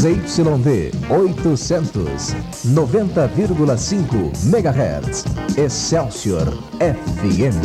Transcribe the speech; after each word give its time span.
ZYD 0.00 0.92
800, 1.10 2.34
90,5 2.72 4.32
MHz. 4.46 5.24
Excelsior 5.58 6.46
FM. 6.78 7.60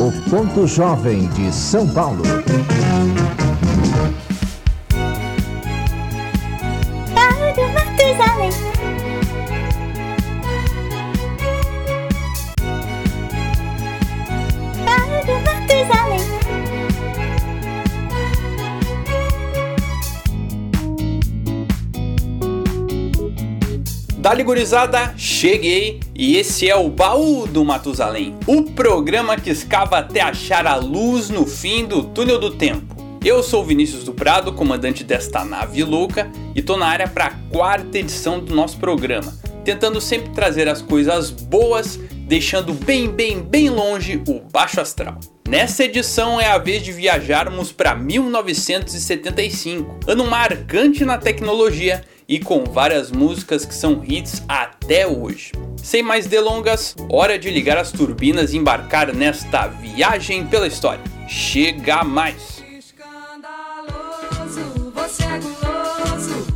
O 0.00 0.30
Ponto 0.30 0.66
Jovem 0.66 1.26
de 1.28 1.52
São 1.52 1.86
Paulo. 1.86 2.22
Dali 24.26 24.42
gurizada, 24.42 25.14
cheguei 25.16 26.00
e 26.12 26.36
esse 26.36 26.68
é 26.68 26.74
o 26.74 26.88
Baú 26.88 27.46
do 27.46 27.64
Matusalém, 27.64 28.36
o 28.44 28.64
programa 28.64 29.36
que 29.36 29.50
escava 29.50 29.98
até 29.98 30.20
achar 30.20 30.66
a 30.66 30.74
luz 30.74 31.30
no 31.30 31.46
fim 31.46 31.84
do 31.84 32.02
túnel 32.02 32.36
do 32.36 32.50
tempo. 32.50 32.96
Eu 33.24 33.40
sou 33.40 33.64
Vinícius 33.64 34.02
do 34.02 34.12
Prado, 34.12 34.52
comandante 34.52 35.04
desta 35.04 35.44
nave 35.44 35.84
louca, 35.84 36.28
e 36.56 36.60
tô 36.60 36.76
na 36.76 36.88
área 36.88 37.06
para 37.06 37.26
a 37.26 37.34
quarta 37.52 37.98
edição 37.98 38.40
do 38.40 38.52
nosso 38.52 38.78
programa, 38.78 39.32
tentando 39.64 40.00
sempre 40.00 40.30
trazer 40.30 40.68
as 40.68 40.82
coisas 40.82 41.30
boas, 41.30 41.96
deixando 42.26 42.74
bem, 42.74 43.08
bem, 43.08 43.40
bem 43.40 43.70
longe 43.70 44.20
o 44.26 44.40
baixo 44.40 44.80
astral. 44.80 45.20
Nessa 45.48 45.84
edição 45.84 46.40
é 46.40 46.48
a 46.48 46.58
vez 46.58 46.82
de 46.82 46.90
viajarmos 46.90 47.70
para 47.70 47.94
1975, 47.94 50.00
ano 50.08 50.26
marcante 50.26 51.04
na 51.04 51.16
tecnologia 51.16 52.02
e 52.28 52.38
com 52.40 52.64
várias 52.64 53.10
músicas 53.10 53.64
que 53.64 53.74
são 53.74 54.02
hits 54.04 54.42
até 54.48 55.06
hoje. 55.06 55.52
Sem 55.82 56.02
mais 56.02 56.26
delongas, 56.26 56.96
hora 57.08 57.38
de 57.38 57.50
ligar 57.50 57.78
as 57.78 57.92
turbinas 57.92 58.52
e 58.52 58.56
embarcar 58.56 59.14
nesta 59.14 59.66
viagem 59.68 60.46
pela 60.46 60.66
história. 60.66 61.02
Chega 61.28 62.02
mais! 62.02 62.64
Escandaloso, 62.78 64.60
você 64.94 65.22
é 65.22 65.38
guloso 65.38 66.46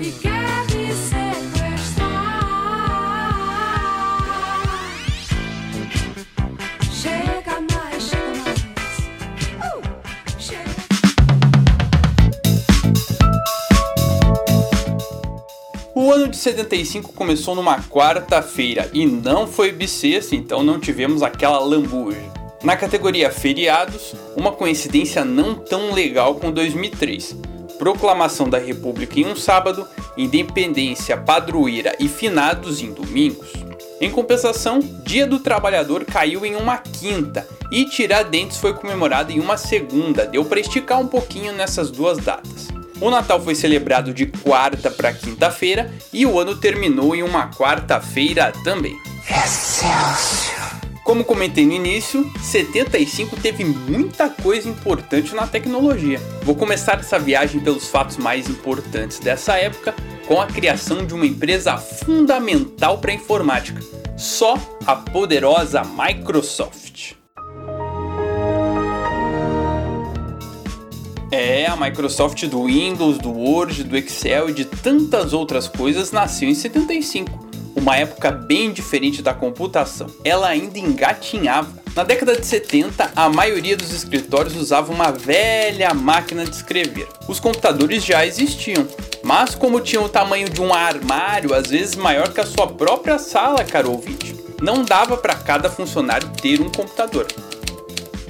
e 0.00 0.10
quer 0.20 0.63
ano 16.14 16.28
de 16.28 16.36
75 16.36 17.12
começou 17.12 17.56
numa 17.56 17.80
quarta-feira 17.82 18.88
e 18.92 19.04
não 19.04 19.48
foi 19.48 19.72
bissexta, 19.72 20.36
então 20.36 20.62
não 20.62 20.78
tivemos 20.78 21.22
aquela 21.22 21.58
lambuja. 21.58 22.22
Na 22.62 22.76
categoria 22.76 23.30
feriados, 23.30 24.14
uma 24.36 24.52
coincidência 24.52 25.24
não 25.24 25.56
tão 25.56 25.92
legal 25.92 26.36
com 26.36 26.52
2003. 26.52 27.36
Proclamação 27.78 28.48
da 28.48 28.58
República 28.58 29.18
em 29.18 29.26
um 29.26 29.34
sábado, 29.34 29.86
independência, 30.16 31.16
padroeira 31.16 31.96
e 31.98 32.08
finados 32.08 32.80
em 32.80 32.92
domingos. 32.92 33.52
Em 34.00 34.08
compensação, 34.08 34.78
Dia 35.04 35.26
do 35.26 35.40
Trabalhador 35.40 36.04
caiu 36.04 36.46
em 36.46 36.54
uma 36.54 36.78
quinta 36.78 37.46
e 37.72 37.84
Tiradentes 37.84 38.58
foi 38.58 38.72
comemorado 38.72 39.32
em 39.32 39.40
uma 39.40 39.56
segunda, 39.56 40.24
deu 40.24 40.44
para 40.44 40.60
esticar 40.60 41.00
um 41.00 41.08
pouquinho 41.08 41.52
nessas 41.52 41.90
duas 41.90 42.18
datas. 42.18 42.68
O 43.04 43.10
Natal 43.10 43.38
foi 43.38 43.54
celebrado 43.54 44.14
de 44.14 44.24
quarta 44.24 44.90
para 44.90 45.12
quinta-feira 45.12 45.92
e 46.10 46.24
o 46.24 46.38
ano 46.38 46.56
terminou 46.56 47.14
em 47.14 47.22
uma 47.22 47.50
quarta-feira 47.50 48.50
também. 48.64 48.96
Como 51.04 51.22
comentei 51.22 51.66
no 51.66 51.74
início, 51.74 52.32
75 52.40 53.36
teve 53.36 53.62
muita 53.62 54.30
coisa 54.30 54.70
importante 54.70 55.34
na 55.34 55.46
tecnologia. 55.46 56.18
Vou 56.44 56.54
começar 56.54 56.98
essa 56.98 57.18
viagem 57.18 57.60
pelos 57.60 57.90
fatos 57.90 58.16
mais 58.16 58.48
importantes 58.48 59.18
dessa 59.18 59.54
época, 59.58 59.94
com 60.26 60.40
a 60.40 60.46
criação 60.46 61.04
de 61.04 61.12
uma 61.12 61.26
empresa 61.26 61.76
fundamental 61.76 62.96
para 62.96 63.12
a 63.12 63.14
informática, 63.14 63.82
só 64.16 64.54
a 64.86 64.96
poderosa 64.96 65.82
Microsoft. 65.84 67.16
É, 71.30 71.66
a 71.66 71.76
Microsoft 71.76 72.46
do 72.46 72.64
Windows, 72.64 73.18
do 73.18 73.30
Word, 73.30 73.84
do 73.84 73.96
Excel 73.96 74.50
e 74.50 74.52
de 74.52 74.64
tantas 74.64 75.32
outras 75.32 75.66
coisas 75.66 76.12
nasceu 76.12 76.48
em 76.48 76.54
75, 76.54 77.48
uma 77.74 77.96
época 77.96 78.30
bem 78.30 78.72
diferente 78.72 79.20
da 79.22 79.34
computação. 79.34 80.06
Ela 80.24 80.48
ainda 80.48 80.78
engatinhava. 80.78 81.82
Na 81.96 82.02
década 82.02 82.36
de 82.36 82.44
70, 82.44 83.12
a 83.14 83.28
maioria 83.28 83.76
dos 83.76 83.92
escritórios 83.92 84.56
usava 84.56 84.92
uma 84.92 85.12
velha 85.12 85.94
máquina 85.94 86.44
de 86.44 86.54
escrever. 86.54 87.06
Os 87.28 87.38
computadores 87.38 88.04
já 88.04 88.26
existiam, 88.26 88.86
mas 89.22 89.54
como 89.54 89.80
tinham 89.80 90.04
o 90.04 90.08
tamanho 90.08 90.48
de 90.48 90.60
um 90.60 90.74
armário, 90.74 91.54
às 91.54 91.68
vezes 91.68 91.94
maior 91.94 92.32
que 92.32 92.40
a 92.40 92.46
sua 92.46 92.66
própria 92.66 93.18
sala, 93.18 93.62
caro 93.64 93.92
ouvinte, 93.92 94.34
não 94.60 94.84
dava 94.84 95.16
para 95.16 95.34
cada 95.34 95.70
funcionário 95.70 96.28
ter 96.40 96.60
um 96.60 96.70
computador. 96.70 97.26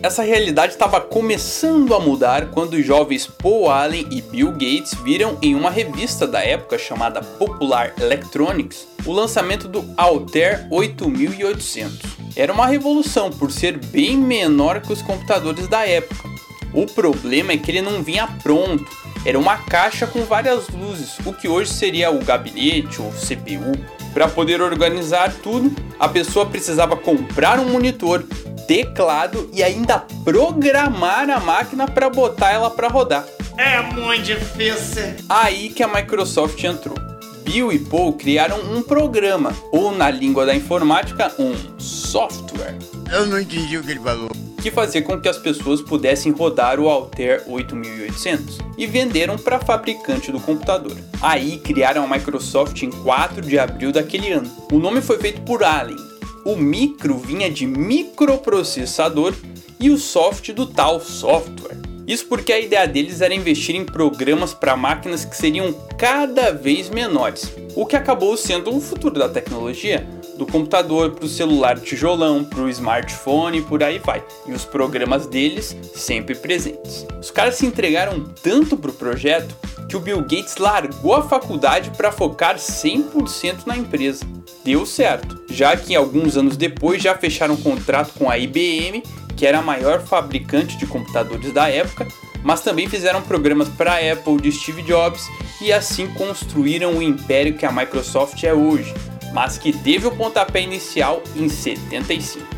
Essa 0.04 0.22
realidade 0.22 0.74
estava 0.74 1.00
começando 1.00 1.94
a 1.94 1.98
mudar 1.98 2.50
quando 2.50 2.74
os 2.74 2.84
jovens 2.84 3.26
Paul 3.26 3.70
Allen 3.70 4.06
e 4.10 4.20
Bill 4.20 4.52
Gates 4.52 4.92
viram 5.02 5.38
em 5.40 5.54
uma 5.54 5.70
revista 5.70 6.26
da 6.26 6.44
época 6.44 6.76
chamada 6.76 7.22
Popular 7.22 7.94
Electronics 7.98 8.86
o 9.06 9.12
lançamento 9.12 9.66
do 9.66 9.82
Altair 9.96 10.66
8800. 10.70 12.00
Era 12.36 12.52
uma 12.52 12.66
revolução 12.66 13.30
por 13.30 13.50
ser 13.50 13.78
bem 13.78 14.18
menor 14.18 14.82
que 14.82 14.92
os 14.92 15.00
computadores 15.00 15.68
da 15.68 15.88
época. 15.88 16.28
O 16.74 16.84
problema 16.84 17.52
é 17.52 17.56
que 17.56 17.70
ele 17.70 17.80
não 17.80 18.02
vinha 18.02 18.28
pronto, 18.42 18.84
era 19.24 19.38
uma 19.38 19.56
caixa 19.56 20.06
com 20.06 20.20
várias 20.26 20.68
luzes, 20.68 21.18
o 21.24 21.32
que 21.32 21.48
hoje 21.48 21.72
seria 21.72 22.10
o 22.10 22.22
gabinete 22.22 23.00
ou 23.00 23.10
CPU. 23.10 23.72
Para 24.12 24.28
poder 24.28 24.60
organizar 24.60 25.32
tudo, 25.42 25.74
a 25.98 26.06
pessoa 26.06 26.44
precisava 26.44 26.94
comprar 26.94 27.58
um 27.58 27.70
monitor, 27.70 28.22
teclado 28.66 29.48
e 29.52 29.62
ainda 29.62 30.04
programar 30.24 31.28
a 31.30 31.40
máquina 31.40 31.86
para 31.86 32.08
botar 32.10 32.50
ela 32.50 32.70
para 32.70 32.88
rodar. 32.88 33.24
É 33.56 33.80
muito 33.82 34.22
difícil. 34.22 35.14
Aí 35.28 35.68
que 35.68 35.82
a 35.82 35.88
Microsoft 35.88 36.62
entrou. 36.64 36.96
Bill 37.44 37.70
e 37.72 37.78
Paul 37.78 38.14
criaram 38.14 38.58
um 38.74 38.82
programa, 38.82 39.52
ou 39.70 39.92
na 39.92 40.10
língua 40.10 40.46
da 40.46 40.54
informática, 40.54 41.30
um 41.38 41.54
software, 41.78 42.74
Eu 43.12 43.26
não 43.26 43.38
entendi 43.38 43.76
o 43.76 43.82
que 43.82 43.90
ele 43.90 44.00
falou. 44.00 44.30
que 44.62 44.70
fazia 44.70 45.02
com 45.02 45.20
que 45.20 45.28
as 45.28 45.36
pessoas 45.36 45.82
pudessem 45.82 46.32
rodar 46.32 46.80
o 46.80 46.88
Altair 46.88 47.42
8800 47.46 48.58
e 48.78 48.86
venderam 48.86 49.36
para 49.36 49.58
fabricante 49.60 50.32
do 50.32 50.40
computador. 50.40 50.96
Aí 51.20 51.58
criaram 51.58 52.02
a 52.04 52.08
Microsoft 52.08 52.82
em 52.82 52.90
4 52.90 53.42
de 53.42 53.58
abril 53.58 53.92
daquele 53.92 54.32
ano. 54.32 54.50
O 54.72 54.78
nome 54.78 55.02
foi 55.02 55.18
feito 55.18 55.42
por 55.42 55.62
Allen. 55.62 55.96
O 56.44 56.56
micro 56.56 57.16
vinha 57.16 57.50
de 57.50 57.66
microprocessador 57.66 59.34
e 59.80 59.90
o 59.90 59.96
soft 59.96 60.52
do 60.52 60.66
tal 60.66 61.00
software. 61.00 61.78
Isso 62.06 62.26
porque 62.26 62.52
a 62.52 62.60
ideia 62.60 62.86
deles 62.86 63.22
era 63.22 63.34
investir 63.34 63.74
em 63.74 63.84
programas 63.84 64.52
para 64.52 64.76
máquinas 64.76 65.24
que 65.24 65.34
seriam 65.34 65.72
cada 65.96 66.52
vez 66.52 66.90
menores, 66.90 67.50
o 67.74 67.86
que 67.86 67.96
acabou 67.96 68.36
sendo 68.36 68.76
o 68.76 68.80
futuro 68.80 69.18
da 69.18 69.28
tecnologia, 69.28 70.06
do 70.36 70.46
computador 70.46 71.12
para 71.12 71.24
o 71.24 71.28
celular 71.28 71.78
tijolão, 71.78 72.44
para 72.44 72.60
o 72.60 72.68
smartphone 72.68 73.58
e 73.58 73.62
por 73.62 73.82
aí 73.82 73.98
vai. 73.98 74.22
E 74.46 74.52
os 74.52 74.66
programas 74.66 75.26
deles 75.26 75.74
sempre 75.94 76.34
presentes. 76.34 77.06
Os 77.18 77.30
caras 77.30 77.54
se 77.54 77.64
entregaram 77.64 78.22
tanto 78.42 78.76
pro 78.76 78.92
projeto 78.92 79.54
que 79.88 79.96
o 79.96 80.00
Bill 80.00 80.20
Gates 80.20 80.56
largou 80.56 81.14
a 81.14 81.22
faculdade 81.22 81.90
para 81.90 82.12
focar 82.12 82.56
100% 82.56 83.66
na 83.66 83.76
empresa. 83.76 84.24
Deu 84.64 84.86
certo, 84.86 85.42
já 85.50 85.76
que 85.76 85.94
alguns 85.94 86.36
anos 86.36 86.56
depois 86.56 87.02
já 87.02 87.14
fecharam 87.14 87.54
um 87.54 87.60
contrato 87.60 88.12
com 88.18 88.30
a 88.30 88.38
IBM, 88.38 89.02
que 89.36 89.46
era 89.46 89.58
a 89.58 89.62
maior 89.62 90.00
fabricante 90.00 90.76
de 90.78 90.86
computadores 90.86 91.52
da 91.52 91.68
época, 91.68 92.06
mas 92.42 92.60
também 92.60 92.88
fizeram 92.88 93.22
programas 93.22 93.68
para 93.68 93.94
a 93.94 94.12
Apple 94.12 94.36
de 94.36 94.52
Steve 94.52 94.82
Jobs 94.82 95.26
e 95.60 95.72
assim 95.72 96.06
construíram 96.14 96.96
o 96.96 97.02
império 97.02 97.54
que 97.54 97.66
a 97.66 97.72
Microsoft 97.72 98.42
é 98.44 98.52
hoje, 98.52 98.92
mas 99.32 99.58
que 99.58 99.72
teve 99.72 100.06
o 100.06 100.12
pontapé 100.12 100.60
inicial 100.60 101.22
em 101.34 101.48
75. 101.48 102.53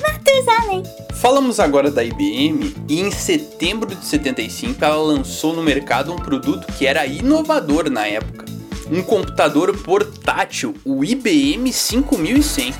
Matusalém. 0.00 0.82
Falamos 1.20 1.58
agora 1.58 1.90
da 1.90 2.04
IBM 2.04 2.76
e 2.88 3.00
em 3.00 3.10
setembro 3.10 3.94
de 3.94 4.04
75 4.04 4.84
ela 4.84 4.96
lançou 4.96 5.52
no 5.52 5.62
mercado 5.62 6.12
um 6.12 6.16
produto 6.16 6.72
que 6.74 6.86
era 6.86 7.04
inovador 7.06 7.90
na 7.90 8.06
época. 8.06 8.44
Um 8.90 9.02
computador 9.02 9.76
portátil, 9.78 10.74
o 10.84 11.04
IBM 11.04 11.72
5100. 11.72 12.72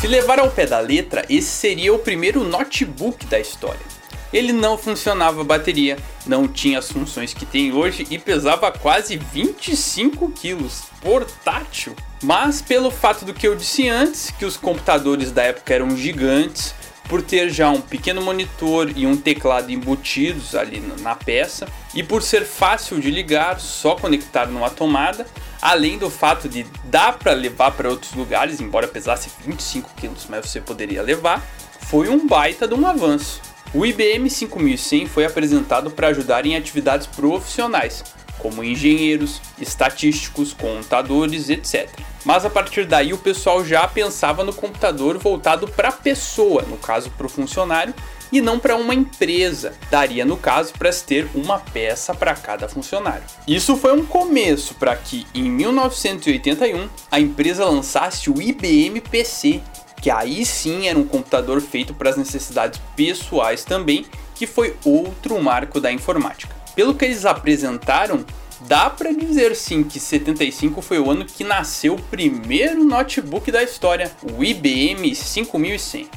Se 0.00 0.06
levar 0.06 0.38
ao 0.38 0.50
pé 0.50 0.66
da 0.66 0.80
letra, 0.80 1.24
esse 1.28 1.48
seria 1.48 1.92
o 1.92 1.98
primeiro 1.98 2.42
notebook 2.42 3.26
da 3.26 3.38
história. 3.38 3.84
Ele 4.32 4.52
não 4.52 4.78
funcionava 4.78 5.42
a 5.42 5.44
bateria, 5.44 5.98
não 6.24 6.48
tinha 6.48 6.78
as 6.78 6.90
funções 6.90 7.34
que 7.34 7.44
tem 7.44 7.72
hoje 7.72 8.06
e 8.10 8.18
pesava 8.18 8.72
quase 8.72 9.16
25 9.16 10.30
quilos, 10.30 10.84
portátil. 11.00 11.94
Mas 12.22 12.60
pelo 12.60 12.90
fato 12.90 13.24
do 13.24 13.34
que 13.34 13.48
eu 13.48 13.54
disse 13.54 13.88
antes, 13.88 14.30
que 14.30 14.44
os 14.44 14.56
computadores 14.56 15.32
da 15.32 15.42
época 15.42 15.74
eram 15.74 15.96
gigantes, 15.96 16.74
por 17.08 17.22
ter 17.22 17.50
já 17.50 17.68
um 17.68 17.80
pequeno 17.80 18.22
monitor 18.22 18.92
e 18.94 19.04
um 19.04 19.16
teclado 19.16 19.72
embutidos 19.72 20.54
ali 20.54 20.80
na 21.00 21.16
peça, 21.16 21.66
e 21.92 22.04
por 22.04 22.22
ser 22.22 22.44
fácil 22.44 23.00
de 23.00 23.10
ligar, 23.10 23.58
só 23.58 23.96
conectar 23.96 24.46
numa 24.46 24.70
tomada, 24.70 25.26
além 25.60 25.98
do 25.98 26.08
fato 26.08 26.48
de 26.48 26.64
dar 26.84 27.18
para 27.18 27.32
levar 27.32 27.72
para 27.72 27.88
outros 27.90 28.12
lugares, 28.12 28.60
embora 28.60 28.86
pesasse 28.86 29.28
25 29.44 29.90
kg, 30.00 30.12
mas 30.28 30.48
você 30.48 30.60
poderia 30.60 31.02
levar, 31.02 31.44
foi 31.80 32.08
um 32.08 32.28
baita 32.28 32.68
de 32.68 32.74
um 32.74 32.86
avanço. 32.86 33.40
O 33.74 33.84
IBM 33.84 34.30
5100 34.30 35.06
foi 35.06 35.24
apresentado 35.24 35.90
para 35.90 36.08
ajudar 36.08 36.46
em 36.46 36.56
atividades 36.56 37.08
profissionais, 37.08 38.04
como 38.40 38.64
engenheiros, 38.64 39.40
estatísticos, 39.58 40.52
contadores, 40.52 41.48
etc. 41.48 41.88
Mas 42.24 42.44
a 42.44 42.50
partir 42.50 42.84
daí 42.84 43.12
o 43.12 43.18
pessoal 43.18 43.64
já 43.64 43.86
pensava 43.86 44.44
no 44.44 44.52
computador 44.52 45.18
voltado 45.18 45.66
para 45.68 45.88
a 45.88 45.92
pessoa, 45.92 46.62
no 46.62 46.76
caso 46.76 47.10
para 47.10 47.26
o 47.26 47.30
funcionário, 47.30 47.94
e 48.32 48.40
não 48.40 48.58
para 48.58 48.76
uma 48.76 48.94
empresa. 48.94 49.74
Daria 49.90 50.24
no 50.24 50.36
caso 50.36 50.72
para 50.74 50.92
se 50.92 51.04
ter 51.04 51.28
uma 51.34 51.58
peça 51.58 52.14
para 52.14 52.34
cada 52.34 52.68
funcionário. 52.68 53.24
Isso 53.46 53.76
foi 53.76 53.92
um 53.92 54.04
começo 54.04 54.74
para 54.74 54.94
que 54.96 55.26
em 55.34 55.50
1981 55.50 56.88
a 57.10 57.20
empresa 57.20 57.64
lançasse 57.64 58.30
o 58.30 58.40
IBM 58.40 59.00
PC, 59.00 59.60
que 60.00 60.10
aí 60.10 60.44
sim 60.44 60.86
era 60.86 60.98
um 60.98 61.04
computador 61.04 61.60
feito 61.60 61.92
para 61.92 62.10
as 62.10 62.16
necessidades 62.16 62.80
pessoais 62.96 63.64
também, 63.64 64.06
que 64.34 64.46
foi 64.46 64.74
outro 64.84 65.40
marco 65.42 65.80
da 65.80 65.92
informática. 65.92 66.59
Pelo 66.80 66.94
que 66.94 67.04
eles 67.04 67.26
apresentaram, 67.26 68.24
dá 68.62 68.88
para 68.88 69.12
dizer 69.12 69.54
sim 69.54 69.84
que 69.84 70.00
75 70.00 70.80
foi 70.80 70.98
o 70.98 71.10
ano 71.10 71.26
que 71.26 71.44
nasceu 71.44 71.94
o 71.94 72.00
primeiro 72.00 72.82
notebook 72.82 73.52
da 73.52 73.62
história, 73.62 74.10
o 74.22 74.42
IBM 74.42 75.14
5100. 75.14 76.08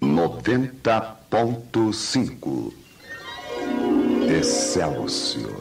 90.5 0.00 2.72
Excelsior. 4.30 5.55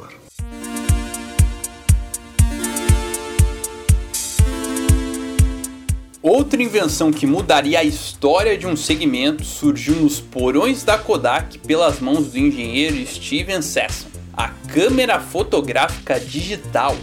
Outra 6.27 6.59
invenção 6.59 7.11
que 7.11 7.27
mudaria 7.27 7.77
a 7.77 7.83
história 7.83 8.57
de 8.57 8.65
um 8.65 8.75
segmento 8.75 9.45
surgiu 9.45 9.93
nos 9.97 10.19
porões 10.19 10.83
da 10.83 10.97
Kodak 10.97 11.59
pelas 11.59 11.99
mãos 11.99 12.31
do 12.31 12.39
engenheiro 12.39 13.05
Steven 13.05 13.61
Sasson, 13.61 14.07
a 14.33 14.47
câmera 14.47 15.19
fotográfica 15.19 16.19
digital. 16.19 16.97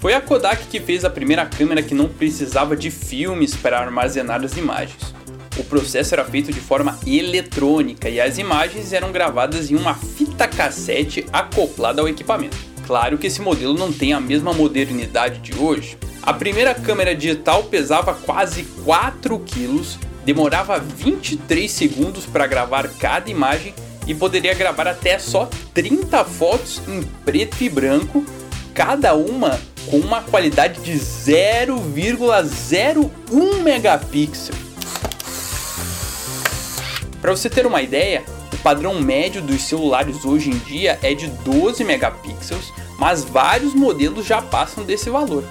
Foi 0.00 0.12
a 0.12 0.20
Kodak 0.20 0.66
que 0.66 0.80
fez 0.80 1.02
a 1.02 1.08
primeira 1.08 1.46
câmera 1.46 1.82
que 1.82 1.94
não 1.94 2.10
precisava 2.10 2.76
de 2.76 2.90
filmes 2.90 3.56
para 3.56 3.80
armazenar 3.80 4.44
as 4.44 4.58
imagens. 4.58 5.14
O 5.56 5.64
processo 5.64 6.14
era 6.14 6.26
feito 6.26 6.52
de 6.52 6.60
forma 6.60 6.98
eletrônica 7.06 8.10
e 8.10 8.20
as 8.20 8.36
imagens 8.36 8.92
eram 8.92 9.10
gravadas 9.10 9.70
em 9.70 9.76
uma 9.76 9.94
fita 9.94 10.46
cassete 10.46 11.24
acoplada 11.32 12.02
ao 12.02 12.08
equipamento. 12.08 12.58
Claro 12.86 13.16
que 13.16 13.28
esse 13.28 13.40
modelo 13.40 13.72
não 13.72 13.90
tem 13.90 14.12
a 14.12 14.20
mesma 14.20 14.52
modernidade 14.52 15.40
de 15.40 15.58
hoje, 15.58 15.96
a 16.28 16.32
primeira 16.34 16.74
câmera 16.74 17.14
digital 17.14 17.64
pesava 17.64 18.12
quase 18.12 18.64
4 18.84 19.38
quilos, 19.46 19.98
demorava 20.26 20.78
23 20.78 21.72
segundos 21.72 22.26
para 22.26 22.46
gravar 22.46 22.86
cada 22.98 23.30
imagem 23.30 23.72
e 24.06 24.14
poderia 24.14 24.52
gravar 24.52 24.86
até 24.86 25.18
só 25.18 25.48
30 25.72 26.22
fotos 26.26 26.82
em 26.86 27.02
preto 27.24 27.64
e 27.64 27.70
branco, 27.70 28.22
cada 28.74 29.14
uma 29.14 29.58
com 29.90 29.96
uma 29.96 30.20
qualidade 30.20 30.82
de 30.82 30.92
0,01 30.92 33.62
megapixel. 33.62 34.54
Para 37.22 37.30
você 37.30 37.48
ter 37.48 37.64
uma 37.64 37.80
ideia, 37.80 38.22
o 38.52 38.56
padrão 38.58 39.00
médio 39.00 39.40
dos 39.40 39.62
celulares 39.62 40.26
hoje 40.26 40.50
em 40.50 40.58
dia 40.58 40.98
é 41.02 41.14
de 41.14 41.26
12 41.26 41.82
megapixels, 41.84 42.70
mas 42.98 43.24
vários 43.24 43.72
modelos 43.72 44.26
já 44.26 44.42
passam 44.42 44.84
desse 44.84 45.08
valor. 45.08 45.42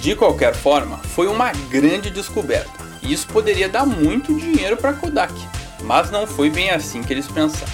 De 0.00 0.16
qualquer 0.16 0.54
forma, 0.54 0.96
foi 0.96 1.26
uma 1.26 1.52
grande 1.70 2.08
descoberta, 2.08 2.72
e 3.02 3.12
isso 3.12 3.26
poderia 3.26 3.68
dar 3.68 3.84
muito 3.84 4.34
dinheiro 4.34 4.74
para 4.74 4.94
Kodak, 4.94 5.34
mas 5.82 6.10
não 6.10 6.26
foi 6.26 6.48
bem 6.48 6.70
assim 6.70 7.02
que 7.02 7.12
eles 7.12 7.28
pensaram. 7.28 7.70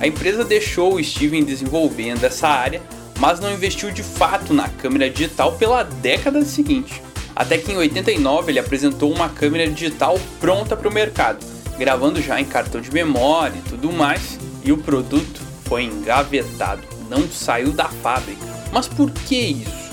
A 0.00 0.06
empresa 0.08 0.44
deixou 0.44 0.94
o 0.94 1.04
Steven 1.04 1.44
desenvolvendo 1.44 2.24
essa 2.24 2.48
área, 2.48 2.82
mas 3.20 3.38
não 3.38 3.52
investiu 3.52 3.92
de 3.92 4.02
fato 4.02 4.52
na 4.52 4.68
câmera 4.68 5.08
digital 5.08 5.52
pela 5.52 5.84
década 5.84 6.44
seguinte. 6.44 7.00
Até 7.34 7.56
que 7.56 7.70
em 7.70 7.76
89 7.76 8.50
ele 8.50 8.58
apresentou 8.58 9.12
uma 9.14 9.28
câmera 9.28 9.70
digital 9.70 10.18
pronta 10.40 10.76
para 10.76 10.88
o 10.88 10.92
mercado, 10.92 11.46
gravando 11.78 12.20
já 12.20 12.40
em 12.40 12.44
cartão 12.44 12.80
de 12.80 12.92
memória 12.92 13.56
e 13.56 13.70
tudo 13.70 13.92
mais, 13.92 14.36
e 14.64 14.72
o 14.72 14.78
produto 14.78 15.40
foi 15.66 15.84
engavetado, 15.84 16.82
não 17.08 17.28
saiu 17.28 17.70
da 17.70 17.88
fábrica. 17.88 18.44
Mas 18.72 18.88
por 18.88 19.12
que 19.12 19.36
isso? 19.36 19.91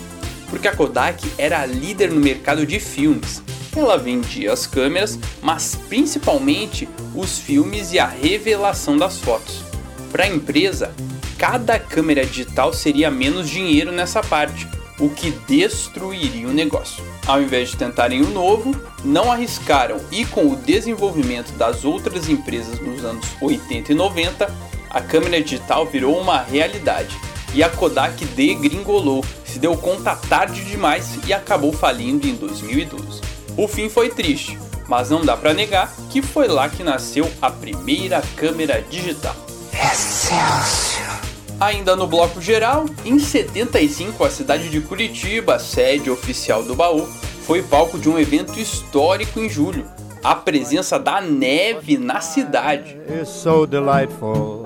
Porque 0.49 0.67
a 0.67 0.75
Kodak 0.75 1.25
era 1.37 1.61
a 1.61 1.65
líder 1.65 2.11
no 2.11 2.19
mercado 2.19 2.65
de 2.65 2.79
filmes. 2.79 3.41
Ela 3.75 3.97
vendia 3.97 4.51
as 4.51 4.65
câmeras, 4.65 5.17
mas 5.41 5.75
principalmente 5.87 6.89
os 7.15 7.37
filmes 7.37 7.93
e 7.93 7.99
a 7.99 8.07
revelação 8.07 8.97
das 8.97 9.19
fotos. 9.19 9.63
Para 10.11 10.23
a 10.23 10.27
empresa, 10.27 10.93
cada 11.37 11.79
câmera 11.79 12.25
digital 12.25 12.73
seria 12.73 13.11
menos 13.11 13.49
dinheiro 13.49 13.91
nessa 13.91 14.21
parte, 14.21 14.67
o 14.99 15.09
que 15.09 15.31
destruiria 15.47 16.47
o 16.47 16.53
negócio. 16.53 17.03
Ao 17.25 17.41
invés 17.41 17.69
de 17.69 17.77
tentarem 17.77 18.21
o 18.21 18.29
novo, 18.29 18.75
não 19.03 19.31
arriscaram 19.31 19.97
e 20.11 20.25
com 20.25 20.51
o 20.51 20.55
desenvolvimento 20.55 21.51
das 21.53 21.85
outras 21.85 22.27
empresas 22.27 22.79
nos 22.79 23.05
anos 23.05 23.25
80 23.39 23.91
e 23.91 23.95
90, 23.95 24.53
a 24.89 25.01
câmera 25.01 25.41
digital 25.41 25.85
virou 25.85 26.19
uma 26.19 26.41
realidade 26.41 27.15
e 27.53 27.63
a 27.63 27.69
Kodak 27.69 28.25
degringolou, 28.25 29.23
se 29.49 29.59
deu 29.59 29.75
conta 29.75 30.15
tarde 30.15 30.63
demais 30.63 31.18
e 31.25 31.33
acabou 31.33 31.73
falindo 31.73 32.27
em 32.27 32.35
2012. 32.35 33.21
O 33.57 33.68
fim 33.68 33.89
foi 33.89 34.09
triste, 34.09 34.57
mas 34.87 35.09
não 35.09 35.21
dá 35.21 35.35
para 35.35 35.53
negar 35.53 35.91
que 36.09 36.21
foi 36.21 36.47
lá 36.47 36.69
que 36.69 36.83
nasceu 36.83 37.29
a 37.41 37.49
primeira 37.49 38.21
câmera 38.35 38.81
digital. 38.89 39.35
Excelsior. 39.73 41.19
Ainda 41.59 41.95
no 41.95 42.07
bloco 42.07 42.39
geral, 42.39 42.85
em 43.03 43.19
75 43.19 44.23
a 44.23 44.29
cidade 44.29 44.69
de 44.69 44.79
Curitiba, 44.79 45.59
sede 45.59 46.09
oficial 46.09 46.63
do 46.63 46.73
baú, 46.73 47.06
foi 47.45 47.61
palco 47.61 47.97
de 47.99 48.07
um 48.07 48.18
evento 48.18 48.57
histórico 48.59 49.39
em 49.39 49.49
julho, 49.49 49.85
a 50.23 50.35
presença 50.35 50.97
da 50.99 51.19
neve 51.19 51.97
na 51.97 52.21
cidade. 52.21 52.97
is 53.21 53.27
so 53.27 53.65
delightful. 53.65 54.65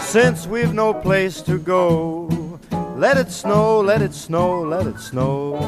Since 0.00 0.46
we've 0.48 0.72
no 0.74 0.94
place 0.94 1.42
to 1.42 1.58
go, 1.58 2.28
let 3.02 3.18
it 3.18 3.32
snow, 3.32 3.82
let 3.82 4.00
it 4.00 4.14
snow, 4.14 4.64
let 4.64 4.86
it 4.86 5.00
snow. 5.00 5.58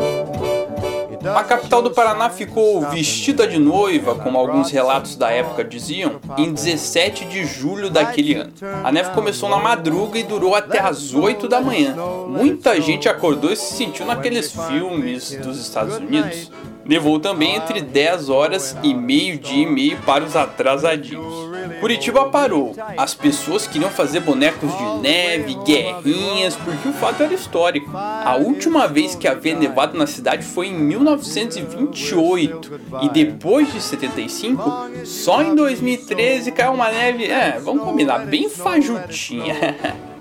A 1.35 1.43
capital 1.43 1.83
do 1.83 1.91
Paraná 1.91 2.31
ficou 2.31 2.83
vestida 2.91 3.45
de 3.49 3.59
noiva, 3.59 4.15
como 4.15 4.39
alguns 4.39 4.71
relatos 4.71 5.17
da 5.17 5.31
época 5.31 5.65
diziam, 5.65 6.21
em 6.39 6.53
17 6.53 7.25
de 7.25 7.45
julho 7.45 7.91
daquele 7.91 8.35
ano. 8.35 8.53
A 8.85 8.93
neve 8.93 9.11
começou 9.11 9.49
na 9.49 9.57
madruga 9.57 10.17
e 10.17 10.23
durou 10.23 10.55
até 10.55 10.79
as 10.79 11.13
8 11.13 11.49
da 11.49 11.61
manhã. 11.61 11.97
Muita 12.29 12.81
gente 12.81 13.09
acordou 13.09 13.51
e 13.51 13.57
se 13.57 13.75
sentiu 13.75 14.07
naqueles 14.07 14.53
filmes 14.53 15.35
dos 15.43 15.59
Estados 15.59 15.97
Unidos. 15.97 16.53
Levou 16.87 17.19
também 17.19 17.57
entre 17.57 17.81
10 17.81 18.29
horas 18.29 18.77
e 18.83 18.95
meio-dia 18.95 19.65
e 19.65 19.67
meio 19.67 19.97
para 20.03 20.23
os 20.23 20.37
atrasadinhos. 20.37 21.54
Curitiba 21.81 22.27
parou. 22.27 22.75
As 22.97 23.15
pessoas 23.15 23.67
queriam 23.67 23.91
fazer 23.91 24.21
bonecos 24.21 24.71
de 24.77 24.85
neve, 25.01 25.55
guerrinhas, 25.65 26.57
porque 26.57 26.89
o 26.89 26.93
fato 26.93 27.23
era 27.23 27.35
histórico. 27.35 27.91
A 27.95 28.37
última 28.37 28.87
vez 28.87 29.15
que 29.15 29.29
havia 29.29 29.55
nevado 29.55 29.97
na 29.97 30.07
cidade 30.07 30.45
foi 30.45 30.69
em 30.69 30.75
1928 30.75 32.81
e 33.03 33.09
depois 33.09 33.73
de 33.73 33.81
75, 33.81 34.91
só 35.05 35.43
em 35.43 35.55
2013 35.55 36.53
caiu 36.53 36.73
uma 36.73 36.91
neve, 36.91 37.25
é, 37.25 37.59
vamos 37.59 37.85
combinar, 37.85 38.27
bem 38.27 38.49
fajutinha. 38.49 39.55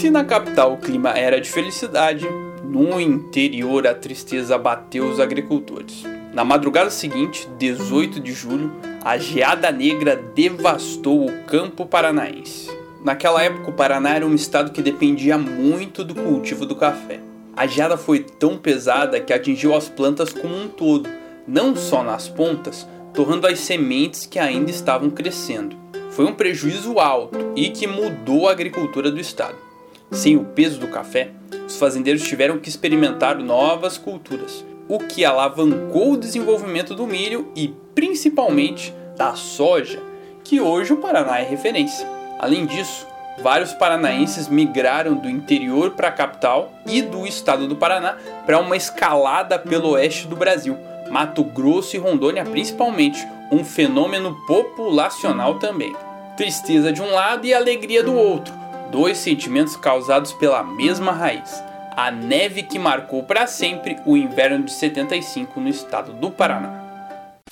Se 0.00 0.08
na 0.08 0.24
capital 0.24 0.72
o 0.72 0.78
clima 0.78 1.10
era 1.10 1.38
de 1.38 1.50
felicidade, 1.50 2.26
no 2.64 2.98
interior 2.98 3.86
a 3.86 3.94
tristeza 3.94 4.56
bateu 4.56 5.04
os 5.04 5.20
agricultores. 5.20 6.04
Na 6.32 6.42
madrugada 6.42 6.88
seguinte, 6.88 7.46
18 7.58 8.18
de 8.18 8.32
julho, 8.32 8.72
a 9.04 9.18
geada 9.18 9.70
negra 9.70 10.16
devastou 10.16 11.26
o 11.26 11.42
campo 11.42 11.84
paranaense. 11.84 12.70
Naquela 13.04 13.42
época, 13.42 13.68
o 13.68 13.74
Paraná 13.74 14.14
era 14.14 14.26
um 14.26 14.34
estado 14.34 14.72
que 14.72 14.80
dependia 14.80 15.36
muito 15.36 16.02
do 16.02 16.14
cultivo 16.14 16.64
do 16.64 16.76
café. 16.76 17.20
A 17.54 17.66
geada 17.66 17.98
foi 17.98 18.20
tão 18.20 18.56
pesada 18.56 19.20
que 19.20 19.34
atingiu 19.34 19.76
as 19.76 19.90
plantas 19.90 20.32
como 20.32 20.56
um 20.56 20.66
todo, 20.66 21.10
não 21.46 21.76
só 21.76 22.02
nas 22.02 22.26
pontas, 22.26 22.88
torrando 23.12 23.46
as 23.46 23.60
sementes 23.60 24.24
que 24.24 24.38
ainda 24.38 24.70
estavam 24.70 25.10
crescendo. 25.10 25.76
Foi 26.12 26.24
um 26.24 26.32
prejuízo 26.32 26.98
alto 26.98 27.52
e 27.54 27.68
que 27.68 27.86
mudou 27.86 28.48
a 28.48 28.52
agricultura 28.52 29.10
do 29.10 29.20
estado. 29.20 29.68
Sem 30.10 30.36
o 30.36 30.44
peso 30.44 30.80
do 30.80 30.88
café, 30.88 31.30
os 31.66 31.76
fazendeiros 31.76 32.24
tiveram 32.24 32.58
que 32.58 32.68
experimentar 32.68 33.38
novas 33.38 33.96
culturas, 33.96 34.64
o 34.88 34.98
que 34.98 35.24
alavancou 35.24 36.12
o 36.12 36.16
desenvolvimento 36.16 36.96
do 36.96 37.06
milho 37.06 37.52
e 37.54 37.72
principalmente 37.94 38.92
da 39.16 39.34
soja, 39.36 40.02
que 40.42 40.60
hoje 40.60 40.92
o 40.92 40.96
Paraná 40.96 41.38
é 41.38 41.44
referência. 41.44 42.08
Além 42.40 42.66
disso, 42.66 43.06
vários 43.40 43.72
paranaenses 43.72 44.48
migraram 44.48 45.14
do 45.14 45.30
interior 45.30 45.92
para 45.92 46.08
a 46.08 46.12
capital 46.12 46.72
e 46.86 47.02
do 47.02 47.24
estado 47.24 47.68
do 47.68 47.76
Paraná 47.76 48.16
para 48.44 48.58
uma 48.58 48.76
escalada 48.76 49.60
pelo 49.60 49.90
oeste 49.90 50.26
do 50.26 50.34
Brasil, 50.34 50.76
Mato 51.08 51.44
Grosso 51.44 51.94
e 51.94 52.00
Rondônia 52.00 52.44
principalmente, 52.44 53.24
um 53.52 53.64
fenômeno 53.64 54.36
populacional 54.46 55.60
também. 55.60 55.94
Tristeza 56.36 56.92
de 56.92 57.00
um 57.00 57.12
lado 57.12 57.46
e 57.46 57.54
alegria 57.54 58.02
do 58.02 58.14
outro, 58.14 58.59
dois 58.90 59.18
sentimentos 59.18 59.76
causados 59.76 60.32
pela 60.32 60.62
mesma 60.62 61.12
raiz. 61.12 61.62
A 61.96 62.10
neve 62.10 62.62
que 62.62 62.78
marcou 62.78 63.22
para 63.22 63.46
sempre 63.46 63.98
o 64.06 64.16
inverno 64.16 64.64
de 64.64 64.72
75 64.72 65.60
no 65.60 65.68
estado 65.68 66.12
do 66.12 66.30
Paraná. 66.30 66.80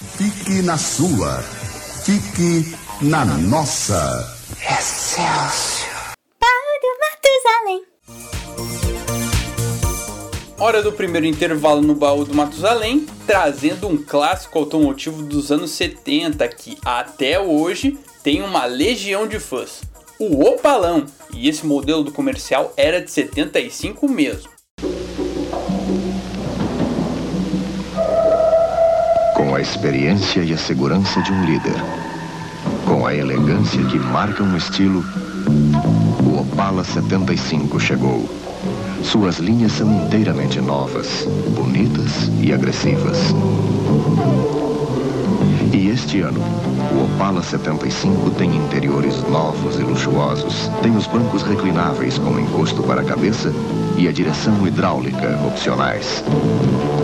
Fique 0.00 0.62
na 0.62 0.78
sua. 0.78 1.42
Fique 2.04 2.76
na 3.02 3.24
nossa. 3.24 4.36
Paulo 6.40 6.98
Matusalém. 7.00 7.82
Hora 10.58 10.82
do 10.82 10.92
primeiro 10.92 11.26
intervalo 11.26 11.82
no 11.82 11.94
baú 11.94 12.24
do 12.24 12.34
Matusalém, 12.34 13.06
trazendo 13.26 13.86
um 13.86 13.96
clássico 13.96 14.58
automotivo 14.58 15.22
dos 15.22 15.52
anos 15.52 15.70
70 15.72 16.48
que 16.48 16.78
até 16.84 17.38
hoje 17.38 17.98
tem 18.22 18.42
uma 18.42 18.64
legião 18.64 19.26
de 19.26 19.38
fãs. 19.38 19.82
O 20.18 20.44
Opalão, 20.44 21.06
e 21.34 21.48
esse 21.48 21.66
modelo 21.66 22.02
do 22.02 22.12
comercial 22.12 22.72
era 22.76 23.00
de 23.00 23.10
75 23.10 24.08
mesmo. 24.08 24.50
Com 29.34 29.54
a 29.54 29.60
experiência 29.60 30.40
e 30.40 30.52
a 30.52 30.58
segurança 30.58 31.22
de 31.22 31.32
um 31.32 31.44
líder, 31.44 31.76
com 32.86 33.06
a 33.06 33.14
elegância 33.14 33.82
que 33.84 33.98
marca 33.98 34.42
um 34.42 34.56
estilo, 34.56 35.04
o 36.24 36.40
Opala 36.40 36.84
75 36.84 37.78
chegou. 37.78 38.28
Suas 39.02 39.38
linhas 39.38 39.72
são 39.72 40.04
inteiramente 40.04 40.60
novas, 40.60 41.24
bonitas 41.54 42.28
e 42.40 42.52
agressivas. 42.52 43.18
E 45.72 45.88
este 45.88 46.20
ano, 46.20 46.40
o 46.40 47.04
Opala 47.04 47.42
75 47.42 48.30
tem 48.30 48.56
interiores 48.56 49.22
novos 49.28 49.78
e 49.78 49.82
luxuosos. 49.82 50.70
Tem 50.82 50.96
os 50.96 51.06
bancos 51.06 51.42
reclináveis 51.42 52.18
com 52.18 52.38
encosto 52.38 52.82
para 52.82 53.02
a 53.02 53.04
cabeça 53.04 53.52
e 53.96 54.08
a 54.08 54.12
direção 54.12 54.66
hidráulica 54.66 55.38
opcionais. 55.46 56.24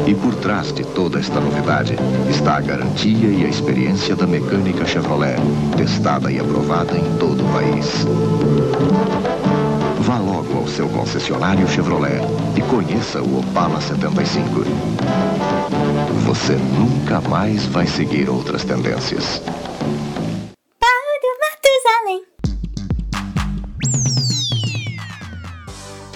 E 0.06 0.14
por 0.14 0.35
trás 0.37 0.73
de 0.73 0.85
toda 0.85 1.18
esta 1.18 1.40
novidade 1.40 1.97
está 2.30 2.56
a 2.56 2.61
garantia 2.61 3.28
e 3.28 3.44
a 3.44 3.49
experiência 3.49 4.16
da 4.16 4.26
mecânica 4.26 4.87
Chevrolet, 4.87 5.37
testada 5.76 6.33
e 6.33 6.38
aprovada 6.38 6.97
em 6.97 7.18
todo 7.18 7.44
o 7.44 7.52
país. 7.52 9.24
Seu 10.75 10.88
concessionário 10.88 11.69
Chevrolet 11.69 12.21
e 12.57 12.62
conheça 12.62 13.23
o 13.23 13.38
Opala 13.38 13.81
75. 13.81 14.64
Você 16.26 16.54
nunca 16.54 17.21
mais 17.28 17.64
vai 17.66 17.87
seguir 17.87 18.28
outras 18.28 18.64
tendências. 18.64 19.40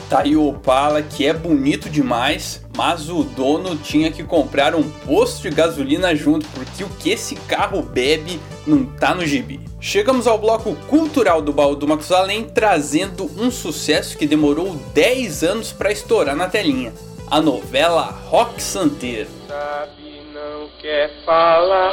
Tá 0.08 0.20
aí 0.20 0.34
o 0.34 0.48
Opala 0.48 1.02
que 1.02 1.26
é 1.26 1.34
bonito 1.34 1.90
demais, 1.90 2.64
mas 2.74 3.10
o 3.10 3.22
dono 3.22 3.76
tinha 3.76 4.10
que 4.10 4.24
comprar 4.24 4.74
um 4.74 4.82
posto 4.82 5.42
de 5.42 5.54
gasolina 5.54 6.16
junto, 6.16 6.46
porque 6.48 6.82
o 6.82 6.88
que 6.88 7.10
esse 7.10 7.36
carro 7.36 7.82
bebe 7.82 8.40
não 8.66 8.86
tá 8.86 9.14
no 9.14 9.26
gibi. 9.26 9.60
Chegamos 9.78 10.26
ao 10.26 10.38
bloco 10.38 10.74
cultural 10.88 11.42
do 11.42 11.52
baú 11.52 11.76
do 11.76 11.86
Matusalém, 11.86 12.44
trazendo 12.44 13.30
um 13.38 13.50
sucesso 13.50 14.16
que 14.16 14.26
demorou 14.26 14.76
10 14.94 15.44
anos 15.44 15.72
para 15.72 15.92
estourar 15.92 16.34
na 16.34 16.48
telinha. 16.48 16.94
A 17.30 17.42
novela 17.42 18.04
Rock 18.28 18.62
Santeiro. 18.62 19.28
sabe 19.46 20.22
não 20.32 20.70
quer 20.80 21.10
falar, 21.26 21.92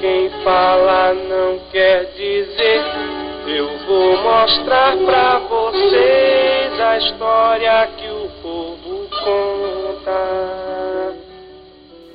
quem 0.00 0.28
fala 0.44 1.14
não 1.14 1.58
quer 1.70 2.12
dizer. 2.12 3.37
Eu 3.50 3.66
vou 3.86 4.22
mostrar 4.22 4.94
pra 4.98 5.38
vocês 5.38 6.78
a 6.78 6.98
história 6.98 7.86
que 7.96 8.06
o 8.06 8.28
povo 8.42 9.08
conta. 9.24 11.16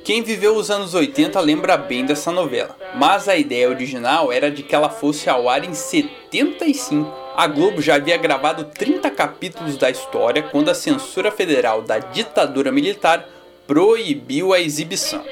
Quem 0.04 0.22
viveu 0.22 0.54
os 0.54 0.70
anos 0.70 0.94
80 0.94 1.40
lembra 1.40 1.76
bem 1.76 2.04
dessa 2.04 2.30
novela, 2.30 2.76
mas 2.94 3.28
a 3.28 3.34
ideia 3.34 3.68
original 3.68 4.30
era 4.30 4.48
de 4.48 4.62
que 4.62 4.76
ela 4.76 4.88
fosse 4.88 5.28
ao 5.28 5.48
ar 5.48 5.64
em 5.64 5.74
75. 5.74 7.12
A 7.34 7.48
Globo 7.48 7.82
já 7.82 7.96
havia 7.96 8.16
gravado 8.16 8.66
30 8.66 9.10
capítulos 9.10 9.76
da 9.76 9.90
história 9.90 10.40
quando 10.40 10.68
a 10.68 10.74
censura 10.74 11.32
federal 11.32 11.82
da 11.82 11.98
ditadura 11.98 12.70
militar 12.70 13.28
proibiu 13.66 14.52
a 14.52 14.60
exibição. 14.60 15.24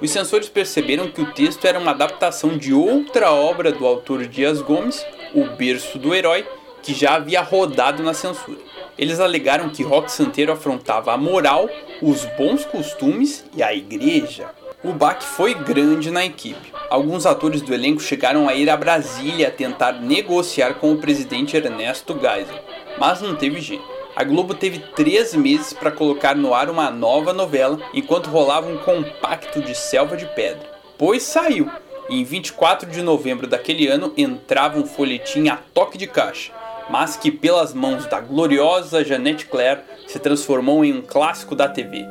Os 0.00 0.10
censores 0.10 0.48
perceberam 0.48 1.08
que 1.08 1.20
o 1.20 1.32
texto 1.32 1.64
era 1.66 1.78
uma 1.78 1.92
adaptação 1.92 2.58
de 2.58 2.72
outra 2.72 3.30
obra 3.32 3.70
do 3.70 3.86
autor 3.86 4.26
Dias 4.26 4.62
Gomes, 4.62 5.04
O 5.34 5.44
Berço 5.56 5.98
do 5.98 6.14
Herói, 6.14 6.46
que 6.82 6.94
já 6.94 7.14
havia 7.14 7.40
rodado 7.40 8.02
na 8.02 8.14
censura. 8.14 8.58
Eles 8.98 9.20
alegaram 9.20 9.70
que 9.70 9.82
Rock 9.82 10.10
Santeiro 10.10 10.52
afrontava 10.52 11.12
a 11.12 11.16
moral, 11.16 11.68
os 12.02 12.24
bons 12.36 12.64
costumes 12.64 13.44
e 13.56 13.62
a 13.62 13.74
igreja. 13.74 14.50
O 14.82 14.92
baque 14.92 15.24
foi 15.24 15.54
grande 15.54 16.10
na 16.10 16.24
equipe. 16.24 16.72
Alguns 16.88 17.26
atores 17.26 17.62
do 17.62 17.72
elenco 17.72 18.00
chegaram 18.00 18.48
a 18.48 18.54
ir 18.54 18.68
a 18.68 18.76
Brasília 18.76 19.50
tentar 19.50 19.92
negociar 19.92 20.74
com 20.74 20.92
o 20.92 20.98
presidente 20.98 21.56
Ernesto 21.56 22.18
Geisel, 22.18 22.58
mas 22.98 23.20
não 23.20 23.36
teve 23.36 23.60
jeito. 23.60 23.84
A 24.16 24.24
Globo 24.24 24.54
teve 24.54 24.78
três 24.78 25.34
meses 25.34 25.72
para 25.72 25.90
colocar 25.90 26.34
no 26.34 26.52
ar 26.52 26.68
uma 26.68 26.90
nova 26.90 27.32
novela 27.32 27.78
enquanto 27.94 28.28
rolava 28.28 28.68
um 28.68 28.78
compacto 28.78 29.62
de 29.62 29.74
Selva 29.74 30.16
de 30.16 30.26
Pedra. 30.26 30.68
Pois 30.98 31.22
saiu, 31.22 31.70
em 32.10 32.24
24 32.24 32.90
de 32.90 33.00
novembro 33.02 33.46
daquele 33.46 33.86
ano 33.86 34.12
entrava 34.16 34.78
um 34.78 34.84
folhetim 34.84 35.48
a 35.48 35.56
toque 35.56 35.96
de 35.96 36.08
caixa, 36.08 36.52
mas 36.90 37.16
que 37.16 37.30
pelas 37.30 37.72
mãos 37.72 38.04
da 38.06 38.20
gloriosa 38.20 39.04
Janete 39.04 39.46
Claire 39.46 39.82
se 40.08 40.18
transformou 40.18 40.84
em 40.84 40.92
um 40.92 41.02
clássico 41.02 41.54
da 41.54 41.68
TV. 41.68 42.04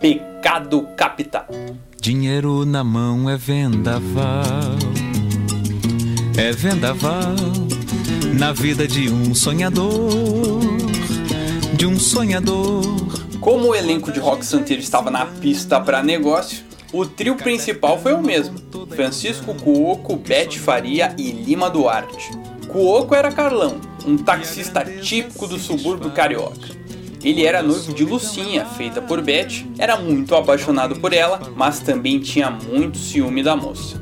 Pecado 0.00 0.88
Capital. 0.96 1.46
Dinheiro 2.00 2.66
na 2.66 2.82
mão 2.82 3.30
é 3.30 3.36
vendaval, 3.36 4.42
é 6.36 6.50
vendaval 6.50 7.34
na 8.36 8.52
vida 8.52 8.88
de 8.88 9.08
um 9.08 9.34
sonhador, 9.34 10.60
de 11.76 11.86
um 11.86 11.98
sonhador. 11.98 12.82
Como 13.40 13.68
o 13.68 13.74
elenco 13.74 14.10
de 14.10 14.18
Rock 14.18 14.44
Santeiro 14.44 14.82
estava 14.82 15.10
na 15.10 15.26
pista 15.26 15.80
para 15.80 16.02
negócio, 16.02 16.64
o 16.94 17.04
trio 17.04 17.34
principal 17.34 17.98
foi 17.98 18.14
o 18.14 18.22
mesmo: 18.22 18.56
Francisco 18.90 19.52
Cuoco, 19.54 20.14
Bete 20.16 20.60
Faria 20.60 21.14
e 21.18 21.32
Lima 21.32 21.68
Duarte. 21.68 22.30
Cuoco 22.68 23.14
era 23.14 23.32
Carlão, 23.32 23.80
um 24.06 24.16
taxista 24.16 24.84
típico 24.84 25.48
do 25.48 25.58
subúrbio 25.58 26.12
carioca. 26.12 26.68
Ele 27.22 27.44
era 27.44 27.62
noivo 27.62 27.92
de 27.92 28.04
Lucinha, 28.04 28.64
feita 28.64 29.02
por 29.02 29.20
Beth, 29.20 29.66
era 29.78 29.96
muito 29.96 30.36
apaixonado 30.36 31.00
por 31.00 31.12
ela, 31.12 31.40
mas 31.56 31.80
também 31.80 32.20
tinha 32.20 32.50
muito 32.50 32.98
ciúme 32.98 33.42
da 33.42 33.56
moça. 33.56 34.00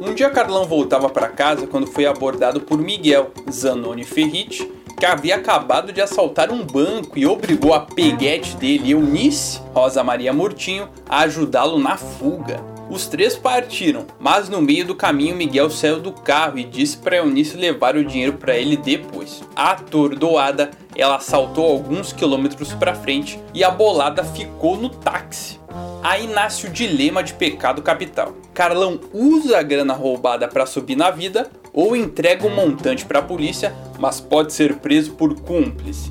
Um 0.00 0.14
dia 0.14 0.28
Carlão 0.30 0.66
voltava 0.66 1.08
para 1.08 1.28
casa 1.28 1.66
quando 1.66 1.86
foi 1.86 2.04
abordado 2.04 2.60
por 2.60 2.78
Miguel 2.78 3.30
Zanoni 3.50 4.04
Ferrite, 4.04 4.68
que 5.00 5.06
havia 5.06 5.36
acabado 5.36 5.94
de 5.94 6.02
assaltar 6.02 6.52
um 6.52 6.62
banco 6.62 7.18
e 7.18 7.26
obrigou 7.26 7.72
a 7.72 7.80
peguete 7.80 8.54
dele, 8.58 8.90
Eunice, 8.90 9.58
Rosa 9.72 10.04
Maria 10.04 10.30
Murtinho, 10.30 10.90
a 11.08 11.20
ajudá-lo 11.20 11.78
na 11.78 11.96
fuga. 11.96 12.62
Os 12.90 13.06
três 13.06 13.34
partiram, 13.34 14.04
mas 14.18 14.50
no 14.50 14.60
meio 14.60 14.84
do 14.84 14.94
caminho 14.94 15.34
Miguel 15.34 15.70
saiu 15.70 16.00
do 16.00 16.12
carro 16.12 16.58
e 16.58 16.64
disse 16.64 16.98
para 16.98 17.16
Eunice 17.16 17.56
levar 17.56 17.96
o 17.96 18.04
dinheiro 18.04 18.34
para 18.34 18.58
ele 18.58 18.76
depois. 18.76 19.42
Atordoada, 19.56 20.70
ela 20.94 21.18
saltou 21.18 21.64
alguns 21.64 22.12
quilômetros 22.12 22.74
para 22.74 22.94
frente 22.94 23.40
e 23.54 23.64
a 23.64 23.70
bolada 23.70 24.22
ficou 24.22 24.76
no 24.76 24.90
táxi. 24.90 25.58
Aí 26.02 26.26
nasce 26.26 26.66
o 26.66 26.70
dilema 26.70 27.22
de 27.22 27.32
pecado 27.32 27.80
capital. 27.80 28.34
Carlão 28.52 29.00
usa 29.14 29.58
a 29.58 29.62
grana 29.62 29.94
roubada 29.94 30.46
para 30.46 30.66
subir 30.66 30.96
na 30.96 31.10
vida 31.10 31.50
ou 31.72 31.96
entrega 31.96 32.46
um 32.46 32.54
montante 32.54 33.04
para 33.04 33.20
a 33.20 33.22
polícia, 33.22 33.74
mas 34.00 34.18
pode 34.18 34.52
ser 34.52 34.76
preso 34.76 35.12
por 35.12 35.34
cúmplice. 35.34 36.10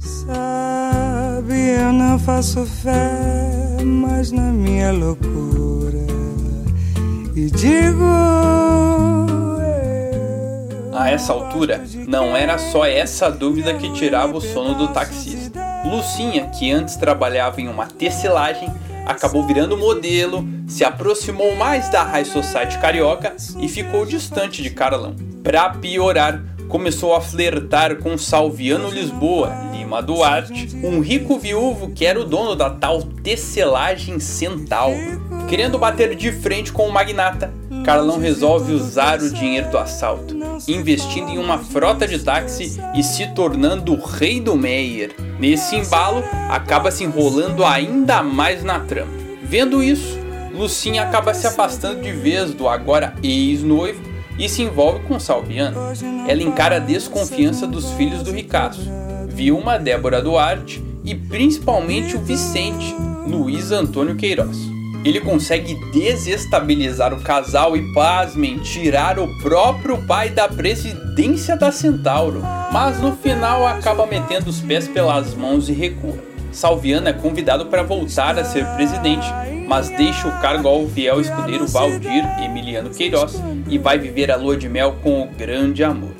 Sabe, 0.00 1.54
eu 1.80 1.92
não 1.92 2.18
faço 2.18 2.66
fé, 2.66 3.78
mas 3.84 4.32
na 4.32 4.52
minha 4.52 4.92
loucura 4.92 6.04
e 7.34 7.50
digo. 7.50 8.04
A 10.92 11.10
essa 11.10 11.32
altura, 11.32 11.84
não 12.08 12.36
era 12.36 12.58
só 12.58 12.84
essa 12.84 13.30
dúvida 13.30 13.72
que 13.74 13.92
tirava 13.92 14.36
o 14.36 14.40
sono 14.40 14.74
do 14.74 14.88
taxista. 14.88 15.60
Lucinha, 15.84 16.48
que 16.48 16.72
antes 16.72 16.96
trabalhava 16.96 17.60
em 17.60 17.68
uma 17.68 17.86
tecelagem, 17.86 18.68
acabou 19.06 19.46
virando 19.46 19.76
modelo, 19.76 20.44
se 20.66 20.84
aproximou 20.84 21.54
mais 21.54 21.88
da 21.88 22.02
High 22.02 22.24
Society 22.24 22.78
carioca 22.78 23.36
e 23.60 23.68
ficou 23.68 24.04
distante 24.04 24.60
de 24.60 24.70
Carlão. 24.70 25.14
Pra 25.44 25.70
piorar, 25.70 26.42
começou 26.68 27.14
a 27.14 27.20
flertar 27.20 27.96
com 27.96 28.18
Salviano 28.18 28.90
Lisboa, 28.90 29.52
Lima 29.72 30.02
Duarte, 30.02 30.68
um 30.84 31.00
rico 31.00 31.38
viúvo 31.38 31.90
que 31.90 32.04
era 32.04 32.20
o 32.20 32.24
dono 32.24 32.54
da 32.54 32.68
tal 32.68 33.02
tecelagem 33.02 34.20
Centauro. 34.20 35.18
Querendo 35.48 35.78
bater 35.78 36.14
de 36.14 36.30
frente 36.30 36.70
com 36.70 36.86
o 36.86 36.92
magnata, 36.92 37.52
Carlão 37.84 38.18
resolve 38.18 38.74
usar 38.74 39.18
o 39.20 39.30
dinheiro 39.30 39.70
do 39.70 39.78
assalto, 39.78 40.36
investindo 40.68 41.30
em 41.30 41.38
uma 41.38 41.58
frota 41.58 42.06
de 42.06 42.18
táxi 42.18 42.78
e 42.94 43.02
se 43.02 43.26
tornando 43.28 43.94
o 43.94 44.04
rei 44.04 44.40
do 44.40 44.54
Meyer. 44.54 45.14
Nesse 45.38 45.74
embalo, 45.74 46.22
acaba 46.50 46.90
se 46.90 47.04
enrolando 47.04 47.64
ainda 47.64 48.22
mais 48.22 48.62
na 48.62 48.80
trama. 48.80 49.12
Vendo 49.42 49.82
isso, 49.82 50.18
Lucinha 50.52 51.04
acaba 51.04 51.32
se 51.32 51.46
afastando 51.46 52.02
de 52.02 52.12
vez 52.12 52.52
do 52.52 52.68
agora 52.68 53.14
ex-noivo 53.22 54.07
e 54.38 54.48
se 54.48 54.62
envolve 54.62 55.00
com 55.00 55.18
Salviano. 55.18 55.76
Ela 56.26 56.42
encara 56.42 56.76
a 56.76 56.80
desconfiança 56.80 57.66
dos 57.66 57.90
filhos 57.92 58.22
do 58.22 58.30
Ricaço, 58.30 58.88
Vilma, 59.28 59.78
Débora 59.78 60.22
Duarte 60.22 60.82
e 61.04 61.14
principalmente 61.14 62.16
o 62.16 62.20
Vicente, 62.20 62.94
Luiz 63.26 63.72
Antônio 63.72 64.16
Queiroz. 64.16 64.56
Ele 65.04 65.20
consegue 65.20 65.74
desestabilizar 65.92 67.14
o 67.14 67.20
casal 67.20 67.76
e, 67.76 67.92
pasmem, 67.94 68.58
tirar 68.58 69.18
o 69.18 69.28
próprio 69.40 69.96
pai 70.06 70.28
da 70.30 70.48
presidência 70.48 71.56
da 71.56 71.70
Centauro. 71.70 72.42
Mas 72.72 73.00
no 73.00 73.16
final 73.16 73.66
acaba 73.66 74.06
metendo 74.06 74.50
os 74.50 74.60
pés 74.60 74.88
pelas 74.88 75.34
mãos 75.34 75.68
e 75.68 75.72
recua. 75.72 76.18
Salviano 76.50 77.08
é 77.08 77.12
convidado 77.12 77.66
para 77.66 77.82
voltar 77.82 78.38
a 78.38 78.44
ser 78.44 78.66
presidente, 78.74 79.26
mas 79.68 79.90
deixa 79.90 80.26
o 80.26 80.40
cargo 80.40 80.66
ao 80.66 80.88
fiel 80.88 81.20
escudeiro 81.20 81.66
Valdir 81.66 82.24
Emiliano 82.42 82.88
Queiroz 82.88 83.34
e 83.68 83.76
vai 83.76 83.98
viver 83.98 84.30
a 84.30 84.36
lua 84.36 84.56
de 84.56 84.66
mel 84.66 84.96
com 85.02 85.22
o 85.22 85.26
grande 85.26 85.84
amor. 85.84 86.14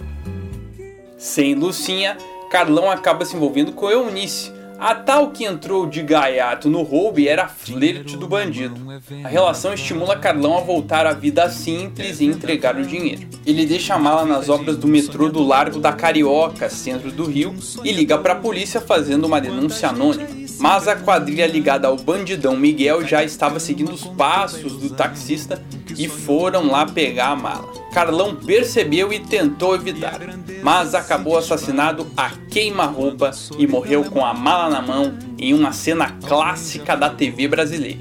Sem 1.17 1.55
Lucinha, 1.55 2.19
Carlão 2.51 2.91
acaba 2.91 3.25
se 3.25 3.35
envolvendo 3.35 3.73
com 3.73 3.91
Eunice, 3.91 4.53
a 4.79 4.95
tal 4.95 5.31
que 5.31 5.45
entrou 5.45 5.87
de 5.87 6.03
gaiato 6.03 6.71
no 6.71 6.83
roubo 6.83 7.19
era 7.21 7.45
a 7.45 7.49
flerte 7.49 8.17
do 8.17 8.29
bandido. 8.29 8.77
A 9.25 9.29
relação 9.29 9.75
estimula 9.75 10.17
Carlão 10.17 10.57
a 10.57 10.61
voltar 10.61 11.05
à 11.05 11.13
vida 11.13 11.49
simples 11.51 12.21
e 12.21 12.27
entregar 12.27 12.77
o 12.77 12.87
dinheiro. 12.87 13.27
Ele 13.45 13.67
deixa 13.67 13.95
a 13.95 13.99
mala 13.99 14.25
nas 14.25 14.49
obras 14.49 14.77
do 14.77 14.87
metrô 14.87 15.29
do 15.29 15.43
Largo 15.43 15.81
da 15.81 15.93
Carioca, 15.93 16.71
centro 16.71 17.11
do 17.11 17.25
Rio, 17.25 17.55
e 17.83 17.93
liga 17.93 18.17
para 18.19 18.35
a 18.35 18.37
polícia 18.37 18.81
fazendo 18.81 19.25
uma 19.25 19.41
denúncia 19.41 19.89
anônima. 19.89 20.29
Mas 20.61 20.87
a 20.87 20.95
quadrilha 20.95 21.47
ligada 21.47 21.89
ao 21.89 21.97
bandidão 21.97 22.57
Miguel 22.57 23.05
já 23.05 23.25
estava 23.25 23.59
seguindo 23.59 23.93
os 23.93 24.05
passos 24.05 24.77
do 24.77 24.91
taxista 24.91 25.61
e 25.97 26.09
foram 26.09 26.69
lá 26.69 26.87
pegar 26.87 27.31
a 27.31 27.37
mala. 27.37 27.88
Carlão 27.99 28.33
percebeu 28.33 29.13
e 29.13 29.19
tentou 29.19 29.75
evitar, 29.75 30.21
mas 30.63 30.95
acabou 30.95 31.37
assassinado 31.37 32.07
a 32.17 32.31
queima-roupa 32.49 33.33
e 33.59 33.67
morreu 33.67 34.05
com 34.05 34.25
a 34.25 34.33
mala 34.33 34.71
na 34.71 34.81
mão 34.81 35.19
em 35.37 35.53
uma 35.53 35.73
cena 35.73 36.13
clássica 36.25 36.97
da 36.97 37.11
TV 37.11 37.49
brasileira. 37.49 37.99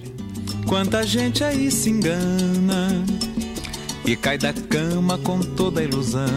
Quanta 0.67 1.01
gente 1.01 1.43
aí 1.43 1.71
se 1.71 1.89
engana 1.89 3.03
e 4.05 4.15
cai 4.15 4.37
da 4.37 4.53
cama 4.53 5.17
com 5.17 5.39
toda 5.39 5.81
a 5.81 5.83
ilusão 5.83 6.27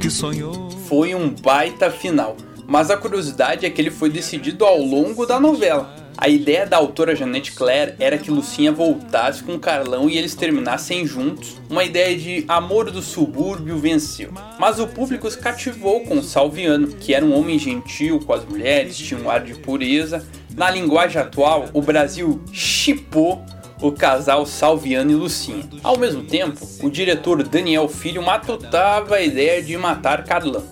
que 0.00 0.08
sonhou. 0.08 0.70
Foi 0.88 1.14
um 1.14 1.28
baita 1.28 1.90
final, 1.90 2.38
mas 2.68 2.90
a 2.90 2.98
curiosidade 2.98 3.64
é 3.64 3.70
que 3.70 3.80
ele 3.80 3.90
foi 3.90 4.10
decidido 4.10 4.62
ao 4.66 4.78
longo 4.78 5.24
da 5.24 5.40
novela. 5.40 5.96
A 6.18 6.28
ideia 6.28 6.66
da 6.66 6.76
autora 6.76 7.16
Janete 7.16 7.52
Claire 7.52 7.94
era 7.98 8.18
que 8.18 8.30
Lucinha 8.30 8.70
voltasse 8.70 9.42
com 9.42 9.58
Carlão 9.58 10.10
e 10.10 10.18
eles 10.18 10.34
terminassem 10.34 11.06
juntos. 11.06 11.56
Uma 11.70 11.82
ideia 11.82 12.14
de 12.14 12.44
amor 12.46 12.90
do 12.90 13.00
subúrbio 13.00 13.78
venceu. 13.78 14.32
Mas 14.58 14.78
o 14.78 14.86
público 14.86 15.30
se 15.30 15.38
cativou 15.38 16.00
com 16.00 16.22
Salviano, 16.22 16.88
que 16.88 17.14
era 17.14 17.24
um 17.24 17.34
homem 17.34 17.58
gentil 17.58 18.20
com 18.20 18.34
as 18.34 18.44
mulheres, 18.44 18.98
tinha 18.98 19.18
um 19.18 19.30
ar 19.30 19.42
de 19.42 19.54
pureza. 19.54 20.26
Na 20.54 20.68
linguagem 20.70 21.22
atual, 21.22 21.70
o 21.72 21.80
Brasil 21.80 22.42
chipou 22.52 23.42
o 23.80 23.92
casal 23.92 24.44
Salviano 24.44 25.10
e 25.10 25.14
Lucinha. 25.14 25.64
Ao 25.82 25.96
mesmo 25.96 26.24
tempo, 26.24 26.58
o 26.82 26.90
diretor 26.90 27.42
Daniel 27.44 27.88
Filho 27.88 28.22
matutava 28.22 29.14
a 29.14 29.22
ideia 29.22 29.62
de 29.62 29.74
matar 29.78 30.24
Carlão 30.24 30.64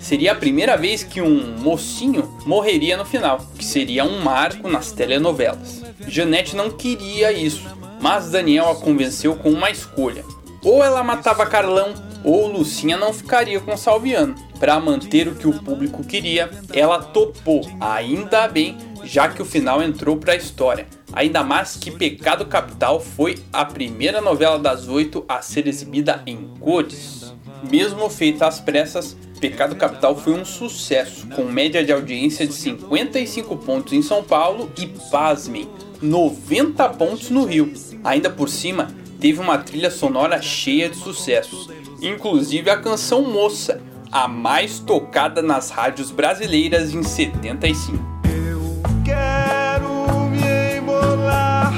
seria 0.00 0.32
a 0.32 0.36
primeira 0.36 0.76
vez 0.76 1.02
que 1.02 1.20
um 1.20 1.56
mocinho 1.58 2.36
morreria 2.46 2.96
no 2.96 3.04
final, 3.04 3.40
que 3.56 3.64
seria 3.64 4.04
um 4.04 4.20
marco 4.20 4.68
nas 4.68 4.92
telenovelas. 4.92 5.82
Janete 6.06 6.56
não 6.56 6.70
queria 6.70 7.32
isso, 7.32 7.62
mas 8.00 8.30
Daniel 8.30 8.70
a 8.70 8.76
convenceu 8.76 9.36
com 9.36 9.50
uma 9.50 9.70
escolha. 9.70 10.24
Ou 10.62 10.82
ela 10.82 11.02
matava 11.02 11.46
Carlão, 11.46 11.92
ou 12.24 12.46
Lucinha 12.50 12.96
não 12.96 13.12
ficaria 13.12 13.60
com 13.60 13.76
Salviano. 13.76 14.34
Para 14.58 14.80
manter 14.80 15.28
o 15.28 15.34
que 15.34 15.46
o 15.46 15.62
público 15.62 16.02
queria, 16.02 16.50
ela 16.72 17.02
topou, 17.02 17.60
ainda 17.78 18.48
bem, 18.48 18.76
já 19.04 19.28
que 19.28 19.42
o 19.42 19.44
final 19.44 19.82
entrou 19.82 20.16
para 20.16 20.32
a 20.32 20.36
história. 20.36 20.86
Ainda 21.12 21.44
mais 21.44 21.76
que 21.76 21.90
Pecado 21.90 22.46
Capital 22.46 22.98
foi 22.98 23.36
a 23.52 23.64
primeira 23.64 24.20
novela 24.20 24.58
das 24.58 24.88
oito 24.88 25.24
a 25.28 25.42
ser 25.42 25.66
exibida 25.66 26.22
em 26.26 26.48
cores. 26.58 27.34
Mesmo 27.70 28.08
feita 28.08 28.46
às 28.46 28.58
pressas, 28.58 29.16
Pecado 29.44 29.76
Capital 29.76 30.16
foi 30.16 30.32
um 30.32 30.42
sucesso, 30.42 31.26
com 31.26 31.44
média 31.44 31.84
de 31.84 31.92
audiência 31.92 32.46
de 32.46 32.54
55 32.54 33.54
pontos 33.58 33.92
em 33.92 34.00
São 34.00 34.24
Paulo 34.24 34.72
e, 34.78 34.86
pasmem, 34.86 35.68
90 36.00 36.88
pontos 36.88 37.28
no 37.28 37.44
Rio. 37.44 37.70
Ainda 38.02 38.30
por 38.30 38.48
cima, 38.48 38.88
teve 39.20 39.40
uma 39.40 39.58
trilha 39.58 39.90
sonora 39.90 40.40
cheia 40.40 40.88
de 40.88 40.96
sucessos, 40.96 41.68
inclusive 42.00 42.70
a 42.70 42.78
canção 42.78 43.20
Moça, 43.20 43.82
a 44.10 44.26
mais 44.26 44.78
tocada 44.78 45.42
nas 45.42 45.68
rádios 45.68 46.10
brasileiras 46.10 46.94
em 46.94 47.02
75. 47.02 47.98
Eu 48.24 48.82
quero 49.04 50.20
me 50.30 50.78
embolar 50.78 51.70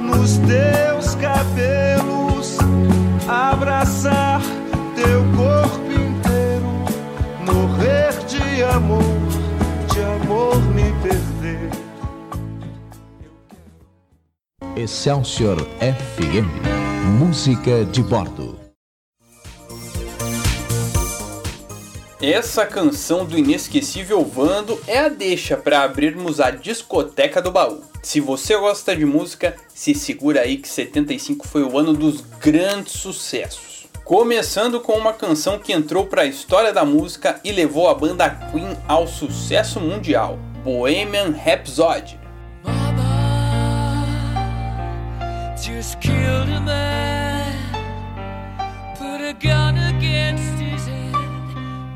nos 0.00 0.38
teus 0.38 1.16
cabelos, 1.16 2.58
abraçar 3.26 4.40
teu 4.94 5.24
corpo 5.36 5.91
de 8.54 8.62
amor, 8.64 9.02
de 9.92 10.00
amor 10.02 10.56
me 10.74 10.92
perder. 11.02 11.70
Excelsior 14.76 15.56
FM. 15.80 16.48
Música 17.18 17.84
de 17.86 18.02
bordo. 18.02 18.60
Essa 22.20 22.66
canção 22.66 23.24
do 23.24 23.38
inesquecível 23.38 24.22
Vando 24.22 24.78
é 24.86 24.98
a 24.98 25.08
deixa 25.08 25.56
para 25.56 25.82
abrirmos 25.82 26.38
a 26.38 26.50
discoteca 26.50 27.40
do 27.40 27.50
baú. 27.50 27.82
Se 28.02 28.20
você 28.20 28.56
gosta 28.56 28.94
de 28.94 29.06
música, 29.06 29.56
se 29.74 29.94
segura 29.94 30.42
aí 30.42 30.58
que 30.58 30.68
75 30.68 31.48
foi 31.48 31.62
o 31.62 31.78
ano 31.78 31.94
dos 31.94 32.20
grandes 32.20 32.92
sucessos. 32.92 33.71
Começando 34.04 34.80
com 34.80 34.94
uma 34.94 35.12
canção 35.12 35.60
que 35.60 35.72
entrou 35.72 36.06
para 36.06 36.22
a 36.22 36.26
história 36.26 36.72
da 36.72 36.84
música 36.84 37.40
e 37.44 37.52
levou 37.52 37.88
a 37.88 37.94
banda 37.94 38.28
Queen 38.50 38.76
ao 38.88 39.06
sucesso 39.06 39.80
mundial, 39.80 40.38
Bohemian 40.64 41.30
Rhapsody. 41.30 42.18
Just 45.56 46.00
killed 46.00 46.50
a 46.50 46.60
man, 46.60 47.52
put 48.98 49.20
a 49.20 49.32
gun 49.34 49.78
against 49.78 50.60
his 50.60 50.88
head, 50.88 51.14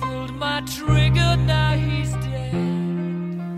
pulled 0.01 0.33
my 0.33 0.63
trigger, 0.63 1.37
now 1.37 1.75
he's 1.77 2.13
dead. 2.13 2.26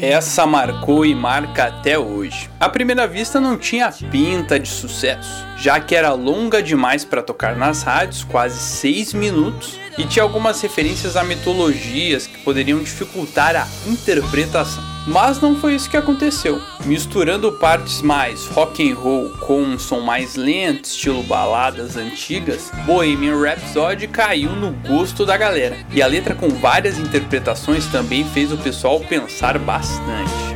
Essa 0.01 0.47
marcou 0.47 1.05
e 1.05 1.13
marca 1.13 1.65
até 1.65 1.99
hoje. 1.99 2.49
À 2.61 2.69
primeira 2.69 3.05
vista 3.05 3.41
não 3.41 3.59
tinha 3.59 3.91
pinta 4.13 4.57
de 4.59 4.69
sucesso, 4.69 5.45
já 5.57 5.81
que 5.81 5.93
era 5.93 6.13
longa 6.13 6.63
demais 6.63 7.05
para 7.05 7.21
tocar 7.21 7.57
nas 7.57 7.83
rádios, 7.83 8.23
quase 8.23 8.61
6 8.61 9.13
minutos, 9.15 9.77
e 9.99 10.07
tinha 10.07 10.23
algumas 10.23 10.61
referências 10.61 11.17
a 11.17 11.25
mitologias 11.25 12.27
que 12.27 12.39
poderiam 12.39 12.79
dificultar 12.79 13.57
a 13.57 13.67
interpretação. 13.87 14.83
Mas 15.07 15.41
não 15.41 15.57
foi 15.57 15.75
isso 15.75 15.89
que 15.89 15.97
aconteceu. 15.97 16.61
Misturando 16.85 17.51
partes 17.53 18.03
mais 18.03 18.47
rock 18.47 18.91
and 18.91 18.95
roll 18.95 19.31
com 19.41 19.63
um 19.63 19.79
som 19.79 20.01
mais 20.01 20.37
lento, 20.37 20.85
estilo 20.85 21.23
baladas 21.23 21.97
antigas, 21.97 22.71
Bohemian 22.85 23.41
Rhapsody 23.41 24.07
caiu 24.07 24.51
no 24.51 24.71
gosto 24.87 25.25
da 25.25 25.37
galera. 25.37 25.79
E 25.91 26.03
a 26.03 26.07
letra 26.07 26.35
com 26.35 26.49
várias 26.51 26.99
interpretações 26.99 27.87
também 27.87 28.25
fez 28.31 28.53
o 28.53 28.59
pessoal 28.59 29.01
pensar 29.01 29.59
bastante. 29.59 30.49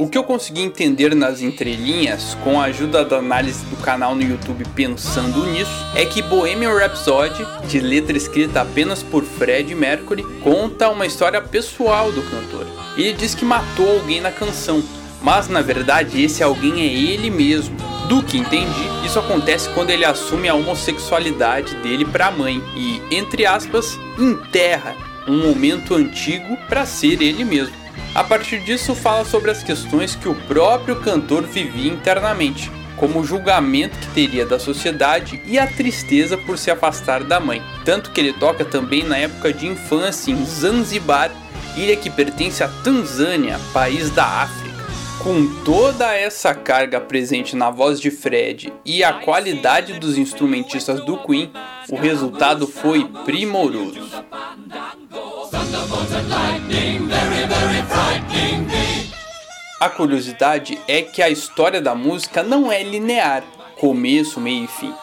O 0.00 0.08
que 0.08 0.16
eu 0.16 0.24
consegui 0.24 0.62
entender 0.62 1.14
nas 1.14 1.42
entrelinhas, 1.42 2.34
com 2.42 2.58
a 2.58 2.64
ajuda 2.64 3.04
da 3.04 3.18
análise 3.18 3.62
do 3.66 3.76
canal 3.82 4.14
no 4.14 4.22
YouTube 4.22 4.64
pensando 4.74 5.44
nisso, 5.44 5.70
é 5.94 6.06
que 6.06 6.22
Bohemian 6.22 6.72
Rhapsody, 6.72 7.46
de 7.68 7.80
letra 7.80 8.16
escrita 8.16 8.62
apenas 8.62 9.02
por 9.02 9.22
Fred 9.22 9.74
Mercury, 9.74 10.22
conta 10.42 10.88
uma 10.88 11.04
história 11.04 11.42
pessoal 11.42 12.10
do 12.12 12.22
cantor. 12.22 12.66
Ele 12.96 13.12
diz 13.12 13.34
que 13.34 13.44
matou 13.44 13.98
alguém 13.98 14.22
na 14.22 14.30
canção, 14.30 14.82
mas 15.20 15.48
na 15.48 15.60
verdade 15.60 16.22
esse 16.22 16.42
alguém 16.42 16.80
é 16.80 16.86
ele 16.86 17.28
mesmo. 17.28 17.76
Do 18.08 18.22
que 18.22 18.38
entendi, 18.38 19.04
isso 19.04 19.18
acontece 19.18 19.68
quando 19.74 19.90
ele 19.90 20.06
assume 20.06 20.48
a 20.48 20.54
homossexualidade 20.54 21.74
dele 21.82 22.06
para 22.06 22.28
a 22.28 22.32
mãe 22.32 22.62
e, 22.74 23.02
entre 23.14 23.44
aspas, 23.44 24.00
enterra 24.18 24.96
um 25.28 25.46
momento 25.46 25.94
antigo 25.94 26.56
para 26.70 26.86
ser 26.86 27.20
ele 27.20 27.44
mesmo. 27.44 27.79
A 28.14 28.24
partir 28.24 28.60
disso, 28.60 28.94
fala 28.94 29.24
sobre 29.24 29.50
as 29.50 29.62
questões 29.62 30.16
que 30.16 30.28
o 30.28 30.34
próprio 30.34 31.00
cantor 31.00 31.44
vivia 31.44 31.92
internamente, 31.92 32.70
como 32.96 33.20
o 33.20 33.24
julgamento 33.24 33.96
que 33.98 34.08
teria 34.08 34.44
da 34.44 34.58
sociedade 34.58 35.40
e 35.46 35.58
a 35.58 35.66
tristeza 35.66 36.36
por 36.36 36.58
se 36.58 36.70
afastar 36.70 37.22
da 37.22 37.38
mãe. 37.38 37.62
Tanto 37.84 38.10
que 38.10 38.20
ele 38.20 38.32
toca 38.32 38.64
também 38.64 39.04
na 39.04 39.16
época 39.16 39.52
de 39.52 39.66
infância 39.66 40.32
em 40.32 40.44
Zanzibar, 40.44 41.30
ilha 41.76 41.96
que 41.96 42.10
pertence 42.10 42.64
à 42.64 42.68
Tanzânia, 42.68 43.58
país 43.72 44.10
da 44.10 44.24
África. 44.24 44.69
Com 45.22 45.46
toda 45.64 46.14
essa 46.14 46.54
carga 46.54 46.98
presente 46.98 47.54
na 47.54 47.70
voz 47.70 48.00
de 48.00 48.10
Fred 48.10 48.72
e 48.86 49.04
a 49.04 49.12
qualidade 49.12 49.98
dos 50.00 50.16
instrumentistas 50.16 51.04
do 51.04 51.18
Queen, 51.18 51.52
o 51.90 51.96
resultado 51.96 52.66
foi 52.66 53.06
primoroso. 53.24 54.00
A 59.78 59.88
curiosidade 59.90 60.78
é 60.88 61.02
que 61.02 61.22
a 61.22 61.28
história 61.28 61.82
da 61.82 61.94
música 61.94 62.42
não 62.42 62.72
é 62.72 62.82
linear, 62.82 63.44
começo, 63.78 64.40
meio 64.40 64.64
e 64.64 64.68
fim. 64.68 64.94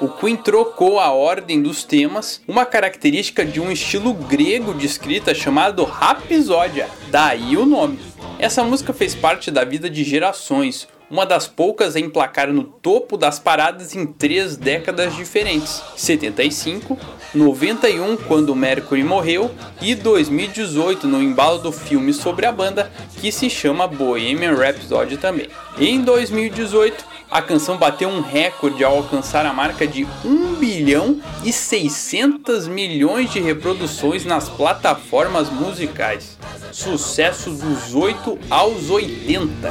O 0.00 0.08
Queen 0.08 0.36
trocou 0.36 1.00
a 1.00 1.10
ordem 1.10 1.60
dos 1.60 1.82
temas, 1.82 2.40
uma 2.46 2.66
característica 2.66 3.44
de 3.44 3.60
um 3.60 3.72
estilo 3.72 4.12
grego 4.12 4.74
de 4.74 4.86
escrita 4.86 5.34
chamado 5.34 5.84
Rapsódia, 5.84 6.88
daí 7.10 7.56
o 7.56 7.66
nome. 7.66 7.98
Essa 8.38 8.62
música 8.62 8.92
fez 8.92 9.14
parte 9.14 9.50
da 9.50 9.64
vida 9.64 9.88
de 9.88 10.04
gerações, 10.04 10.86
uma 11.10 11.24
das 11.24 11.48
poucas 11.48 11.96
a 11.96 12.00
emplacar 12.00 12.52
no 12.52 12.64
topo 12.64 13.16
das 13.16 13.38
paradas 13.38 13.94
em 13.94 14.04
três 14.04 14.58
décadas 14.58 15.16
diferentes: 15.16 15.82
75, 15.96 16.98
91, 17.34 18.16
quando 18.18 18.54
Mercury 18.54 19.02
morreu, 19.02 19.50
e 19.80 19.94
2018, 19.94 21.06
no 21.06 21.22
embalo 21.22 21.58
do 21.58 21.72
filme 21.72 22.12
sobre 22.12 22.44
a 22.44 22.52
banda, 22.52 22.92
que 23.20 23.32
se 23.32 23.48
chama 23.48 23.86
Bohemian 23.86 24.54
Rhapsody 24.54 25.16
também. 25.16 25.48
Em 25.78 26.00
2018, 26.00 27.04
a 27.30 27.42
canção 27.42 27.76
bateu 27.76 28.08
um 28.08 28.22
recorde 28.22 28.82
ao 28.82 28.96
alcançar 28.96 29.44
a 29.44 29.52
marca 29.52 29.86
de 29.86 30.06
1 30.24 30.54
bilhão 30.54 31.20
e 31.44 31.52
600 31.52 32.66
milhões 32.66 33.30
de 33.30 33.40
reproduções 33.40 34.24
nas 34.24 34.48
plataformas 34.48 35.50
musicais. 35.50 36.38
Sucesso 36.72 37.50
dos 37.50 37.94
8 37.94 38.38
aos 38.48 38.88
80. 38.88 39.68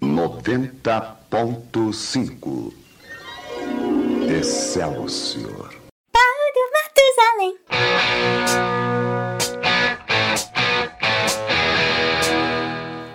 Noventa 0.00 1.16
ponto 1.28 1.92
cinco. 1.92 2.72
Excelsior. 4.26 5.79
Matusalém. 7.40 7.56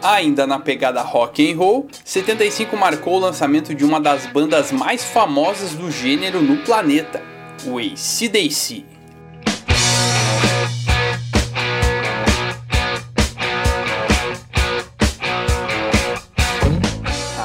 Ainda 0.03 0.45
na 0.45 0.59
pegada 0.59 1.01
rock 1.01 1.51
and 1.51 1.57
roll, 1.57 1.87
75 2.03 2.75
marcou 2.77 3.15
o 3.15 3.19
lançamento 3.19 3.73
de 3.73 3.83
uma 3.83 3.99
das 3.99 4.25
bandas 4.27 4.71
mais 4.71 5.03
famosas 5.03 5.71
do 5.71 5.91
gênero 5.91 6.41
no 6.41 6.57
planeta, 6.57 7.21
o 7.65 7.79
AC/DC. 7.79 8.83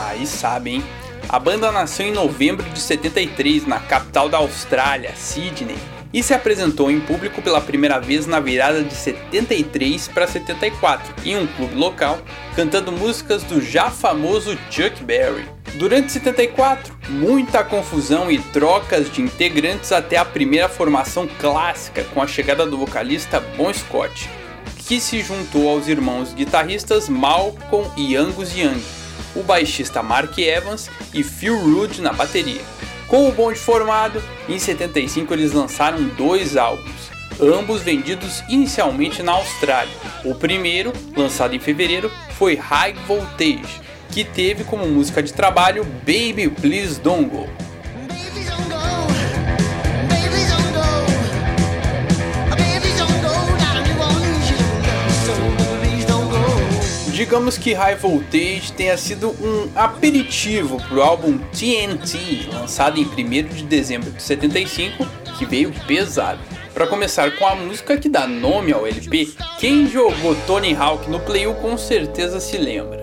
Aí 0.06 0.26
sabe, 0.26 0.70
hein? 0.70 0.84
A 1.28 1.38
banda 1.38 1.70
nasceu 1.72 2.06
em 2.06 2.12
novembro 2.12 2.68
de 2.70 2.78
73 2.80 3.66
na 3.66 3.78
capital 3.78 4.28
da 4.28 4.38
Austrália, 4.38 5.14
Sydney, 5.14 5.78
e 6.12 6.22
se 6.22 6.34
apresentou 6.34 6.90
em 6.90 7.00
público 7.00 7.40
pela 7.40 7.60
primeira 7.60 8.00
vez 8.00 8.26
na 8.26 8.40
virada 8.40 8.82
de 8.82 8.94
73 8.94 10.08
para 10.08 10.26
74, 10.26 11.14
em 11.24 11.38
um 11.38 11.46
clube 11.46 11.74
local, 11.74 12.18
cantando 12.56 12.92
músicas 12.92 13.42
do 13.44 13.60
já 13.60 13.90
famoso 13.90 14.58
Chuck 14.70 15.02
Berry. 15.04 15.44
Durante 15.74 16.10
74, 16.10 16.96
muita 17.08 17.62
confusão 17.62 18.30
e 18.30 18.38
trocas 18.38 19.10
de 19.10 19.22
integrantes 19.22 19.92
até 19.92 20.16
a 20.16 20.24
primeira 20.24 20.68
formação 20.68 21.28
clássica 21.38 22.02
com 22.12 22.20
a 22.20 22.26
chegada 22.26 22.66
do 22.66 22.76
vocalista 22.76 23.38
Bon 23.56 23.72
Scott, 23.72 24.28
que 24.76 25.00
se 25.00 25.20
juntou 25.20 25.68
aos 25.68 25.86
irmãos 25.86 26.34
guitarristas 26.34 27.08
Malcolm 27.08 27.88
e 27.96 28.16
Angus 28.16 28.56
Young, 28.56 28.82
o 29.36 29.42
baixista 29.44 30.02
Mark 30.02 30.36
Evans 30.36 30.90
e 31.14 31.22
Phil 31.22 31.56
Rudd 31.56 32.00
na 32.00 32.12
bateria. 32.12 32.79
Com 33.10 33.28
o 33.28 33.32
bonde 33.32 33.58
formado, 33.58 34.22
em 34.48 34.56
75 34.56 35.34
eles 35.34 35.52
lançaram 35.52 36.00
dois 36.16 36.56
álbuns, 36.56 37.10
ambos 37.40 37.82
vendidos 37.82 38.44
inicialmente 38.48 39.20
na 39.20 39.32
Austrália. 39.32 39.92
O 40.24 40.32
primeiro, 40.32 40.92
lançado 41.16 41.52
em 41.52 41.58
fevereiro, 41.58 42.08
foi 42.38 42.54
High 42.54 42.94
Voltage, 43.08 43.80
que 44.10 44.22
teve 44.22 44.62
como 44.62 44.86
música 44.86 45.20
de 45.20 45.32
trabalho 45.32 45.84
Baby 46.06 46.50
Please 46.50 47.00
Don't 47.00 47.28
Go. 47.28 47.48
Digamos 57.20 57.58
que 57.58 57.74
High 57.74 57.96
Voltage 57.96 58.72
tenha 58.74 58.96
sido 58.96 59.28
um 59.42 59.70
aperitivo 59.74 60.78
para 60.78 60.96
o 60.96 61.02
álbum 61.02 61.36
TNT, 61.36 62.48
lançado 62.50 62.98
em 62.98 63.04
1 63.04 63.48
de 63.56 63.62
dezembro 63.64 64.10
de 64.10 64.22
75, 64.22 65.06
que 65.36 65.44
veio 65.44 65.70
pesado. 65.86 66.40
Para 66.72 66.86
começar 66.86 67.36
com 67.36 67.46
a 67.46 67.54
música 67.54 67.98
que 67.98 68.08
dá 68.08 68.26
nome 68.26 68.72
ao 68.72 68.86
LP, 68.86 69.34
quem 69.58 69.86
jogou 69.86 70.34
Tony 70.46 70.74
Hawk 70.74 71.10
no 71.10 71.20
Play 71.20 71.46
1 71.46 71.56
com 71.56 71.76
certeza 71.76 72.40
se 72.40 72.56
lembra. 72.56 72.99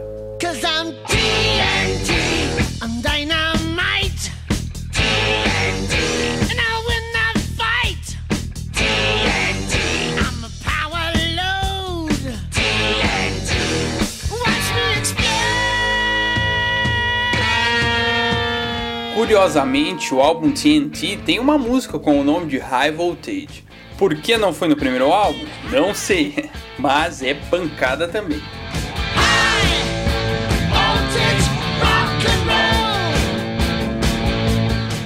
Curiosamente, 19.27 20.15
o 20.15 20.21
álbum 20.21 20.53
TNT 20.53 21.19
tem 21.25 21.37
uma 21.37 21.57
música 21.57 21.99
com 21.99 22.17
o 22.17 22.23
nome 22.23 22.45
de 22.45 22.59
High 22.59 22.93
Voltage. 22.93 23.65
Por 23.97 24.15
que 24.15 24.37
não 24.37 24.53
foi 24.53 24.69
no 24.69 24.77
primeiro 24.77 25.11
álbum? 25.11 25.45
Não 25.69 25.93
sei, 25.93 26.49
mas 26.79 27.21
é 27.21 27.33
pancada 27.33 28.07
também. 28.07 28.41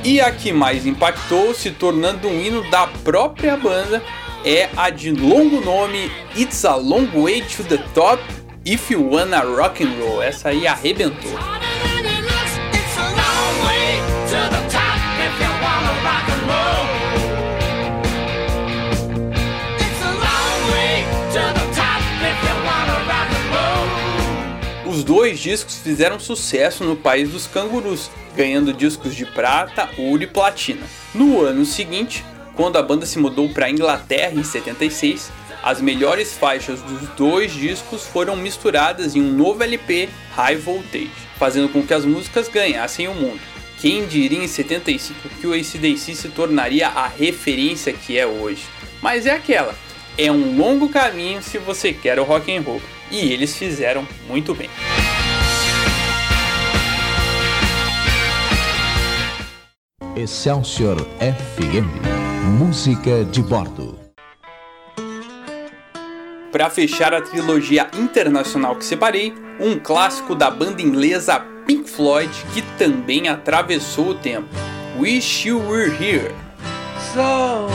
E 0.03 0.21
a 0.21 0.31
que 0.31 0.53
mais 0.53 0.85
impactou, 0.85 1.55
se 1.55 1.71
tornando 1.71 2.27
um 2.27 2.39
hino 2.39 2.69
da 2.69 2.85
própria 2.85 3.57
banda, 3.57 4.03
é 4.45 4.69
a 4.77 4.91
de 4.91 5.09
longo 5.09 5.61
nome 5.61 6.11
It's 6.37 6.63
a 6.63 6.75
Long 6.75 7.07
Way 7.07 7.41
to 7.41 7.63
the 7.63 7.79
Top 7.95 8.21
If 8.63 8.91
You 8.91 9.13
Wanna 9.13 9.39
Rock 9.39 9.83
and 9.83 9.95
Roll, 9.99 10.21
essa 10.21 10.49
aí 10.49 10.67
arrebentou. 10.67 11.70
Os 25.01 25.05
dois 25.05 25.39
discos 25.39 25.79
fizeram 25.79 26.19
sucesso 26.19 26.83
no 26.83 26.95
país 26.95 27.27
dos 27.31 27.47
cangurus, 27.47 28.11
ganhando 28.35 28.71
discos 28.71 29.15
de 29.15 29.25
prata, 29.25 29.89
ouro 29.97 30.21
e 30.21 30.27
platina. 30.27 30.85
No 31.11 31.41
ano 31.41 31.65
seguinte, 31.65 32.23
quando 32.55 32.77
a 32.77 32.83
banda 32.83 33.03
se 33.07 33.17
mudou 33.17 33.49
para 33.49 33.65
a 33.65 33.71
Inglaterra 33.71 34.35
em 34.35 34.43
76, 34.43 35.31
as 35.63 35.81
melhores 35.81 36.33
faixas 36.33 36.83
dos 36.83 37.09
dois 37.17 37.51
discos 37.51 38.05
foram 38.05 38.35
misturadas 38.35 39.15
em 39.15 39.21
um 39.21 39.33
novo 39.33 39.63
LP 39.63 40.07
High 40.35 40.57
Voltage, 40.57 41.09
fazendo 41.35 41.69
com 41.69 41.81
que 41.81 41.95
as 41.95 42.05
músicas 42.05 42.47
ganhassem 42.47 43.07
o 43.07 43.15
mundo. 43.15 43.41
Quem 43.79 44.05
diria 44.05 44.43
em 44.43 44.47
75 44.47 45.29
que 45.41 45.47
o 45.47 45.53
ACDC 45.53 46.13
se 46.13 46.29
tornaria 46.29 46.87
a 46.87 47.07
referência 47.07 47.91
que 47.91 48.19
é 48.19 48.27
hoje? 48.27 48.65
Mas 49.01 49.25
é 49.25 49.31
aquela, 49.31 49.73
é 50.15 50.31
um 50.31 50.55
longo 50.55 50.89
caminho 50.89 51.41
se 51.41 51.57
você 51.57 51.91
quer 51.91 52.19
o 52.19 52.23
rock 52.23 52.55
and 52.55 52.61
roll, 52.61 52.79
e 53.11 53.31
eles 53.31 53.55
fizeram 53.55 54.07
muito 54.27 54.55
bem. 54.55 54.69
Excelsior 60.15 60.97
FM. 61.19 61.87
Música 62.57 63.23
de 63.25 63.41
bordo. 63.41 63.97
Para 66.51 66.69
fechar 66.69 67.13
a 67.13 67.21
trilogia 67.21 67.89
internacional 67.93 68.75
que 68.75 68.83
separei, 68.83 69.33
um 69.59 69.79
clássico 69.79 70.35
da 70.35 70.51
banda 70.51 70.81
inglesa 70.81 71.39
Pink 71.65 71.89
Floyd 71.89 72.31
que 72.53 72.61
também 72.77 73.29
atravessou 73.29 74.09
o 74.09 74.15
tempo. 74.15 74.49
Wish 74.99 75.47
You 75.47 75.59
Were 75.59 75.89
Here. 75.89 76.35
So, 77.13 77.67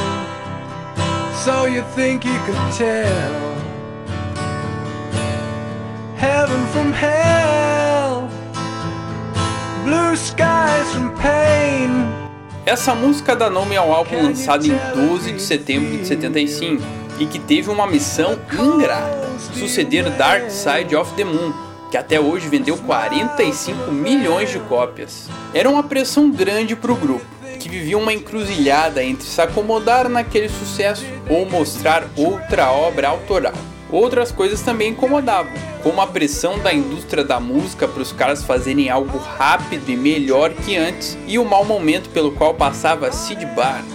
so 1.42 1.66
you 1.66 1.82
think 1.94 2.26
you 2.26 2.38
could 2.44 2.76
tell 2.76 3.45
heaven 6.18 6.66
from 6.72 6.92
hell, 6.92 8.28
blue 9.84 10.16
skies 10.16 10.92
from 10.92 11.10
pain. 11.16 11.90
Essa 12.64 12.94
música 12.94 13.36
dá 13.36 13.48
nome 13.48 13.76
ao 13.76 13.92
álbum 13.92 14.22
lançado 14.22 14.66
em 14.66 14.76
12 14.94 15.32
de 15.32 15.42
setembro 15.42 15.98
de 15.98 16.06
75 16.06 16.82
e 17.18 17.26
que 17.26 17.38
teve 17.38 17.70
uma 17.70 17.86
missão 17.86 18.38
ingrata: 18.52 19.28
suceder 19.54 20.10
Dark 20.16 20.50
Side 20.50 20.96
of 20.96 21.12
the 21.14 21.24
Moon, 21.24 21.52
que 21.90 21.96
até 21.96 22.18
hoje 22.18 22.48
vendeu 22.48 22.76
45 22.78 23.92
milhões 23.92 24.50
de 24.50 24.58
cópias. 24.60 25.28
Era 25.54 25.68
uma 25.68 25.82
pressão 25.82 26.30
grande 26.30 26.74
para 26.74 26.92
o 26.92 26.96
grupo, 26.96 27.26
que 27.60 27.68
vivia 27.68 27.98
uma 27.98 28.12
encruzilhada 28.12 29.04
entre 29.04 29.26
se 29.26 29.40
acomodar 29.40 30.08
naquele 30.08 30.48
sucesso 30.48 31.04
ou 31.28 31.48
mostrar 31.48 32.04
outra 32.16 32.72
obra 32.72 33.08
autoral. 33.08 33.54
Outras 33.90 34.32
coisas 34.32 34.62
também 34.62 34.90
incomodavam, 34.90 35.52
como 35.82 36.00
a 36.00 36.06
pressão 36.06 36.58
da 36.58 36.74
indústria 36.74 37.22
da 37.22 37.38
música 37.38 37.86
para 37.86 38.02
os 38.02 38.12
caras 38.12 38.42
fazerem 38.42 38.90
algo 38.90 39.18
rápido 39.18 39.88
e 39.88 39.96
melhor 39.96 40.52
que 40.52 40.76
antes, 40.76 41.16
e 41.26 41.38
o 41.38 41.44
mau 41.44 41.64
momento 41.64 42.10
pelo 42.10 42.32
qual 42.32 42.54
passava 42.54 43.12
Sid 43.12 43.46
Barrett, 43.54 43.86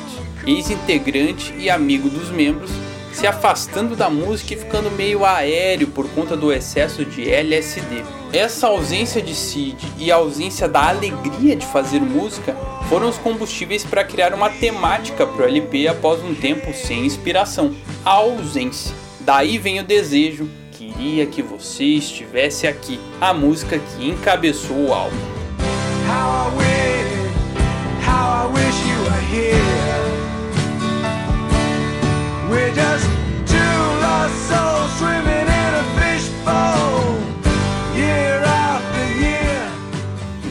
ex-integrante 0.47 1.53
e 1.57 1.69
amigo 1.69 2.09
dos 2.09 2.29
membros, 2.29 2.71
se 3.11 3.27
afastando 3.27 3.95
da 3.95 4.09
música 4.09 4.53
e 4.53 4.57
ficando 4.57 4.89
meio 4.89 5.25
aéreo 5.25 5.87
por 5.87 6.09
conta 6.11 6.37
do 6.37 6.51
excesso 6.51 7.03
de 7.03 7.29
LSD. 7.29 8.03
Essa 8.31 8.67
ausência 8.67 9.21
de 9.21 9.35
Sid 9.35 9.77
e 9.97 10.09
a 10.09 10.15
ausência 10.15 10.67
da 10.67 10.87
alegria 10.87 11.55
de 11.55 11.65
fazer 11.65 11.99
música 11.99 12.55
foram 12.87 13.09
os 13.09 13.17
combustíveis 13.17 13.83
para 13.83 14.05
criar 14.05 14.33
uma 14.33 14.49
temática 14.49 15.27
para 15.27 15.45
o 15.45 15.47
LP 15.47 15.89
após 15.89 16.23
um 16.23 16.33
tempo 16.33 16.73
sem 16.73 17.05
inspiração, 17.05 17.75
a 18.05 18.11
ausência. 18.11 19.00
Daí 19.25 19.59
vem 19.59 19.79
o 19.79 19.83
desejo, 19.83 20.49
queria 20.71 21.27
que 21.27 21.43
você 21.43 21.83
estivesse 21.83 22.65
aqui, 22.65 22.99
a 23.19 23.33
música 23.33 23.77
que 23.77 24.09
encabeçou 24.09 24.87
o 24.87 24.93
álbum. 24.93 25.15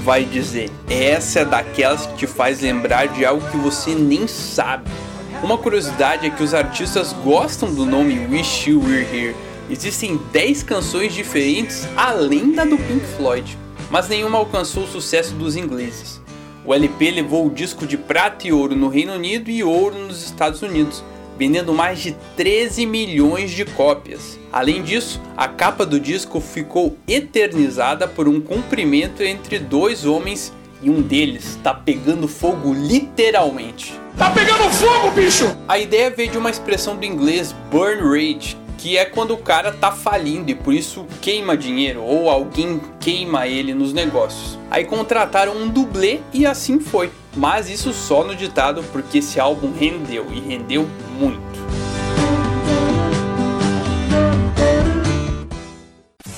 Vai 0.05 0.25
dizer, 0.25 0.71
essa 0.89 1.41
é 1.41 1.45
daquelas 1.45 2.07
que 2.07 2.15
te 2.19 2.27
faz 2.27 2.61
lembrar 2.61 3.09
de 3.09 3.25
algo 3.25 3.49
que 3.51 3.57
você 3.57 3.95
nem 3.95 4.27
sabe. 4.27 5.00
Uma 5.43 5.57
curiosidade 5.57 6.27
é 6.27 6.31
que 6.31 6.43
os 6.43 6.53
artistas 6.53 7.15
gostam 7.25 7.73
do 7.73 7.87
nome 7.87 8.27
Wish 8.27 8.69
You 8.69 8.83
Were 8.85 9.07
Here. 9.11 9.35
Existem 9.71 10.21
10 10.31 10.63
canções 10.65 11.15
diferentes 11.15 11.89
além 11.97 12.53
da 12.53 12.63
do 12.63 12.77
Pink 12.77 13.07
Floyd, 13.17 13.57
mas 13.91 14.07
nenhuma 14.07 14.37
alcançou 14.37 14.85
o 14.85 14.87
sucesso 14.87 15.35
dos 15.35 15.57
ingleses. 15.57 16.21
O 16.63 16.75
LP 16.75 17.11
levou 17.11 17.47
o 17.47 17.51
disco 17.51 17.87
de 17.87 17.97
prata 17.97 18.47
e 18.47 18.53
ouro 18.53 18.77
no 18.77 18.89
Reino 18.89 19.15
Unido 19.15 19.51
e 19.51 19.65
ouro 19.65 19.99
nos 19.99 20.23
Estados 20.23 20.61
Unidos, 20.61 21.03
vendendo 21.39 21.73
mais 21.73 22.01
de 22.01 22.15
13 22.37 22.85
milhões 22.85 23.51
de 23.51 23.65
cópias. 23.65 24.39
Além 24.53 24.83
disso, 24.83 25.19
a 25.39 25.49
capa 25.49 25.87
do 25.87 25.99
disco 25.99 26.39
ficou 26.39 26.99
eternizada 27.09 28.07
por 28.07 28.29
um 28.29 28.43
cumprimento 28.43 29.23
entre 29.23 29.59
dois 29.59 30.05
homens 30.05 30.53
e 30.83 30.91
um 30.91 31.01
deles 31.01 31.59
tá 31.63 31.75
pegando 31.75 32.27
fogo 32.27 32.73
literalmente. 32.73 33.99
Tá 34.17 34.31
pegando 34.31 34.71
fogo, 34.71 35.11
bicho! 35.13 35.57
A 35.69 35.79
ideia 35.79 36.11
veio 36.11 36.31
de 36.31 36.39
uma 36.39 36.51
expressão 36.51 36.97
do 36.97 37.05
inglês 37.05 37.55
burn 37.71 38.03
rage, 38.03 38.57
que 38.77 38.97
é 38.97 39.05
quando 39.05 39.35
o 39.35 39.39
cara 39.39 39.73
tá 39.73 39.93
falindo 39.93 40.51
e 40.51 40.55
por 40.55 40.73
isso 40.73 41.07
queima 41.21 41.57
dinheiro 41.57 42.03
ou 42.03 42.31
alguém 42.31 42.81
queima 42.99 43.47
ele 43.47 43.75
nos 43.75 43.93
negócios. 43.93 44.59
Aí 44.71 44.85
contrataram 44.85 45.57
um 45.57 45.69
dublê 45.69 46.21
e 46.33 46.47
assim 46.47 46.81
foi. 46.81 47.11
Mas 47.37 47.71
isso 47.71 47.93
só 47.93 48.25
no 48.25 48.35
ditado 48.35 48.83
porque 48.91 49.19
esse 49.19 49.39
álbum 49.39 49.73
rendeu 49.73 50.27
e 50.33 50.41
rendeu 50.41 50.89
muito. 51.19 51.41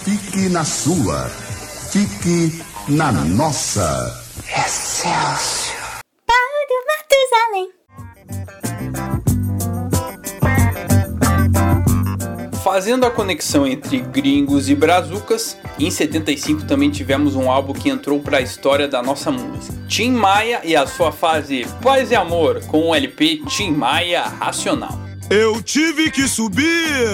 Fique 0.04 0.48
na 0.48 0.64
sua. 0.64 1.30
Fique 1.90 2.62
na 2.88 3.12
nossa. 3.12 4.21
Excelsior. 4.54 6.02
Paulo 6.26 6.68
Matusalém. 6.86 7.70
Fazendo 12.62 13.06
a 13.06 13.10
conexão 13.10 13.66
entre 13.66 14.00
gringos 14.00 14.68
e 14.68 14.74
brazucas, 14.74 15.56
em 15.78 15.90
75 15.90 16.66
também 16.66 16.90
tivemos 16.90 17.34
um 17.34 17.50
álbum 17.50 17.72
que 17.72 17.88
entrou 17.88 18.20
para 18.20 18.36
a 18.38 18.40
história 18.42 18.86
da 18.86 19.02
nossa 19.02 19.30
música. 19.30 19.74
Tim 19.88 20.10
Maia 20.10 20.60
e 20.62 20.76
a 20.76 20.86
sua 20.86 21.10
fase 21.10 21.66
Paz 21.80 22.10
e 22.10 22.14
Amor 22.14 22.62
com 22.66 22.90
o 22.90 22.94
LP 22.94 23.42
Tim 23.48 23.70
Maia 23.70 24.22
Racional. 24.24 25.00
Eu 25.30 25.62
tive 25.62 26.10
que 26.10 26.28
subir 26.28 27.08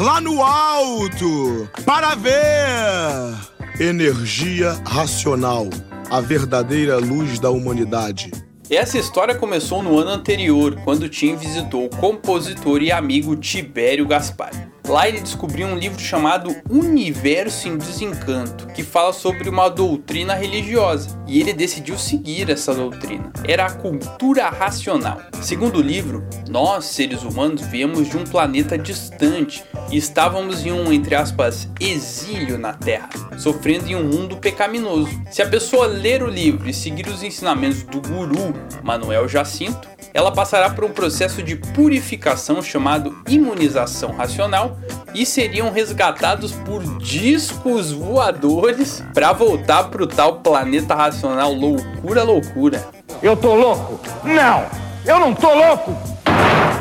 lá 0.00 0.20
no 0.20 0.42
alto 0.42 1.66
para 1.86 2.14
ver 2.14 3.53
energia 3.80 4.80
racional, 4.86 5.66
a 6.08 6.20
verdadeira 6.20 6.96
luz 6.96 7.40
da 7.40 7.50
humanidade. 7.50 8.30
Essa 8.70 8.98
história 8.98 9.34
começou 9.34 9.82
no 9.82 9.98
ano 9.98 10.10
anterior, 10.10 10.76
quando 10.84 11.08
Tim 11.08 11.34
visitou 11.34 11.86
o 11.86 11.90
compositor 11.90 12.80
e 12.82 12.92
amigo 12.92 13.34
Tibério 13.34 14.06
Gaspar. 14.06 14.73
Lá 14.86 15.08
ele 15.08 15.20
descobriu 15.20 15.66
um 15.66 15.78
livro 15.78 15.98
chamado 15.98 16.54
Universo 16.68 17.68
em 17.68 17.78
Desencanto, 17.78 18.66
que 18.68 18.82
fala 18.82 19.14
sobre 19.14 19.48
uma 19.48 19.70
doutrina 19.70 20.34
religiosa, 20.34 21.18
e 21.26 21.40
ele 21.40 21.54
decidiu 21.54 21.98
seguir 21.98 22.50
essa 22.50 22.74
doutrina. 22.74 23.32
Era 23.44 23.64
a 23.64 23.72
cultura 23.72 24.50
racional. 24.50 25.22
Segundo 25.40 25.78
o 25.78 25.82
livro, 25.82 26.22
nós, 26.50 26.84
seres 26.84 27.22
humanos, 27.22 27.62
viemos 27.62 28.10
de 28.10 28.18
um 28.18 28.24
planeta 28.24 28.76
distante 28.76 29.64
e 29.90 29.96
estávamos 29.96 30.66
em 30.66 30.72
um, 30.72 30.92
entre 30.92 31.14
aspas, 31.14 31.66
exílio 31.80 32.58
na 32.58 32.74
Terra, 32.74 33.08
sofrendo 33.38 33.88
em 33.88 33.96
um 33.96 34.04
mundo 34.04 34.36
pecaminoso. 34.36 35.08
Se 35.30 35.40
a 35.40 35.48
pessoa 35.48 35.86
ler 35.86 36.22
o 36.22 36.28
livro 36.28 36.68
e 36.68 36.74
seguir 36.74 37.08
os 37.08 37.22
ensinamentos 37.22 37.82
do 37.84 38.02
guru 38.02 38.52
Manuel 38.82 39.26
Jacinto, 39.26 39.93
ela 40.14 40.30
passará 40.30 40.70
por 40.70 40.84
um 40.84 40.90
processo 40.90 41.42
de 41.42 41.56
purificação 41.56 42.62
chamado 42.62 43.18
imunização 43.28 44.12
racional 44.12 44.78
e 45.12 45.26
seriam 45.26 45.72
resgatados 45.72 46.52
por 46.52 46.84
discos 46.98 47.90
voadores 47.90 49.02
para 49.12 49.32
voltar 49.32 49.84
pro 49.90 50.06
tal 50.06 50.36
planeta 50.36 50.94
racional 50.94 51.52
loucura 51.52 52.22
loucura. 52.22 52.86
Eu 53.20 53.36
tô 53.36 53.56
louco? 53.56 54.00
Não! 54.22 54.66
Eu 55.04 55.18
não 55.18 55.34
tô 55.34 55.52
louco! 55.52 55.92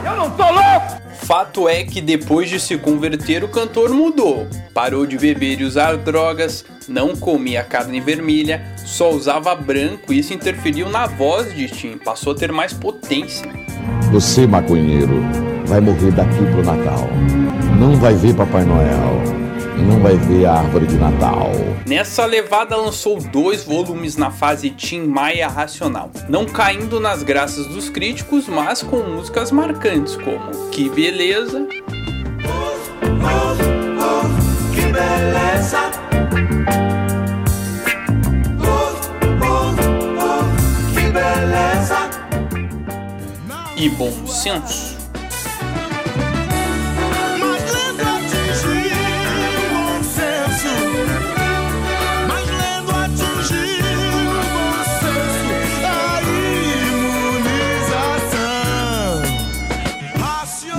Eu 0.06 0.15
não 0.15 0.30
tô 0.30 0.43
louco! 0.43 1.03
Fato 1.23 1.69
é 1.69 1.86
que 1.86 2.01
depois 2.01 2.49
de 2.49 2.59
se 2.59 2.77
converter, 2.77 3.45
o 3.45 3.47
cantor 3.47 3.91
mudou. 3.91 4.45
Parou 4.73 5.05
de 5.05 5.17
beber 5.17 5.62
e 5.62 5.63
usar 5.63 5.95
drogas, 5.95 6.65
não 6.86 7.15
comia 7.15 7.63
carne 7.63 8.01
vermelha, 8.01 8.62
só 8.77 9.09
usava 9.09 9.55
branco 9.55 10.12
e 10.12 10.19
isso 10.19 10.33
interferiu 10.33 10.89
na 10.89 11.07
voz 11.07 11.55
de 11.55 11.67
Tim, 11.69 11.97
passou 11.97 12.33
a 12.33 12.36
ter 12.36 12.51
mais 12.51 12.73
potência. 12.73 13.49
Você, 14.12 14.45
maconheiro, 14.45 15.21
vai 15.65 15.79
morrer 15.79 16.12
daqui 16.12 16.45
pro 16.51 16.62
Natal. 16.62 17.09
Não 17.79 17.95
vai 17.95 18.13
ver 18.15 18.36
Papai 18.36 18.65
Noel. 18.65 19.23
Não 19.88 20.00
vai 20.00 20.15
ver 20.17 20.46
a 20.46 20.54
árvore 20.54 20.88
de 20.88 20.96
Natal. 20.96 21.52
Nessa 21.86 22.26
levada 22.26 22.76
lançou 22.76 23.19
dois 23.19 23.63
volumes 23.63 24.15
na 24.15 24.32
fase 24.32 24.69
Tim 24.69 25.02
Maia 25.02 25.48
Racional, 25.48 26.10
não 26.30 26.46
caindo 26.46 27.00
nas 27.00 27.24
graças 27.24 27.67
dos 27.67 27.89
críticos, 27.89 28.48
mas 28.48 28.82
com 28.82 28.98
músicas 29.04 29.52
marcantes 29.52 30.15
como 30.15 30.69
Que 30.69 30.89
Beleza, 30.89 31.67
beleza. 34.93 35.91
Oh, 38.62 39.76
oh, 40.19 40.93
que 40.93 41.02
beleza. 41.12 42.10
e 43.76 43.89
Bom 43.89 44.28
Senso. 44.28 45.03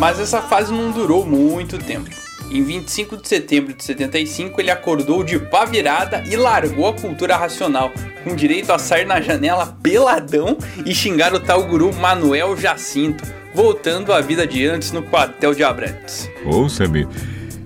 Mas 0.04 0.20
essa 0.20 0.42
fase 0.42 0.70
não 0.70 0.90
durou 0.90 1.24
muito 1.24 1.78
tempo. 1.78 2.10
Em 2.50 2.62
25 2.62 3.16
de 3.16 3.26
setembro 3.26 3.72
de 3.72 3.82
75, 3.82 4.60
ele 4.60 4.70
acordou 4.70 5.24
de 5.24 5.38
pá 5.38 5.64
virada 5.64 6.22
e 6.26 6.36
largou 6.36 6.88
a 6.88 6.92
cultura 6.92 7.38
racional, 7.38 7.90
com 8.22 8.36
direito 8.36 8.70
a 8.70 8.78
sair 8.78 9.06
na 9.06 9.22
janela 9.22 9.78
peladão 9.82 10.58
e 10.84 10.94
xingar 10.94 11.32
o 11.32 11.40
tal 11.40 11.64
guru 11.64 11.90
Manuel 11.90 12.54
Jacinto, 12.54 13.24
voltando 13.54 14.12
à 14.12 14.20
vida 14.20 14.46
de 14.46 14.66
antes 14.66 14.92
no 14.92 15.02
quartel 15.04 15.54
de 15.54 15.64
Abrantes. 15.64 16.28
Ouça-me, 16.44 17.08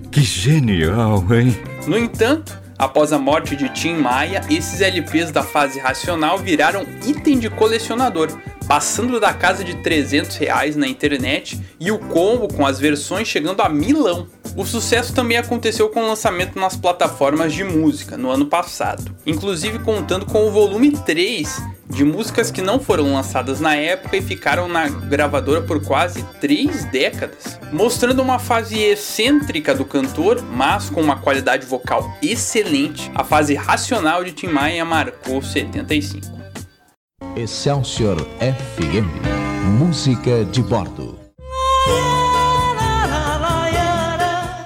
que 0.09 0.21
genial, 0.21 1.25
hein? 1.33 1.53
No 1.85 1.97
entanto, 1.97 2.57
após 2.77 3.11
a 3.11 3.19
morte 3.19 3.53
de 3.53 3.67
Tim 3.67 3.95
Maia, 3.95 4.39
esses 4.49 4.79
LPs 4.79 5.29
da 5.29 5.43
fase 5.43 5.77
racional 5.77 6.37
viraram 6.37 6.85
item 7.05 7.37
de 7.37 7.49
colecionador, 7.49 8.29
passando 8.69 9.19
da 9.19 9.33
casa 9.33 9.63
de 9.63 9.77
300 9.77 10.37
reais 10.37 10.75
na 10.75 10.87
internet 10.87 11.59
e 11.79 11.91
o 11.91 11.97
combo 11.97 12.47
com 12.47 12.67
as 12.67 12.79
versões 12.79 13.27
chegando 13.27 13.63
a 13.63 13.67
milão. 13.67 14.27
O 14.55 14.63
sucesso 14.63 15.11
também 15.11 15.37
aconteceu 15.37 15.89
com 15.89 16.03
o 16.03 16.07
lançamento 16.07 16.59
nas 16.59 16.77
plataformas 16.77 17.51
de 17.51 17.63
música 17.63 18.15
no 18.15 18.29
ano 18.29 18.45
passado, 18.45 19.11
inclusive 19.25 19.79
contando 19.79 20.27
com 20.27 20.47
o 20.47 20.51
volume 20.51 20.91
3 20.91 21.63
de 21.89 22.05
músicas 22.05 22.51
que 22.51 22.61
não 22.61 22.79
foram 22.79 23.11
lançadas 23.11 23.59
na 23.59 23.73
época 23.75 24.15
e 24.17 24.21
ficaram 24.21 24.67
na 24.67 24.87
gravadora 24.87 25.63
por 25.63 25.83
quase 25.83 26.21
3 26.39 26.85
décadas, 26.85 27.59
mostrando 27.71 28.21
uma 28.21 28.37
fase 28.37 28.79
excêntrica 28.79 29.73
do 29.73 29.83
cantor, 29.83 30.43
mas 30.43 30.91
com 30.91 31.01
uma 31.01 31.17
qualidade 31.17 31.65
vocal 31.65 32.07
excelente. 32.21 33.09
A 33.15 33.23
fase 33.23 33.55
racional 33.55 34.23
de 34.23 34.31
Tim 34.31 34.47
Maia 34.47 34.85
marcou 34.85 35.41
75. 35.41 36.38
Excelsior 37.39 38.17
FM. 38.39 39.07
Música 39.79 40.43
de 40.43 40.61
bordo. 40.61 41.17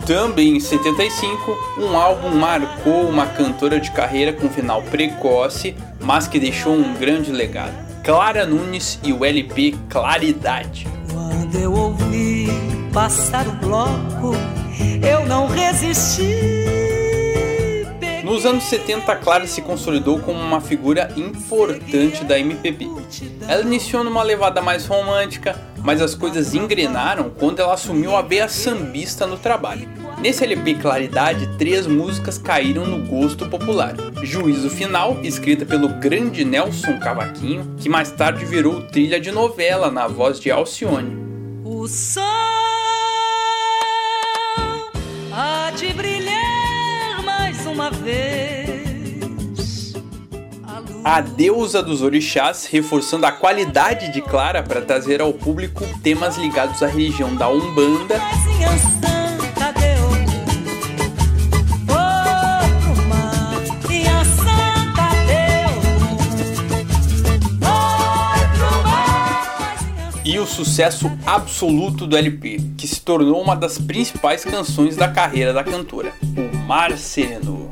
Também 0.07 0.57
em 0.57 0.59
75, 0.59 1.57
um 1.77 1.95
álbum 1.95 2.31
marcou 2.31 3.07
uma 3.07 3.27
cantora 3.27 3.79
de 3.79 3.91
carreira 3.91 4.33
com 4.33 4.49
final 4.49 4.81
precoce, 4.81 5.75
mas 6.01 6.27
que 6.27 6.39
deixou 6.39 6.73
um 6.73 6.95
grande 6.95 7.31
legado. 7.31 7.75
Clara 8.03 8.45
Nunes 8.45 8.99
e 9.03 9.13
o 9.13 9.23
LP 9.23 9.75
Claridade. 9.87 10.87
Quando 11.13 11.55
eu 11.55 11.73
ouvi 11.73 12.47
passar 12.91 13.47
o 13.47 13.51
bloco, 13.53 14.35
eu 15.07 15.25
não 15.27 15.47
resisti. 15.47 16.62
Nos 18.23 18.45
anos 18.45 18.63
70, 18.63 19.13
Clara 19.17 19.45
se 19.45 19.61
consolidou 19.61 20.17
como 20.17 20.39
uma 20.39 20.61
figura 20.61 21.11
importante 21.17 22.23
da 22.23 22.39
MPB. 22.39 22.87
Ela 23.45 23.63
iniciou 23.63 24.01
numa 24.01 24.23
levada 24.23 24.61
mais 24.61 24.85
romântica, 24.87 25.59
mas 25.83 26.01
as 26.01 26.15
coisas 26.15 26.55
engrenaram 26.55 27.29
quando 27.29 27.59
ela 27.59 27.73
assumiu 27.73 28.15
a 28.15 28.21
veia 28.21 28.47
sambista 28.47 29.27
no 29.27 29.37
trabalho. 29.37 29.89
Nesse 30.19 30.45
LP 30.45 30.75
Claridade, 30.75 31.49
três 31.57 31.85
músicas 31.85 32.37
caíram 32.37 32.85
no 32.85 33.05
gosto 33.05 33.49
popular. 33.49 33.93
Juízo 34.23 34.69
Final, 34.69 35.19
escrita 35.21 35.65
pelo 35.65 35.89
grande 35.89 36.45
Nelson 36.45 36.97
Cavaquinho, 36.99 37.75
que 37.77 37.89
mais 37.89 38.09
tarde 38.09 38.45
virou 38.45 38.83
trilha 38.83 39.19
de 39.19 39.31
novela 39.31 39.91
na 39.91 40.07
voz 40.07 40.39
de 40.39 40.49
Alcione. 40.49 41.17
O 41.65 41.89
sol 41.89 42.23
há 45.33 45.71
de 45.75 45.91
brilhar 45.93 46.22
uma 47.73 47.89
vez. 47.89 48.83
A 51.03 51.19
deusa 51.19 51.81
dos 51.83 52.01
orixás, 52.01 52.65
reforçando 52.65 53.25
a 53.25 53.31
qualidade 53.31 54.13
de 54.13 54.21
Clara 54.21 54.63
para 54.63 54.81
trazer 54.81 55.21
ao 55.21 55.33
público 55.33 55.83
temas 56.01 56.37
ligados 56.37 56.81
à 56.81 56.87
religião 56.87 57.35
da 57.35 57.49
Umbanda. 57.49 58.21
E 70.25 70.39
o 70.39 70.47
sucesso 70.47 71.11
absoluto 71.25 72.07
do 72.07 72.15
LP, 72.15 72.61
que 72.77 72.87
se 72.87 73.01
tornou 73.01 73.41
uma 73.41 73.55
das 73.55 73.77
principais 73.77 74.45
canções 74.45 74.95
da 74.95 75.07
carreira 75.07 75.51
da 75.51 75.63
cantora, 75.63 76.13
Mar 76.67 76.97
Sereno. 76.97 77.69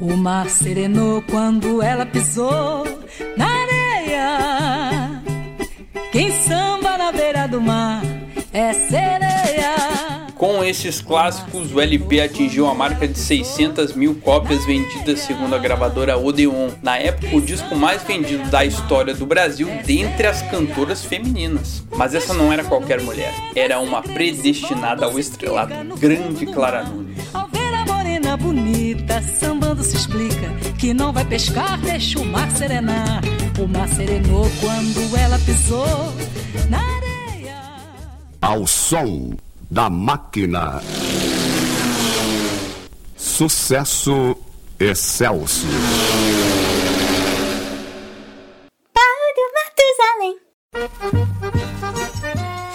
O 0.00 0.16
mar 0.16 0.48
serenou 0.48 1.20
quando 1.22 1.82
ela 1.82 2.06
pisou 2.06 2.84
na 3.36 3.46
areia. 3.46 5.22
Quem 6.12 6.30
samba 6.30 6.96
na 6.96 7.10
beira 7.10 7.48
do 7.48 7.60
mar 7.60 8.02
é 8.52 8.72
sereia. 8.72 10.30
Com 10.36 10.64
esses 10.64 11.02
clássicos, 11.02 11.74
o 11.74 11.80
LP 11.80 12.20
atingiu 12.20 12.66
a 12.66 12.74
marca 12.74 13.06
de 13.06 13.18
600 13.18 13.94
mil 13.94 14.14
cópias 14.14 14.64
vendidas 14.64 15.20
segundo 15.20 15.54
a 15.54 15.58
gravadora 15.58 16.16
Odeon. 16.16 16.70
Na 16.82 16.96
época, 16.96 17.36
o 17.36 17.40
disco 17.42 17.74
mais 17.74 18.02
vendido 18.04 18.48
da 18.48 18.64
história 18.64 19.12
do 19.12 19.26
Brasil 19.26 19.68
dentre 19.84 20.28
as 20.28 20.40
cantoras 20.40 21.04
femininas. 21.04 21.84
Mas 21.94 22.14
essa 22.14 22.32
não 22.32 22.52
era 22.52 22.64
qualquer 22.64 23.02
mulher, 23.02 23.34
era 23.54 23.80
uma 23.80 24.00
predestinada 24.00 25.04
ao 25.04 25.18
estrelado, 25.18 25.74
grande 25.98 26.46
Clara 26.46 26.84
Nunes. 26.84 27.59
Bonita, 29.00 29.22
sambando 29.22 29.82
se 29.82 29.96
explica 29.96 30.50
que 30.78 30.92
não 30.92 31.12
vai 31.12 31.24
pescar, 31.24 31.78
deixa 31.80 32.18
o 32.18 32.24
mar 32.24 32.50
serenar. 32.50 33.22
O 33.58 33.66
mar 33.66 33.88
serenou 33.88 34.50
quando 34.60 35.16
ela 35.16 35.38
pisou 35.38 36.14
na 36.68 36.78
areia. 36.78 37.62
Ao 38.40 38.66
som 38.66 39.32
da 39.70 39.88
máquina. 39.88 40.82
Sucesso 43.16 44.36
excelso. 44.78 45.66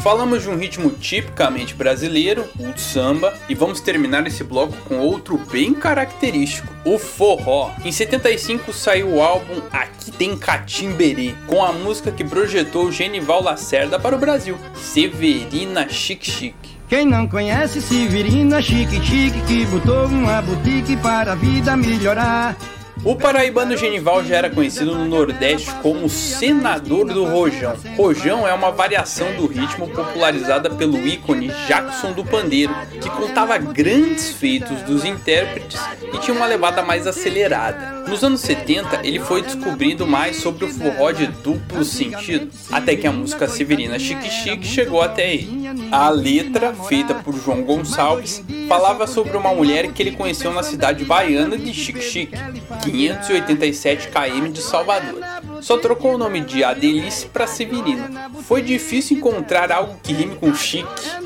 Falamos 0.06 0.44
de 0.44 0.50
um 0.52 0.56
ritmo 0.56 0.92
tipicamente 0.92 1.74
brasileiro, 1.74 2.48
o 2.60 2.78
samba, 2.78 3.34
e 3.50 3.56
vamos 3.56 3.82
terminar 3.82 4.28
esse 4.28 4.44
bloco 4.44 4.78
com 4.88 5.00
outro 5.00 5.36
bem 5.52 5.74
característico, 5.74 6.72
o 6.86 7.00
forró. 7.00 7.72
Em 7.84 7.92
75 7.92 8.72
saiu 8.72 9.16
o 9.16 9.24
álbum 9.24 9.64
Aqui 9.72 10.12
Tem 10.12 10.38
Catimberê, 10.38 11.34
com 11.48 11.66
a 11.66 11.74
música 11.74 12.12
que 12.12 12.24
projetou 12.24 12.92
Genival 12.92 13.42
Lacerda 13.42 14.00
para 14.00 14.16
o 14.16 14.20
Brasil, 14.20 14.60
Severina 14.76 15.90
Chique 15.90 16.30
Chique. 16.30 16.78
Quem 16.88 17.04
não 17.04 17.28
conhece 17.28 17.82
Severina 17.82 18.62
Chique 18.62 19.04
Chique 19.04 19.42
que 19.48 19.66
botou 19.66 20.06
uma 20.06 20.40
boutique 20.40 20.96
para 20.98 21.32
a 21.32 21.36
vida 21.36 21.76
melhorar. 21.76 22.56
O 23.04 23.16
paraibano 23.16 23.78
Genival 23.78 24.24
já 24.24 24.38
era 24.38 24.50
conhecido 24.50 24.96
no 24.96 25.06
Nordeste 25.06 25.72
como 25.82 26.10
senador 26.10 27.06
do 27.06 27.26
rojão. 27.26 27.76
Rojão 27.96 28.48
é 28.48 28.54
uma 28.54 28.72
variação 28.72 29.34
do 29.34 29.46
ritmo 29.46 29.88
popularizada 29.88 30.70
pelo 30.70 30.98
ícone 31.06 31.52
Jackson 31.68 32.14
do 32.14 32.24
Pandeiro, 32.24 32.74
que 33.02 33.10
contava 33.10 33.58
grandes 33.58 34.32
feitos 34.32 34.82
dos 34.84 35.04
intérpretes 35.06 35.80
e 36.14 36.18
tinha 36.20 36.36
uma 36.36 36.48
levada 36.48 36.82
mais 36.82 37.06
acelerada. 37.06 38.05
Nos 38.08 38.24
anos 38.24 38.42
70, 38.42 39.02
ele 39.04 39.20
foi 39.20 39.42
descobrindo 39.42 40.06
mais 40.06 40.38
sobre 40.38 40.66
o 40.66 40.68
forró 40.68 41.12
de 41.12 41.28
duplo 41.28 41.84
sentido, 41.84 42.50
até 42.72 42.96
que 42.96 43.08
a 43.08 43.12
música 43.12 43.48
Severina 43.48 43.98
Chique 43.98 44.30
Chique 44.30 44.66
chegou 44.66 45.02
até 45.02 45.34
ele. 45.34 45.66
A 45.92 46.10
letra, 46.10 46.74
feita 46.74 47.16
por 47.16 47.36
João 47.36 47.64
Gonçalves, 47.64 48.44
falava 48.68 49.08
sobre 49.08 49.36
uma 49.36 49.54
mulher 49.54 49.92
que 49.92 50.04
ele 50.04 50.12
conheceu 50.12 50.54
na 50.54 50.64
cidade 50.64 51.04
baiana 51.04 51.58
de 51.58 51.74
Xique-Xique, 51.74 52.38
587 52.84 54.10
km 54.10 54.52
de 54.52 54.62
Salvador. 54.62 55.20
Só 55.62 55.78
trocou 55.78 56.16
o 56.16 56.18
nome 56.18 56.42
de 56.42 56.64
Adelice 56.64 57.26
para 57.28 57.48
Severina. 57.48 58.30
Foi 58.44 58.62
difícil 58.62 59.18
encontrar 59.18 59.72
algo 59.72 60.00
que 60.04 60.14
rime 60.14 60.36
com 60.36 60.54
chique, 60.54 60.86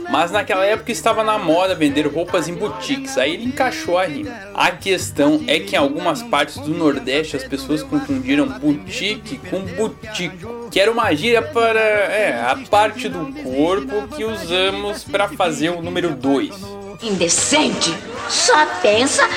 mas 0.10 0.32
naquela 0.32 0.66
época 0.66 0.92
estava 0.92 1.24
na 1.24 1.38
moda 1.38 1.76
vender 1.76 2.08
roupas 2.08 2.48
em 2.48 2.54
boutiques, 2.54 3.18
aí 3.18 3.34
ele 3.34 3.46
encaixou 3.46 3.98
a 3.98 4.06
rima. 4.06 4.32
A 4.54 4.72
questão 4.72 5.44
é 5.48 5.60
que 5.60 5.76
em 5.76 5.80
algumas 5.80 6.24
partes 6.24 6.58
do 6.58 6.72
Nordeste 6.72 7.36
as 7.36 7.44
pessoas 7.44 7.84
confundiram 7.84 8.48
boutique 8.48 9.38
com 9.50 9.62
butico, 9.62 10.70
que 10.70 10.80
era 10.80 10.92
uma 10.92 11.14
gíria 11.14 11.42
para 11.42 11.80
é, 11.80 12.42
a 12.42 12.58
parte 12.70 13.08
do 13.08 13.32
corpo 13.44 14.08
que 14.16 14.24
usamos 14.24 15.04
para 15.04 15.28
fazer 15.30 15.70
o 15.70 15.82
número 15.82 16.16
2. 16.16 16.56
Indecente! 17.02 17.96
Só 18.28 18.66
pensa 18.82 19.28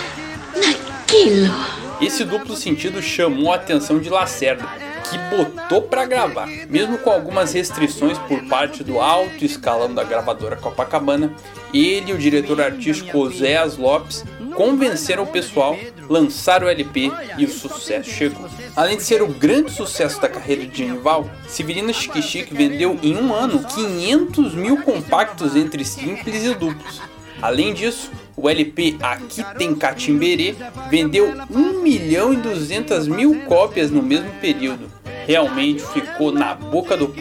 naquilo. 0.54 1.54
Esse 2.00 2.24
duplo 2.24 2.56
sentido 2.56 3.00
chamou 3.00 3.52
a 3.52 3.56
atenção 3.56 4.00
de 4.00 4.08
Lacerda, 4.10 4.66
que 5.10 5.18
botou 5.36 5.82
para 5.82 6.04
gravar. 6.04 6.48
Mesmo 6.68 6.98
com 6.98 7.10
algumas 7.10 7.52
restrições 7.52 8.18
por 8.18 8.42
parte 8.44 8.82
do 8.82 9.00
alto 9.00 9.44
escalão 9.44 9.92
da 9.92 10.04
gravadora 10.04 10.56
Copacabana, 10.56 11.32
ele 11.72 12.10
e 12.10 12.14
o 12.14 12.18
diretor 12.18 12.60
artístico 12.60 13.18
Oséas 13.18 13.76
Lopes 13.76 14.24
convenceram 14.54 15.24
o 15.24 15.26
pessoal, 15.26 15.76
lançaram 16.08 16.66
o 16.66 16.70
LP 16.70 17.10
e 17.38 17.44
o 17.44 17.50
sucesso 17.50 18.10
chegou. 18.10 18.48
Além 18.76 18.96
de 18.96 19.02
ser 19.02 19.22
o 19.22 19.28
grande 19.28 19.70
sucesso 19.70 20.20
da 20.20 20.28
carreira 20.28 20.66
de 20.66 20.78
Genival, 20.78 21.28
Severina 21.48 21.92
Chique 21.92 22.22
Chique 22.22 22.54
vendeu 22.54 22.98
em 23.02 23.16
um 23.16 23.34
ano 23.34 23.64
500 23.64 24.54
mil 24.54 24.82
compactos 24.82 25.56
entre 25.56 25.84
simples 25.84 26.44
e 26.44 26.54
duplos. 26.54 27.00
Além 27.40 27.74
disso, 27.74 28.10
o 28.36 28.48
LP 28.48 28.96
Aqui 29.02 29.42
Tem 29.58 29.74
Catimberê 29.74 30.54
vendeu 30.88 31.34
1 31.50 31.82
milhão 31.82 32.32
e 32.32 32.36
200 32.36 33.08
mil 33.08 33.40
cópias 33.46 33.90
no 33.90 34.00
mesmo 34.00 34.30
período. 34.40 34.91
Realmente 35.26 35.82
ficou 35.86 36.32
na 36.32 36.54
boca 36.54 36.96
do 36.96 37.08
povo. 37.08 37.20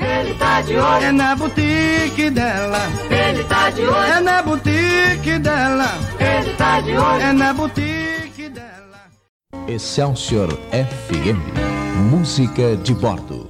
Ele 0.00 0.34
tá 0.34 0.60
de 0.62 0.76
olho. 0.76 1.04
É 1.04 1.12
na 1.12 1.36
boutique 1.36 2.30
dela. 2.30 2.78
Ele 3.10 3.44
tá 3.44 3.70
de 3.70 3.82
olho. 3.82 3.96
É 3.96 4.20
na 4.20 4.42
boutique 4.42 5.38
dela. 5.38 5.86
Ele 6.18 6.54
tá 6.54 6.80
de 6.80 6.92
olho. 6.92 7.22
É 7.22 7.32
na 7.32 7.52
boutique 7.54 8.48
dela. 8.48 8.68
Excelsior 9.66 10.48
FM. 10.72 11.38
Música 12.10 12.76
de 12.76 12.94
bordo. 12.94 13.47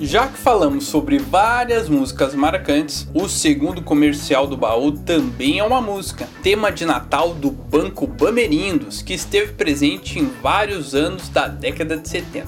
Já 0.00 0.26
que 0.28 0.36
falamos 0.36 0.86
sobre 0.86 1.18
várias 1.18 1.88
músicas 1.88 2.34
marcantes, 2.34 3.08
o 3.14 3.26
segundo 3.28 3.80
comercial 3.80 4.46
do 4.46 4.54
baú 4.56 4.92
também 4.92 5.58
é 5.58 5.64
uma 5.64 5.80
música, 5.80 6.28
tema 6.42 6.70
de 6.70 6.84
Natal 6.84 7.32
do 7.32 7.50
Banco 7.50 8.06
Bamerindos, 8.06 9.00
que 9.00 9.14
esteve 9.14 9.52
presente 9.52 10.18
em 10.18 10.26
vários 10.42 10.94
anos 10.94 11.30
da 11.30 11.48
década 11.48 11.96
de 11.96 12.08
70. 12.08 12.46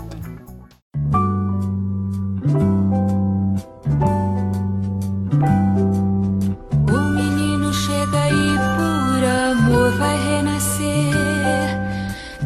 O 6.87 7.01
menino 7.15 7.73
chega 7.73 8.29
e 8.29 8.59
por 8.77 9.25
amor 9.25 9.91
vai 9.93 10.19
renascer. 10.23 11.15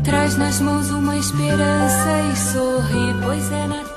Traz 0.05 0.37
nas 0.37 0.61
mãos 0.61 0.91
uma 0.91 1.17
esperança 1.17 2.21
e 2.33 2.37
sorri, 2.37 3.21
pois 3.25 3.51
é 3.51 3.67
Natal. 3.67 3.92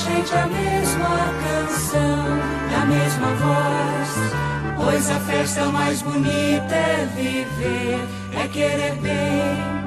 Gente 0.00 0.34
a 0.34 0.46
mesma 0.46 1.08
canção, 1.44 2.26
a 2.74 2.86
mesma 2.86 3.26
voz. 3.34 4.34
Pois 4.76 5.10
a 5.10 5.20
festa 5.20 5.66
mais 5.66 6.02
bonita 6.02 6.74
é 6.74 7.08
viver, 7.14 8.00
é 8.32 8.48
querer 8.48 8.94
bem. 8.96 9.79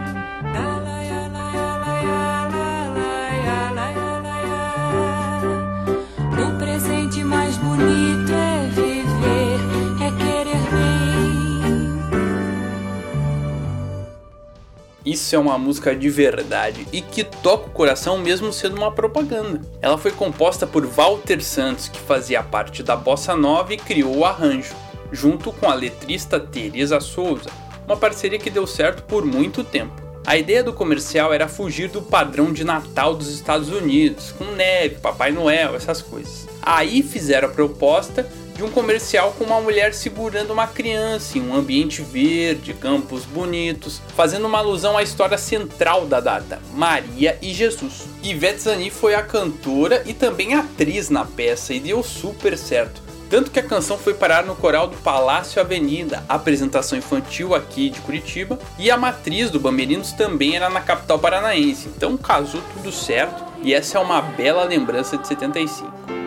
É 15.33 15.39
uma 15.39 15.57
música 15.57 15.95
de 15.95 16.11
verdade 16.11 16.87
e 16.93 17.01
que 17.01 17.23
toca 17.23 17.65
o 17.65 17.71
coração 17.71 18.19
mesmo 18.19 18.53
sendo 18.53 18.77
uma 18.77 18.91
propaganda. 18.91 19.59
Ela 19.81 19.97
foi 19.97 20.11
composta 20.11 20.67
por 20.67 20.85
Walter 20.85 21.43
Santos, 21.43 21.87
que 21.87 21.99
fazia 21.99 22.43
parte 22.43 22.83
da 22.83 22.95
bossa 22.95 23.35
nova 23.35 23.73
e 23.73 23.77
criou 23.77 24.17
o 24.17 24.25
arranjo, 24.25 24.75
junto 25.11 25.51
com 25.51 25.67
a 25.67 25.73
letrista 25.73 26.39
Teresa 26.39 26.99
Souza, 26.99 27.49
uma 27.87 27.97
parceria 27.97 28.37
que 28.37 28.51
deu 28.51 28.67
certo 28.67 29.01
por 29.03 29.25
muito 29.25 29.63
tempo. 29.63 30.03
A 30.23 30.37
ideia 30.37 30.63
do 30.63 30.71
comercial 30.71 31.33
era 31.33 31.47
fugir 31.47 31.89
do 31.89 32.03
padrão 32.03 32.53
de 32.53 32.63
Natal 32.63 33.15
dos 33.15 33.33
Estados 33.33 33.69
Unidos, 33.69 34.31
com 34.37 34.45
neve, 34.45 34.95
Papai 35.01 35.31
Noel, 35.31 35.75
essas 35.75 35.99
coisas. 35.99 36.47
Aí 36.61 37.01
fizeram 37.01 37.47
a 37.47 37.51
proposta 37.51 38.29
de 38.55 38.63
um 38.63 38.69
comercial 38.69 39.33
com 39.37 39.43
uma 39.43 39.59
mulher 39.59 39.93
segurando 39.93 40.53
uma 40.53 40.67
criança 40.67 41.37
em 41.37 41.41
um 41.41 41.55
ambiente 41.55 42.01
verde, 42.01 42.73
campos 42.73 43.25
bonitos, 43.25 44.01
fazendo 44.15 44.45
uma 44.45 44.59
alusão 44.59 44.97
à 44.97 45.03
história 45.03 45.37
central 45.37 46.05
da 46.05 46.19
data, 46.19 46.61
Maria 46.73 47.37
e 47.41 47.53
Jesus. 47.53 48.03
Ivete 48.21 48.61
Zani 48.61 48.89
foi 48.89 49.15
a 49.15 49.23
cantora 49.23 50.03
e 50.05 50.13
também 50.13 50.53
atriz 50.53 51.09
na 51.09 51.25
peça 51.25 51.73
e 51.73 51.79
deu 51.79 52.03
super 52.03 52.57
certo. 52.57 53.01
Tanto 53.29 53.49
que 53.49 53.59
a 53.59 53.63
canção 53.63 53.97
foi 53.97 54.13
parar 54.13 54.45
no 54.45 54.55
coral 54.55 54.87
do 54.87 54.97
Palácio 54.97 55.59
Avenida, 55.59 56.23
apresentação 56.29 56.95
infantil 56.95 57.55
aqui 57.55 57.89
de 57.89 57.99
Curitiba, 58.01 58.59
e 58.77 58.91
a 58.91 58.97
matriz 58.97 59.49
do 59.49 59.59
Bamberinos 59.59 60.11
também 60.11 60.55
era 60.55 60.69
na 60.69 60.81
capital 60.81 61.17
paranaense. 61.17 61.87
Então 61.87 62.15
casou 62.15 62.61
tudo 62.75 62.91
certo 62.91 63.43
e 63.63 63.73
essa 63.73 63.97
é 63.97 64.01
uma 64.01 64.21
bela 64.21 64.63
lembrança 64.65 65.17
de 65.17 65.27
75. 65.27 66.22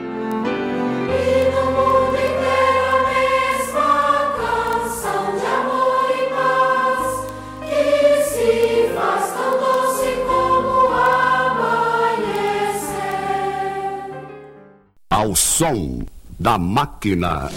Ao 15.16 15.34
som 15.34 16.00
da 16.38 16.58
máquina. 16.58 17.50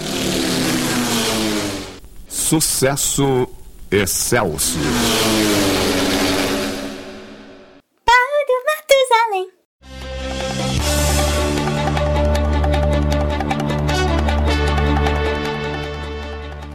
Sucesso 2.25 3.49
excelso. 3.91 4.79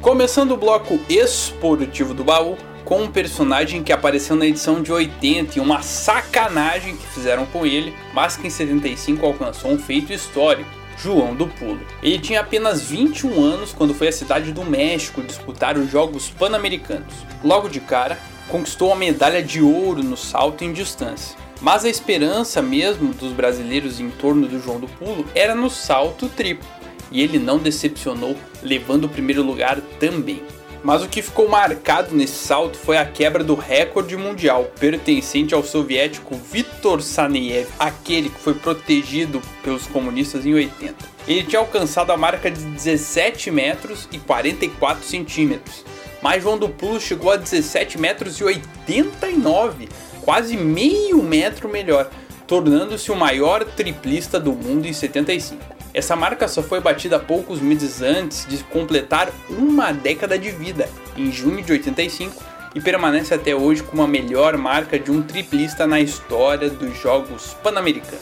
Começando 0.02 0.50
o 0.52 0.56
bloco 0.58 1.00
esportivo 1.08 2.12
do 2.12 2.22
baú 2.22 2.58
com 2.84 3.02
um 3.02 3.10
personagem 3.10 3.82
que 3.82 3.92
apareceu 3.92 4.36
na 4.36 4.46
edição 4.46 4.82
de 4.82 4.92
80 4.92 5.58
e 5.58 5.60
uma 5.60 5.82
sacanagem 5.82 6.96
que 6.96 7.06
fizeram 7.06 7.46
com 7.46 7.64
ele, 7.64 7.94
mas 8.12 8.36
que 8.36 8.46
em 8.46 8.50
75 8.50 9.24
alcançou 9.24 9.72
um 9.72 9.78
feito 9.78 10.12
histórico. 10.12 10.70
João 10.96 11.34
do 11.34 11.48
Pulo. 11.48 11.80
Ele 12.02 12.20
tinha 12.20 12.40
apenas 12.40 12.82
21 12.82 13.42
anos 13.42 13.72
quando 13.72 13.94
foi 13.94 14.08
à 14.08 14.12
cidade 14.12 14.52
do 14.52 14.64
México 14.64 15.22
disputar 15.22 15.76
os 15.76 15.90
Jogos 15.90 16.30
Pan-Americanos. 16.30 17.12
Logo 17.42 17.68
de 17.68 17.80
cara, 17.80 18.16
conquistou 18.48 18.92
a 18.92 18.96
medalha 18.96 19.42
de 19.42 19.60
ouro 19.60 20.02
no 20.02 20.16
salto 20.16 20.62
em 20.62 20.72
distância. 20.72 21.36
Mas 21.60 21.84
a 21.84 21.88
esperança 21.88 22.60
mesmo 22.62 23.12
dos 23.14 23.32
brasileiros 23.32 23.98
em 23.98 24.10
torno 24.10 24.46
do 24.46 24.60
João 24.60 24.78
do 24.78 24.86
Pulo 24.86 25.24
era 25.34 25.54
no 25.54 25.70
salto 25.70 26.28
triplo, 26.28 26.68
e 27.10 27.22
ele 27.22 27.38
não 27.38 27.58
decepcionou, 27.58 28.36
levando 28.62 29.04
o 29.04 29.08
primeiro 29.08 29.42
lugar 29.42 29.80
também. 29.98 30.42
Mas 30.84 31.02
o 31.02 31.08
que 31.08 31.22
ficou 31.22 31.48
marcado 31.48 32.14
nesse 32.14 32.34
salto 32.34 32.76
foi 32.76 32.98
a 32.98 33.06
quebra 33.06 33.42
do 33.42 33.54
recorde 33.54 34.18
mundial 34.18 34.70
pertencente 34.78 35.54
ao 35.54 35.64
soviético 35.64 36.36
Viktor 36.36 37.00
Saneyev, 37.00 37.70
aquele 37.78 38.28
que 38.28 38.38
foi 38.38 38.52
protegido 38.52 39.40
pelos 39.62 39.86
comunistas 39.86 40.44
em 40.44 40.52
80. 40.52 40.94
Ele 41.26 41.42
tinha 41.42 41.58
alcançado 41.58 42.12
a 42.12 42.18
marca 42.18 42.50
de 42.50 42.62
17 42.62 43.50
metros 43.50 44.06
e 44.12 44.18
44 44.18 45.02
centímetros, 45.04 45.86
mas 46.20 46.42
João 46.42 46.58
do 46.58 46.68
Pulo 46.68 47.00
chegou 47.00 47.30
a 47.30 47.36
17 47.36 47.98
metros 47.98 48.38
e 48.38 48.44
89, 48.44 49.88
quase 50.20 50.54
meio 50.54 51.22
metro 51.22 51.66
melhor, 51.66 52.10
tornando-se 52.46 53.10
o 53.10 53.16
maior 53.16 53.64
triplista 53.64 54.38
do 54.38 54.52
mundo 54.52 54.86
em 54.86 54.92
75. 54.92 55.64
Essa 55.94 56.16
marca 56.16 56.48
só 56.48 56.60
foi 56.60 56.80
batida 56.80 57.20
poucos 57.20 57.60
meses 57.60 58.02
antes 58.02 58.44
de 58.48 58.58
completar 58.64 59.30
uma 59.48 59.92
década 59.92 60.36
de 60.36 60.50
vida, 60.50 60.90
em 61.16 61.30
junho 61.30 61.62
de 61.62 61.70
85, 61.70 62.42
e 62.74 62.80
permanece 62.80 63.32
até 63.32 63.54
hoje 63.54 63.84
como 63.84 64.02
a 64.02 64.08
melhor 64.08 64.56
marca 64.58 64.98
de 64.98 65.12
um 65.12 65.22
triplista 65.22 65.86
na 65.86 66.00
história 66.00 66.68
dos 66.68 67.00
Jogos 67.00 67.54
Pan-Americanos. 67.62 68.18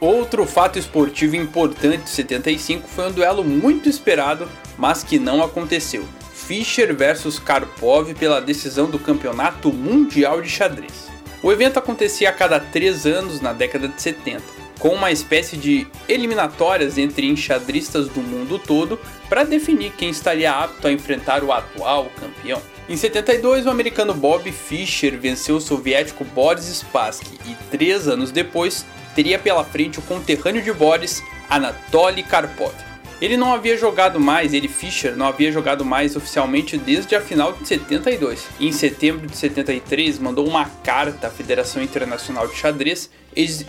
Outro 0.00 0.44
fato 0.44 0.80
esportivo 0.80 1.36
importante 1.36 2.02
de 2.02 2.10
75 2.10 2.88
foi 2.88 3.08
um 3.08 3.12
duelo 3.12 3.44
muito 3.44 3.88
esperado, 3.88 4.48
mas 4.76 5.04
que 5.04 5.20
não 5.20 5.40
aconteceu. 5.40 6.04
Fischer 6.34 6.92
versus 6.92 7.38
Karpov 7.38 8.12
pela 8.14 8.40
decisão 8.40 8.90
do 8.90 8.98
Campeonato 8.98 9.72
Mundial 9.72 10.42
de 10.42 10.48
Xadrez. 10.48 11.08
O 11.40 11.52
evento 11.52 11.78
acontecia 11.78 12.30
a 12.30 12.32
cada 12.32 12.58
três 12.58 13.06
anos 13.06 13.40
na 13.40 13.52
década 13.52 13.86
de 13.86 14.02
70, 14.02 14.42
com 14.82 14.88
uma 14.88 15.12
espécie 15.12 15.56
de 15.56 15.86
eliminatórias 16.08 16.98
entre 16.98 17.28
enxadristas 17.28 18.08
do 18.08 18.20
mundo 18.20 18.58
todo 18.58 18.98
para 19.28 19.44
definir 19.44 19.92
quem 19.92 20.10
estaria 20.10 20.50
apto 20.50 20.88
a 20.88 20.92
enfrentar 20.92 21.44
o 21.44 21.52
atual 21.52 22.10
campeão. 22.18 22.60
Em 22.88 22.96
72, 22.96 23.64
o 23.64 23.70
americano 23.70 24.12
Bob 24.12 24.50
Fischer 24.50 25.16
venceu 25.16 25.54
o 25.54 25.60
soviético 25.60 26.24
Boris 26.24 26.64
Spassky 26.64 27.38
e 27.46 27.54
três 27.70 28.08
anos 28.08 28.32
depois 28.32 28.84
teria 29.14 29.38
pela 29.38 29.62
frente 29.62 30.00
o 30.00 30.02
conterrâneo 30.02 30.60
de 30.60 30.72
Boris, 30.72 31.22
Anatoly 31.48 32.24
Karpov. 32.24 32.74
Ele 33.22 33.36
não 33.36 33.54
havia 33.54 33.76
jogado 33.76 34.18
mais, 34.18 34.52
ele 34.52 34.66
Fischer 34.66 35.16
não 35.16 35.28
havia 35.28 35.52
jogado 35.52 35.84
mais 35.84 36.16
oficialmente 36.16 36.76
desde 36.76 37.14
a 37.14 37.20
final 37.20 37.52
de 37.52 37.68
72. 37.68 38.48
E 38.58 38.66
em 38.66 38.72
setembro 38.72 39.28
de 39.28 39.36
73 39.36 40.18
mandou 40.18 40.44
uma 40.44 40.64
carta 40.82 41.28
à 41.28 41.30
Federação 41.30 41.80
Internacional 41.80 42.48
de 42.48 42.56
Xadrez 42.56 43.08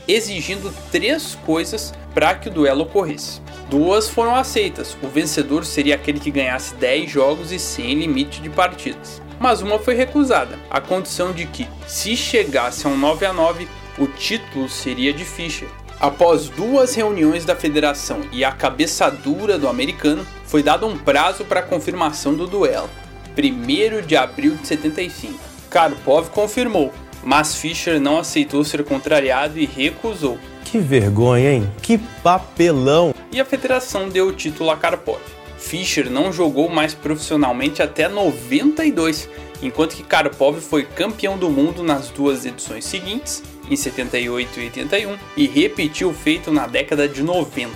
exigindo 0.08 0.74
três 0.92 1.38
coisas 1.46 1.94
para 2.16 2.34
que 2.34 2.50
o 2.50 2.52
duelo 2.52 2.82
ocorresse. 2.82 3.42
Duas 3.70 4.10
foram 4.10 4.36
aceitas, 4.36 4.98
o 5.04 5.08
vencedor 5.08 5.64
seria 5.66 5.94
aquele 5.94 6.20
que 6.20 6.32
ganhasse 6.32 6.74
10 6.74 7.12
jogos 7.12 7.52
e 7.52 7.60
sem 7.60 7.94
limite 7.94 8.42
de 8.42 8.50
partidas. 8.50 9.22
Mas 9.40 9.62
uma 9.62 9.78
foi 9.78 9.94
recusada, 9.94 10.58
a 10.68 10.82
condição 10.82 11.32
de 11.32 11.46
que, 11.46 11.68
se 11.86 12.18
chegasse 12.18 12.88
a 12.88 12.90
um 12.90 12.98
9 12.98 13.24
a 13.28 13.32
9, 13.32 13.68
o 14.00 14.08
título 14.08 14.68
seria 14.68 15.14
de 15.14 15.24
Fischer. 15.24 15.70
Após 16.04 16.50
duas 16.50 16.94
reuniões 16.96 17.46
da 17.46 17.56
federação 17.56 18.24
e 18.30 18.44
a 18.44 18.52
cabeça 18.52 19.10
dura 19.10 19.58
do 19.58 19.70
americano, 19.70 20.28
foi 20.44 20.62
dado 20.62 20.86
um 20.86 20.98
prazo 20.98 21.46
para 21.46 21.62
a 21.62 21.64
confirmação 21.64 22.36
do 22.36 22.46
duelo, 22.46 22.90
1 23.38 24.06
de 24.06 24.18
abril 24.18 24.56
de 24.56 24.68
75. 24.68 25.40
Karpov 25.70 26.30
confirmou, 26.30 26.92
mas 27.24 27.56
Fischer 27.56 28.02
não 28.02 28.20
aceitou 28.20 28.66
ser 28.66 28.84
contrariado 28.84 29.58
e 29.58 29.66
recusou. 29.66 30.38
Que 30.66 30.78
vergonha, 30.78 31.54
hein? 31.54 31.72
Que 31.82 31.98
papelão! 31.98 33.16
E 33.32 33.40
a 33.40 33.46
federação 33.46 34.10
deu 34.10 34.28
o 34.28 34.34
título 34.34 34.72
a 34.72 34.76
Karpov. 34.76 35.22
Fischer 35.58 36.10
não 36.10 36.34
jogou 36.34 36.68
mais 36.68 36.94
profissionalmente 36.94 37.82
até 37.82 38.10
92, 38.10 39.30
enquanto 39.62 39.96
que 39.96 40.04
Karpov 40.04 40.60
foi 40.60 40.84
campeão 40.84 41.38
do 41.38 41.50
mundo 41.50 41.82
nas 41.82 42.10
duas 42.10 42.46
edições 42.46 42.84
seguintes 42.84 43.42
em 43.70 43.76
78 43.76 44.60
e 44.60 44.64
81 44.66 45.18
e 45.38 45.48
repetiu 45.48 46.10
o 46.10 46.14
feito 46.14 46.52
na 46.52 46.68
década 46.68 47.08
de 47.08 47.24
90. 47.24 47.72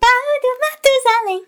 Paulo 0.00 0.58
Matusalém. 0.60 1.44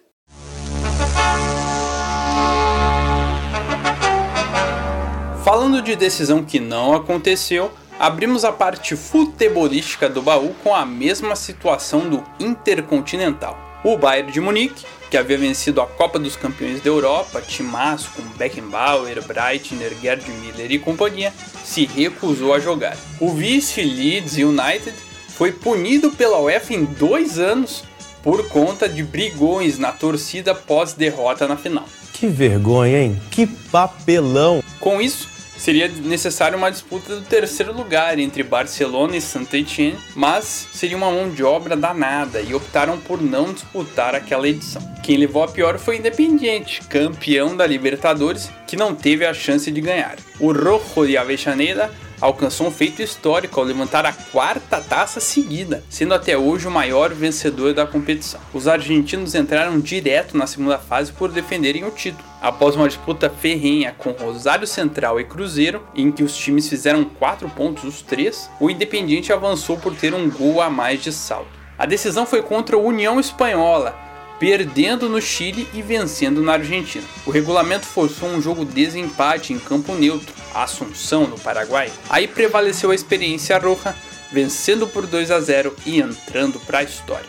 Falando 5.44 5.82
de 5.82 5.96
decisão 5.96 6.44
que 6.44 6.60
não 6.60 6.94
aconteceu, 6.94 7.70
abrimos 7.98 8.44
a 8.44 8.52
parte 8.52 8.96
futebolística 8.96 10.08
do 10.08 10.22
baú 10.22 10.54
com 10.62 10.74
a 10.74 10.86
mesma 10.86 11.36
situação 11.36 12.08
do 12.08 12.24
Intercontinental. 12.38 13.58
O 13.84 13.96
Bayern 13.96 14.30
de 14.30 14.40
Munique, 14.40 14.86
que 15.12 15.18
havia 15.18 15.36
vencido 15.36 15.82
a 15.82 15.86
Copa 15.86 16.18
dos 16.18 16.36
Campeões 16.36 16.80
da 16.80 16.88
Europa, 16.88 17.42
timaço 17.42 18.10
com 18.16 18.22
Beckenbauer, 18.38 19.22
Breitner, 19.22 19.92
Gerd 20.00 20.24
Miller 20.40 20.72
e 20.72 20.78
companhia, 20.78 21.30
se 21.62 21.84
recusou 21.84 22.54
a 22.54 22.58
jogar. 22.58 22.96
O 23.20 23.30
vice 23.30 23.82
Leeds 23.82 24.38
United 24.38 24.94
foi 25.28 25.52
punido 25.52 26.10
pela 26.12 26.40
UEFA 26.40 26.72
em 26.72 26.86
dois 26.86 27.38
anos 27.38 27.84
por 28.22 28.48
conta 28.48 28.88
de 28.88 29.02
brigões 29.02 29.78
na 29.78 29.92
torcida 29.92 30.54
pós-derrota 30.54 31.46
na 31.46 31.58
final. 31.58 31.84
Que 32.14 32.26
vergonha, 32.26 33.02
hein? 33.02 33.20
Que 33.30 33.46
papelão! 33.46 34.64
Com 34.80 34.98
isso, 34.98 35.28
seria 35.62 35.86
necessária 35.86 36.58
uma 36.58 36.72
disputa 36.72 37.14
do 37.14 37.22
terceiro 37.22 37.72
lugar 37.72 38.18
entre 38.18 38.42
Barcelona 38.42 39.16
e 39.16 39.20
Saint-Étienne, 39.20 39.96
mas 40.12 40.66
seria 40.72 40.96
uma 40.96 41.08
mão 41.08 41.30
de 41.30 41.44
obra 41.44 41.76
danada 41.76 42.40
e 42.40 42.52
optaram 42.52 42.98
por 42.98 43.22
não 43.22 43.52
disputar 43.52 44.12
aquela 44.12 44.48
edição. 44.48 44.82
Quem 45.04 45.16
levou 45.16 45.44
a 45.44 45.48
pior 45.48 45.78
foi 45.78 45.98
Independiente, 45.98 46.82
campeão 46.88 47.56
da 47.56 47.64
Libertadores, 47.64 48.50
que 48.66 48.74
não 48.74 48.92
teve 48.92 49.24
a 49.24 49.32
chance 49.32 49.70
de 49.70 49.80
ganhar. 49.80 50.16
O 50.40 50.50
Rojo 50.50 51.06
de 51.06 51.16
Avellaneda 51.16 51.92
alcançou 52.22 52.68
um 52.68 52.70
feito 52.70 53.02
histórico 53.02 53.58
ao 53.58 53.66
levantar 53.66 54.06
a 54.06 54.12
quarta 54.12 54.80
taça 54.80 55.18
seguida, 55.18 55.82
sendo 55.90 56.14
até 56.14 56.38
hoje 56.38 56.68
o 56.68 56.70
maior 56.70 57.12
vencedor 57.12 57.74
da 57.74 57.84
competição. 57.84 58.40
Os 58.54 58.68
argentinos 58.68 59.34
entraram 59.34 59.80
direto 59.80 60.36
na 60.36 60.46
segunda 60.46 60.78
fase 60.78 61.12
por 61.12 61.32
defenderem 61.32 61.84
o 61.84 61.90
título. 61.90 62.24
Após 62.40 62.76
uma 62.76 62.86
disputa 62.86 63.28
ferrenha 63.28 63.92
com 63.98 64.12
Rosário 64.12 64.68
Central 64.68 65.20
e 65.20 65.24
Cruzeiro, 65.24 65.82
em 65.96 66.12
que 66.12 66.22
os 66.22 66.36
times 66.36 66.68
fizeram 66.68 67.04
4 67.04 67.48
pontos 67.50 67.82
os 67.82 68.02
três, 68.02 68.48
o 68.60 68.70
Independiente 68.70 69.32
avançou 69.32 69.76
por 69.76 69.94
ter 69.94 70.14
um 70.14 70.30
gol 70.30 70.60
a 70.60 70.70
mais 70.70 71.02
de 71.02 71.12
saldo. 71.12 71.48
A 71.76 71.86
decisão 71.86 72.24
foi 72.24 72.42
contra 72.42 72.78
o 72.78 72.84
União 72.84 73.18
Espanhola, 73.18 73.96
perdendo 74.42 75.08
no 75.08 75.22
Chile 75.22 75.68
e 75.72 75.80
vencendo 75.80 76.42
na 76.42 76.54
Argentina. 76.54 77.04
O 77.24 77.30
regulamento 77.30 77.86
forçou 77.86 78.28
um 78.28 78.42
jogo 78.42 78.64
desempate 78.64 79.52
em 79.52 79.58
campo 79.58 79.94
neutro, 79.94 80.34
Assunção, 80.52 81.28
no 81.28 81.38
Paraguai. 81.38 81.92
Aí 82.10 82.26
prevaleceu 82.26 82.90
a 82.90 82.94
experiência 82.94 83.56
roja, 83.56 83.94
vencendo 84.32 84.88
por 84.88 85.06
2 85.06 85.30
a 85.30 85.38
0 85.38 85.76
e 85.86 86.00
entrando 86.00 86.58
para 86.58 86.80
a 86.80 86.82
história. 86.82 87.28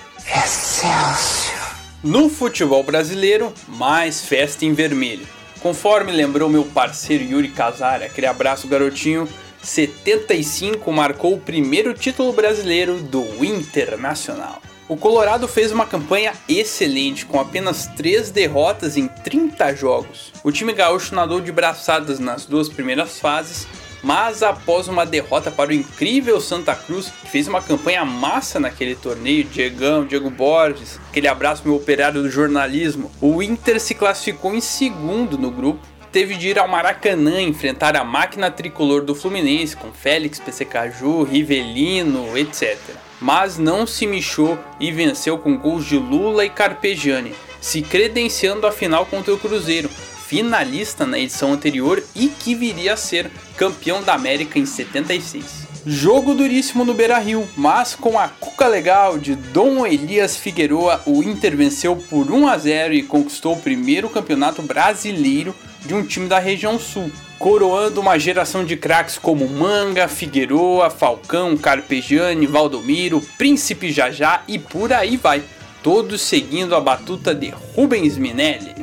No 2.03 2.29
futebol 2.29 2.81
brasileiro, 2.81 3.53
mais 3.67 4.25
festa 4.25 4.65
em 4.65 4.73
vermelho. 4.73 5.27
Conforme 5.59 6.11
lembrou 6.11 6.49
meu 6.49 6.65
parceiro 6.65 7.23
Yuri 7.23 7.49
Casar, 7.49 8.01
aquele 8.01 8.25
abraço 8.25 8.67
garotinho, 8.67 9.29
75 9.61 10.91
marcou 10.91 11.35
o 11.35 11.39
primeiro 11.39 11.93
título 11.93 12.33
brasileiro 12.33 12.95
do 12.97 13.45
Internacional. 13.45 14.59
O 14.89 14.97
Colorado 14.97 15.47
fez 15.47 15.71
uma 15.71 15.85
campanha 15.85 16.33
excelente, 16.47 17.25
com 17.25 17.39
apenas 17.39 17.87
3 17.95 18.31
derrotas 18.31 18.97
em 18.97 19.07
30 19.07 19.73
jogos. 19.75 20.33
O 20.43 20.51
time 20.51 20.73
gaúcho 20.73 21.15
nadou 21.15 21.39
de 21.39 21.53
braçadas 21.53 22.19
nas 22.19 22.45
duas 22.45 22.67
primeiras 22.67 23.17
fases, 23.17 23.65
mas 24.03 24.43
após 24.43 24.89
uma 24.89 25.05
derrota 25.05 25.49
para 25.49 25.69
o 25.69 25.73
incrível 25.73 26.41
Santa 26.41 26.75
Cruz, 26.75 27.09
que 27.21 27.29
fez 27.29 27.47
uma 27.47 27.61
campanha 27.61 28.03
massa 28.03 28.59
naquele 28.59 28.95
torneio, 28.95 29.45
Diegão, 29.45 30.05
Diego 30.05 30.29
Borges, 30.29 30.99
aquele 31.09 31.29
abraço 31.29 31.63
meu 31.63 31.75
operário 31.75 32.21
do 32.21 32.29
jornalismo, 32.29 33.09
o 33.21 33.41
Inter 33.41 33.79
se 33.79 33.95
classificou 33.95 34.53
em 34.53 34.59
segundo 34.59 35.37
no 35.37 35.49
grupo 35.49 35.92
teve 36.13 36.35
de 36.35 36.49
ir 36.49 36.59
ao 36.59 36.67
Maracanã 36.67 37.41
enfrentar 37.41 37.97
a 37.97 38.03
máquina 38.03 38.51
tricolor 38.51 39.03
do 39.03 39.15
Fluminense 39.15 39.75
com 39.75 39.91
Félix, 39.91 40.39
Pecaju, 40.39 41.23
Rivelino, 41.23 42.37
etc. 42.37 42.77
Mas 43.19 43.57
não 43.57 43.87
se 43.87 44.05
michou 44.05 44.59
e 44.79 44.91
venceu 44.91 45.39
com 45.39 45.57
gols 45.57 45.87
de 45.87 45.97
Lula 45.97 46.45
e 46.45 46.51
Carpegiani, 46.51 47.33
se 47.59 47.81
credenciando 47.81 48.67
a 48.67 48.71
final 48.71 49.07
contra 49.07 49.33
o 49.33 49.39
Cruzeiro, 49.39 49.89
finalista 49.89 51.03
na 51.03 51.17
edição 51.17 51.51
anterior 51.51 52.01
e 52.15 52.27
que 52.27 52.53
viria 52.53 52.93
a 52.93 52.97
ser 52.97 53.31
campeão 53.57 54.03
da 54.03 54.13
América 54.13 54.59
em 54.59 54.67
76. 54.67 55.63
Jogo 55.85 56.35
duríssimo 56.35 56.85
no 56.85 56.93
Beira 56.93 57.17
Rio, 57.17 57.49
mas 57.57 57.95
com 57.95 58.19
a 58.19 58.27
cuca 58.27 58.67
legal 58.67 59.17
de 59.17 59.35
Dom 59.35 59.85
Elias 59.85 60.37
Figueroa, 60.37 61.01
o 61.07 61.23
Inter 61.23 61.57
venceu 61.57 61.95
por 61.95 62.31
1 62.31 62.47
a 62.47 62.57
0 62.57 62.93
e 62.93 63.03
conquistou 63.03 63.53
o 63.53 63.59
primeiro 63.59 64.09
campeonato 64.09 64.61
brasileiro 64.61 65.53
de 65.85 65.93
um 65.93 66.03
time 66.03 66.27
da 66.27 66.39
região 66.39 66.79
sul, 66.79 67.11
coroando 67.37 67.99
uma 67.99 68.17
geração 68.17 68.63
de 68.63 68.77
craques 68.77 69.17
como 69.17 69.47
Manga, 69.47 70.07
Figueroa, 70.07 70.89
Falcão, 70.89 71.57
Carpegiani, 71.57 72.47
Valdomiro, 72.47 73.21
Príncipe 73.37 73.91
Jajá 73.91 74.43
e 74.47 74.57
por 74.57 74.93
aí 74.93 75.17
vai, 75.17 75.43
todos 75.81 76.21
seguindo 76.21 76.75
a 76.75 76.79
batuta 76.79 77.35
de 77.35 77.53
Rubens 77.75 78.17
Minelli. 78.17 78.73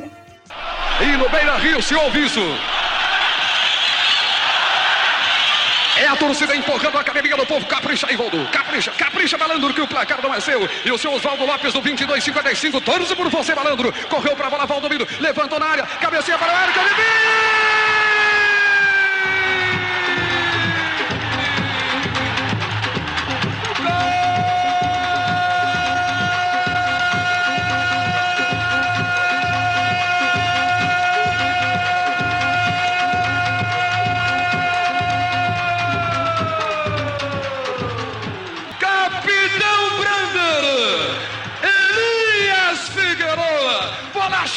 E 1.01 1.17
no 1.17 1.29
Beira 1.29 1.57
Rio 1.57 1.81
se 1.81 1.95
ouve 1.95 2.25
isso. 2.25 2.41
A 6.11 6.15
torcida 6.17 6.53
empurrando 6.55 6.97
a 6.97 7.01
academia 7.01 7.37
do 7.37 7.45
povo. 7.45 7.65
Capricha, 7.65 8.11
Ivaldo. 8.11 8.45
Capricha, 8.51 8.91
capricha, 8.91 9.37
malandro, 9.37 9.73
que 9.73 9.81
o 9.81 9.87
placar 9.87 10.21
não 10.21 10.33
é 10.33 10.41
seu. 10.41 10.69
E 10.83 10.91
o 10.91 10.97
seu 10.97 11.13
Oswaldo 11.13 11.45
Lopes 11.45 11.71
do 11.71 11.81
22,55. 11.81 12.81
Torce 12.83 13.15
por 13.15 13.29
você, 13.29 13.55
malandro. 13.55 13.93
Correu 14.09 14.35
pra 14.35 14.49
bola, 14.49 14.65
Valdomiro. 14.65 15.07
Levantou 15.19 15.59
na 15.59 15.67
área. 15.67 15.85
Cabecinha 15.85 16.37
para 16.37 16.53
o 16.53 16.57
Érico. 16.57 18.00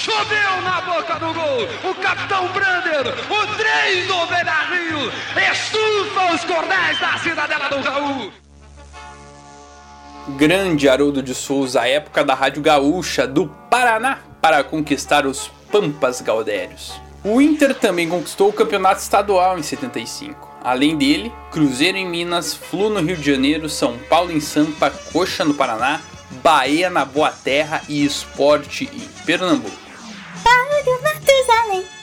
Choveu 0.04 0.60
na 0.60 0.82
boca 0.82 1.14
do 1.14 1.32
gol. 1.32 1.90
O 1.90 1.94
capitão 1.94 2.46
Brander, 2.52 3.06
o 3.08 3.56
trem 3.56 4.06
do 4.06 4.26
Beira 4.26 4.66
Rio, 4.66 5.10
estufa 5.50 6.34
os 6.34 6.44
cordéis 6.44 7.00
da 7.00 7.16
cidadela 7.16 7.70
do 7.70 7.80
Raul. 7.80 8.30
Grande 10.36 10.90
Haroldo 10.90 11.22
de 11.22 11.34
Souza, 11.34 11.88
época 11.88 12.22
da 12.22 12.34
Rádio 12.34 12.60
Gaúcha 12.60 13.26
do 13.26 13.46
Paraná 13.70 14.18
para 14.42 14.62
conquistar 14.62 15.24
os 15.24 15.50
Pampas 15.72 16.20
Gaudérios. 16.20 17.00
O 17.24 17.40
Inter 17.40 17.74
também 17.74 18.06
conquistou 18.06 18.50
o 18.50 18.52
campeonato 18.52 19.00
estadual 19.00 19.58
em 19.58 19.62
75. 19.62 20.54
Além 20.62 20.98
dele, 20.98 21.32
Cruzeiro 21.50 21.96
em 21.96 22.06
Minas, 22.06 22.52
Flu 22.52 22.90
no 22.90 23.00
Rio 23.00 23.16
de 23.16 23.32
Janeiro, 23.32 23.70
São 23.70 23.96
Paulo 24.10 24.30
em 24.30 24.40
Sampa, 24.40 24.90
Coxa 24.90 25.46
no 25.46 25.54
Paraná, 25.54 26.02
Bahia 26.42 26.90
na 26.90 27.06
Boa 27.06 27.30
Terra 27.30 27.80
e 27.88 28.04
Esporte 28.04 28.90
em 28.92 29.24
Pernambuco. 29.24 29.83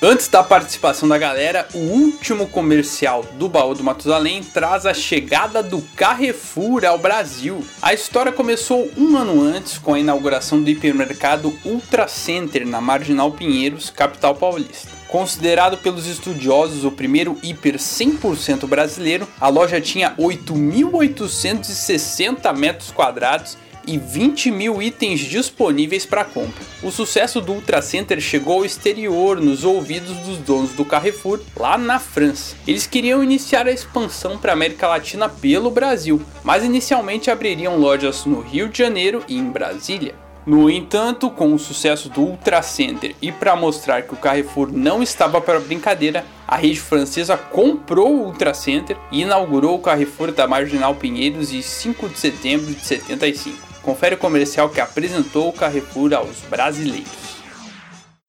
Antes 0.03 0.27
da 0.27 0.43
participação 0.43 1.07
da 1.07 1.15
galera, 1.15 1.67
o 1.75 1.77
último 1.77 2.47
comercial 2.47 3.23
do 3.33 3.47
Baú 3.47 3.75
do 3.75 3.83
Matusalém 3.83 4.43
traz 4.43 4.87
a 4.87 4.95
chegada 4.95 5.61
do 5.61 5.79
Carrefour 5.95 6.83
ao 6.85 6.97
Brasil. 6.97 7.63
A 7.79 7.93
história 7.93 8.31
começou 8.31 8.89
um 8.97 9.15
ano 9.15 9.39
antes 9.39 9.77
com 9.77 9.93
a 9.93 9.99
inauguração 9.99 10.59
do 10.59 10.71
hipermercado 10.71 11.55
Ultra 11.63 12.07
Center 12.07 12.65
na 12.65 12.81
Marginal 12.81 13.31
Pinheiros, 13.31 13.91
capital 13.91 14.33
paulista. 14.33 14.89
Considerado 15.07 15.77
pelos 15.77 16.07
estudiosos 16.07 16.83
o 16.83 16.91
primeiro 16.91 17.37
hiper 17.43 17.75
100% 17.75 18.65
brasileiro, 18.65 19.27
a 19.39 19.49
loja 19.49 19.79
tinha 19.79 20.15
8.860 20.15 22.57
metros 22.57 22.89
quadrados 22.91 23.55
e 23.85 23.97
20 23.97 24.51
mil 24.51 24.81
itens 24.81 25.19
disponíveis 25.19 26.05
para 26.05 26.23
compra. 26.25 26.63
O 26.83 26.91
sucesso 26.91 27.41
do 27.41 27.53
Ultra 27.53 27.81
Center 27.81 28.19
chegou 28.19 28.59
ao 28.59 28.65
exterior, 28.65 29.39
nos 29.39 29.63
ouvidos 29.63 30.15
dos 30.17 30.37
donos 30.37 30.71
do 30.71 30.85
Carrefour, 30.85 31.39
lá 31.55 31.77
na 31.77 31.99
França. 31.99 32.55
Eles 32.67 32.87
queriam 32.87 33.23
iniciar 33.23 33.67
a 33.67 33.71
expansão 33.71 34.37
para 34.37 34.51
a 34.51 34.53
América 34.53 34.87
Latina 34.87 35.29
pelo 35.29 35.71
Brasil, 35.71 36.21
mas 36.43 36.63
inicialmente 36.63 37.31
abririam 37.31 37.77
lojas 37.77 38.25
no 38.25 38.41
Rio 38.41 38.69
de 38.69 38.77
Janeiro 38.77 39.23
e 39.27 39.37
em 39.37 39.49
Brasília. 39.49 40.15
No 40.45 40.71
entanto, 40.71 41.29
com 41.29 41.53
o 41.53 41.59
sucesso 41.59 42.09
do 42.09 42.21
Ultra 42.21 42.63
Center 42.63 43.15
e 43.21 43.31
para 43.31 43.55
mostrar 43.55 44.01
que 44.01 44.13
o 44.13 44.17
Carrefour 44.17 44.71
não 44.71 45.03
estava 45.03 45.39
para 45.39 45.59
brincadeira, 45.59 46.25
a 46.47 46.55
rede 46.55 46.79
francesa 46.79 47.37
comprou 47.37 48.11
o 48.11 48.25
Ultra 48.25 48.53
Center 48.53 48.97
e 49.11 49.21
inaugurou 49.21 49.75
o 49.75 49.79
Carrefour 49.79 50.31
da 50.31 50.47
Marginal 50.47 50.95
Pinheiros 50.95 51.53
em 51.53 51.61
5 51.61 52.09
de 52.09 52.17
setembro 52.17 52.73
de 52.73 52.83
75. 52.83 53.70
Confere 53.81 54.15
o 54.15 54.17
comercial 54.17 54.69
que 54.69 54.79
apresentou 54.79 55.49
o 55.49 55.53
Carrefour 55.53 56.13
aos 56.13 56.37
brasileiros. 56.49 57.31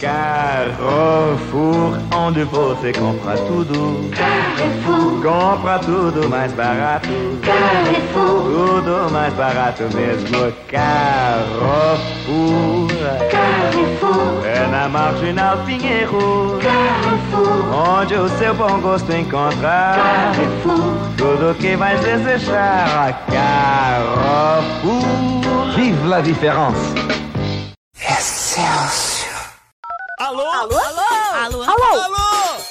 Carrefour, 0.03 1.97
onde 2.13 2.43
você 2.43 2.93
compra 2.93 3.37
tudo. 3.37 4.11
Carrefour. 4.11 5.23
Compra 5.23 5.79
tudo 5.79 6.29
mais 6.29 6.53
barato. 6.55 7.07
Carrefour. 7.41 8.43
Tudo 8.43 9.09
mais 9.13 9.33
barato 9.35 9.85
mesmo. 9.95 10.53
Carrefour. 10.69 12.89
Carrefour. 13.31 14.45
É 14.45 14.67
na 14.67 14.89
Marginal 14.89 15.59
Pinheiro. 15.59 16.59
Carrefour. 16.61 17.73
Onde 17.73 18.17
o 18.17 18.29
seu 18.39 18.53
bom 18.55 18.81
gosto 18.81 19.13
encontra. 19.13 19.95
Carrefour. 19.95 20.97
Tudo 21.17 21.55
que 21.61 21.77
vai 21.77 21.97
desejar. 21.99 23.25
Carrefour. 23.31 25.42
Vive 25.77 26.07
la 26.07 26.21
différence. 26.21 26.79
Excelsior. 27.97 29.53
Alô? 30.19 30.43
Alô? 30.43 30.77
Alô? 30.77 31.63
Alô? 31.63 32.01
Alô? 32.01 32.63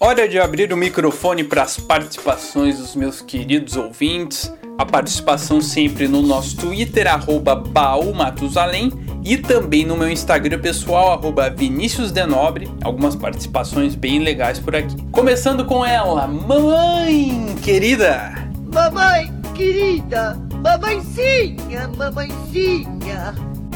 Hora 0.00 0.28
de 0.28 0.38
abrir 0.38 0.72
o 0.72 0.76
microfone 0.76 1.44
para 1.44 1.62
as 1.62 1.76
participações 1.78 2.78
dos 2.78 2.96
meus 2.96 3.20
queridos 3.20 3.76
ouvintes. 3.76 4.52
A 4.76 4.84
participação 4.84 5.60
sempre 5.60 6.08
no 6.08 6.22
nosso 6.22 6.56
Twitter, 6.56 7.06
arroba 7.06 7.54
baumatusalém, 7.54 8.90
e 9.24 9.36
também 9.36 9.84
no 9.84 9.96
meu 9.96 10.10
Instagram 10.10 10.58
pessoal, 10.58 11.12
arroba 11.12 11.50
viniciusdenobre. 11.50 12.68
Algumas 12.82 13.14
participações 13.14 13.94
bem 13.94 14.18
legais 14.18 14.58
por 14.58 14.74
aqui. 14.74 14.96
Começando 15.12 15.64
com 15.64 15.84
ela, 15.84 16.26
mamãe 16.26 17.54
querida! 17.62 18.32
Mamãe 18.72 19.30
querida, 19.54 20.36
mamãezinha, 20.62 21.88
mamãezinha. 21.96 23.34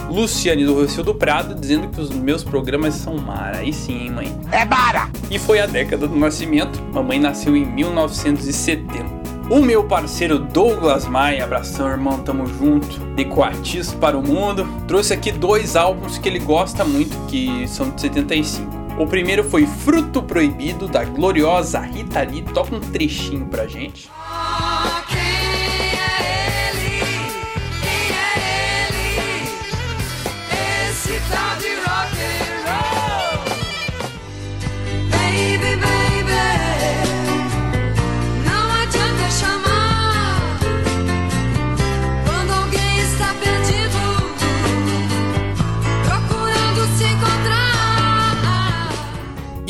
Luciane 0.08 0.64
do 0.64 0.74
Rocio 0.74 1.02
do 1.02 1.14
Prado 1.14 1.54
dizendo 1.54 1.88
que 1.88 2.00
os 2.00 2.10
meus 2.10 2.44
programas 2.44 2.94
são 2.94 3.16
mara. 3.16 3.58
Aí 3.58 3.72
sim, 3.72 4.04
hein, 4.04 4.10
mãe? 4.10 4.40
É 4.52 4.64
bara! 4.64 5.08
E 5.30 5.38
foi 5.38 5.60
a 5.60 5.66
década 5.66 6.06
do 6.06 6.16
nascimento. 6.16 6.80
Mamãe 6.92 7.18
nasceu 7.18 7.56
em 7.56 7.64
1970. 7.64 9.24
O 9.50 9.60
meu 9.60 9.84
parceiro 9.84 10.38
Douglas 10.38 11.06
Maia, 11.06 11.44
abração 11.44 11.88
irmão, 11.88 12.20
tamo 12.20 12.46
junto, 12.46 12.98
de 13.14 13.26
Coatis 13.26 13.92
para 13.92 14.16
o 14.16 14.26
Mundo, 14.26 14.66
trouxe 14.88 15.12
aqui 15.12 15.30
dois 15.30 15.76
álbuns 15.76 16.16
que 16.16 16.28
ele 16.30 16.38
gosta 16.38 16.82
muito, 16.82 17.14
que 17.26 17.68
são 17.68 17.90
de 17.90 18.00
75. 18.00 18.84
O 18.98 19.06
primeiro 19.06 19.44
foi 19.44 19.66
Fruto 19.66 20.22
Proibido, 20.22 20.88
da 20.88 21.04
gloriosa 21.04 21.80
Rita 21.80 22.22
Lee, 22.22 22.42
toca 22.42 22.74
um 22.74 22.80
trechinho 22.80 23.44
pra 23.46 23.66
gente. 23.66 24.08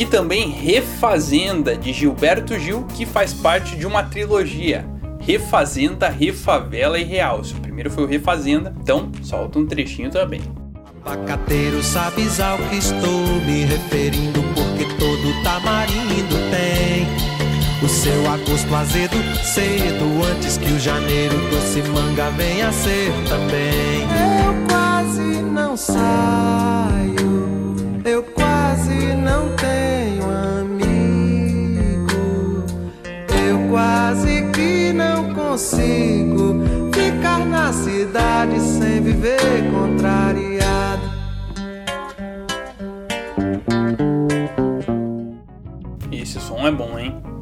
E 0.04 0.06
também 0.06 0.50
Refazenda, 0.50 1.74
de 1.74 1.90
Gilberto 1.90 2.58
Gil, 2.58 2.84
que 2.94 3.06
faz 3.06 3.32
parte 3.32 3.74
de 3.74 3.86
uma 3.86 4.02
trilogia. 4.02 4.84
Refazenda, 5.18 6.10
Refavela 6.10 6.98
e 6.98 7.04
Realce. 7.04 7.54
O 7.54 7.60
primeiro 7.60 7.90
foi 7.90 8.04
o 8.04 8.06
Refazenda, 8.06 8.74
então 8.82 9.10
solta 9.22 9.58
um 9.58 9.64
trechinho 9.64 10.10
também. 10.10 10.42
Abacateiro, 11.06 11.82
sabes 11.82 12.38
ao 12.38 12.58
que 12.58 12.76
estou 12.76 13.18
me 13.46 13.64
referindo, 13.64 14.42
porque 14.54 14.84
todo 14.98 15.42
tamarindo 15.42 16.36
tem 16.50 17.06
o 17.82 17.88
seu 17.88 18.30
agosto 18.30 18.74
azedo, 18.74 19.16
cedo, 19.42 20.04
antes 20.30 20.58
que 20.58 20.70
o 20.70 20.78
janeiro 20.78 21.34
doce 21.48 21.82
manga 21.88 22.28
venha 22.32 22.70
ser 22.72 23.10
também. 23.26 24.02
Eu 24.02 24.66
quase 24.68 25.40
não 25.40 25.74
saio, 25.78 26.04
eu 28.04 28.22
quase 28.22 28.43
não 29.34 29.48
tenho 29.56 30.22
amigo, 30.60 30.94
eu 33.46 33.68
quase 33.68 34.42
que 34.52 34.92
não 34.92 35.34
consigo 35.34 36.62
ficar 36.92 37.44
na 37.44 37.72
cidade 37.72 38.60
sem 38.60 39.00
viver 39.02 39.68
contrariado. 39.72 40.23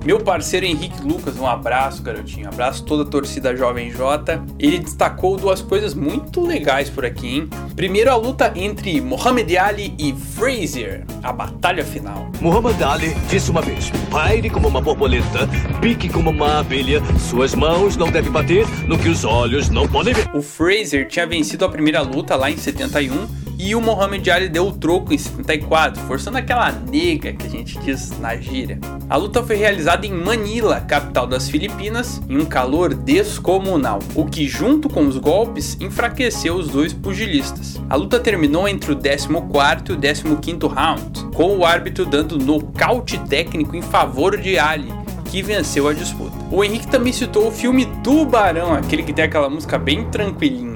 Meu 0.05 0.19
parceiro 0.19 0.67
Henrique 0.67 1.01
Lucas, 1.01 1.39
um 1.39 1.47
abraço, 1.47 2.03
garotinho. 2.03 2.49
Abraço 2.49 2.85
toda 2.85 3.05
a 3.05 3.07
torcida 3.07 3.55
Jovem 3.55 3.93
J. 3.93 4.43
Ele 4.59 4.81
destacou 4.81 5.37
duas 5.37 5.63
coisas 5.63 5.95
muito 5.95 6.41
legais 6.45 6.91
por 6.91 7.05
aqui, 7.05 7.37
hein? 7.37 7.51
Primeiro, 7.77 8.11
a 8.11 8.17
luta 8.17 8.53
entre 8.57 9.01
Muhammad 9.01 9.49
Ali 9.55 9.95
e 9.97 10.13
Frazier, 10.13 11.05
a 11.23 11.33
batalha 11.33 11.85
final. 11.85 12.29
Muhammad 12.41 12.83
Ali 12.83 13.15
disse 13.31 13.49
uma 13.51 13.63
vez: 13.63 13.91
paire 14.11 14.51
como 14.51 14.67
uma 14.67 14.81
borboleta, 14.81 15.49
pique 15.81 16.09
como 16.09 16.31
uma 16.31 16.59
abelha, 16.59 17.01
suas 17.31 17.55
mãos 17.55 17.97
não 17.97 18.11
devem 18.11 18.33
bater 18.33 18.67
no 18.89 18.99
que 18.99 19.09
os 19.09 19.25
olhos 19.25 19.71
não 19.71 19.87
podem 19.87 20.15
ver. 20.15 20.29
O 20.35 20.43
Frazier 20.43 21.07
tinha 21.07 21.29
vencido 21.29 21.65
a 21.65 21.69
primeira 21.69 22.03
luta 22.03 22.35
lá 22.35 22.51
em 22.51 22.57
71 22.57 23.42
e 23.63 23.77
o 23.77 23.81
Muhammad 23.81 24.27
Ali 24.29 24.49
deu 24.49 24.67
o 24.67 24.73
troco 24.73 25.15
em 25.15 25.19
74, 25.19 26.03
forçando 26.03 26.37
aquela 26.37 26.73
nega 26.73 27.33
que 27.33 27.47
a 27.47 27.49
gente 27.49 27.79
diz 27.79 28.11
na 28.19 28.35
gíria. 28.35 28.81
A 29.09 29.17
luta 29.17 29.41
foi 29.41 29.55
realizada 29.55 30.05
em 30.05 30.13
Manila, 30.13 30.81
capital 30.81 31.29
das 31.29 31.49
Filipinas, 31.49 32.21
em 32.29 32.39
um 32.39 32.45
calor 32.45 32.93
descomunal, 32.93 34.01
o 34.17 34.25
que 34.25 34.49
junto 34.49 34.89
com 34.89 35.07
os 35.07 35.17
golpes 35.17 35.77
enfraqueceu 35.81 36.57
os 36.57 36.71
dois 36.71 36.93
pugilistas. 36.93 37.81
A 37.89 37.95
luta 37.95 38.19
terminou 38.19 38.67
entre 38.67 38.91
o 38.91 38.97
14º 38.97 39.91
e 39.91 39.93
o 39.93 39.97
15º 39.97 40.67
round, 40.67 41.25
com 41.33 41.57
o 41.57 41.65
árbitro 41.65 42.05
dando 42.05 42.37
nocaute 42.37 43.17
técnico 43.29 43.77
em 43.77 43.83
favor 43.83 44.37
de 44.37 44.59
Ali, 44.59 44.93
que 45.31 45.41
venceu 45.41 45.87
a 45.87 45.93
disputa. 45.93 46.33
O 46.51 46.65
Henrique 46.65 46.89
também 46.89 47.13
citou 47.13 47.47
o 47.47 47.53
filme 47.53 47.87
Tubarão, 48.03 48.75
aquele 48.75 49.05
que 49.05 49.13
tem 49.13 49.25
aquela 49.25 49.49
música 49.49 49.79
bem 49.79 50.05
tranquilinha. 50.11 50.72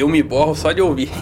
Eu 0.00 0.08
me 0.08 0.22
borro 0.22 0.54
só 0.54 0.72
de 0.72 0.80
ouvir. 0.80 1.10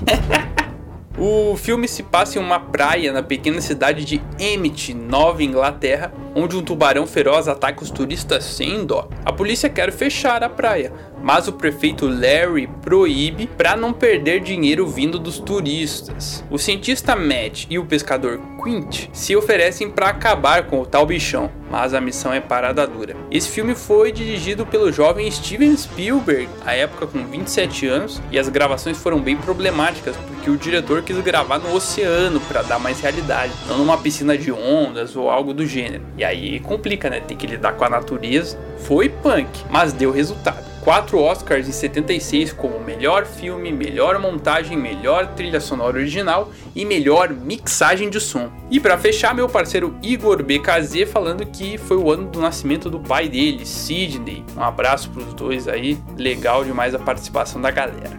O 1.20 1.56
filme 1.56 1.88
se 1.88 2.04
passa 2.04 2.38
em 2.38 2.40
uma 2.40 2.60
praia 2.60 3.12
na 3.12 3.24
pequena 3.24 3.60
cidade 3.60 4.04
de 4.04 4.22
Emmett, 4.38 4.94
Nova 4.94 5.42
Inglaterra, 5.42 6.12
onde 6.38 6.56
um 6.56 6.62
tubarão 6.62 7.06
feroz 7.06 7.48
ataca 7.48 7.82
os 7.82 7.90
turistas 7.90 8.44
sem 8.44 8.86
dó. 8.86 9.08
A 9.24 9.32
polícia 9.32 9.68
quer 9.68 9.90
fechar 9.90 10.44
a 10.44 10.48
praia, 10.48 10.92
mas 11.20 11.48
o 11.48 11.52
prefeito 11.52 12.06
Larry 12.06 12.68
proíbe 12.80 13.46
para 13.46 13.76
não 13.76 13.92
perder 13.92 14.40
dinheiro 14.40 14.86
vindo 14.86 15.18
dos 15.18 15.38
turistas. 15.38 16.44
O 16.48 16.58
cientista 16.58 17.16
Matt 17.16 17.66
e 17.68 17.78
o 17.78 17.84
pescador 17.84 18.40
Quint 18.62 19.08
se 19.12 19.34
oferecem 19.34 19.90
para 19.90 20.08
acabar 20.08 20.64
com 20.64 20.80
o 20.80 20.86
tal 20.86 21.06
bichão, 21.06 21.50
mas 21.70 21.92
a 21.92 22.00
missão 22.00 22.32
é 22.32 22.40
parada 22.40 22.86
dura. 22.86 23.16
Esse 23.30 23.48
filme 23.48 23.74
foi 23.74 24.12
dirigido 24.12 24.64
pelo 24.64 24.92
jovem 24.92 25.30
Steven 25.30 25.76
Spielberg, 25.76 26.48
à 26.64 26.74
época 26.74 27.06
com 27.06 27.24
27 27.24 27.86
anos, 27.86 28.22
e 28.30 28.38
as 28.38 28.48
gravações 28.48 28.96
foram 28.96 29.20
bem 29.20 29.36
problemáticas 29.36 30.16
porque 30.16 30.50
o 30.50 30.56
diretor 30.56 31.02
quis 31.02 31.18
gravar 31.18 31.58
no 31.58 31.74
oceano 31.74 32.40
para 32.40 32.62
dar 32.62 32.78
mais 32.78 33.00
realidade, 33.00 33.52
não 33.66 33.78
numa 33.78 33.98
piscina 33.98 34.36
de 34.36 34.52
ondas 34.52 35.16
ou 35.16 35.30
algo 35.30 35.52
do 35.52 35.66
gênero. 35.66 36.04
E 36.16 36.24
aí 36.28 36.60
complica, 36.60 37.10
né? 37.10 37.20
Tem 37.20 37.36
que 37.36 37.46
lidar 37.46 37.72
com 37.72 37.84
a 37.84 37.90
natureza. 37.90 38.58
Foi 38.78 39.08
punk, 39.08 39.48
mas 39.70 39.92
deu 39.92 40.10
resultado. 40.10 40.66
Quatro 40.82 41.20
Oscars 41.20 41.68
em 41.68 41.72
76 41.72 42.52
como 42.52 42.80
melhor 42.80 43.26
filme, 43.26 43.70
melhor 43.70 44.18
montagem, 44.18 44.76
melhor 44.76 45.26
trilha 45.34 45.60
sonora 45.60 45.98
original 45.98 46.50
e 46.74 46.84
melhor 46.84 47.30
mixagem 47.30 48.08
de 48.08 48.20
som. 48.20 48.48
E 48.70 48.80
para 48.80 48.96
fechar, 48.96 49.34
meu 49.34 49.48
parceiro 49.48 49.94
Igor 50.02 50.42
BKZ 50.42 51.10
falando 51.12 51.44
que 51.44 51.76
foi 51.76 51.96
o 51.96 52.10
ano 52.10 52.28
do 52.28 52.40
nascimento 52.40 52.88
do 52.88 53.00
pai 53.00 53.28
dele, 53.28 53.66
Sidney. 53.66 54.44
Um 54.56 54.62
abraço 54.62 55.10
pros 55.10 55.34
dois 55.34 55.68
aí, 55.68 55.98
legal 56.16 56.64
demais 56.64 56.94
a 56.94 56.98
participação 56.98 57.60
da 57.60 57.70
galera. 57.70 58.18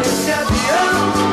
Esse 0.00 0.30
avião 0.30 1.28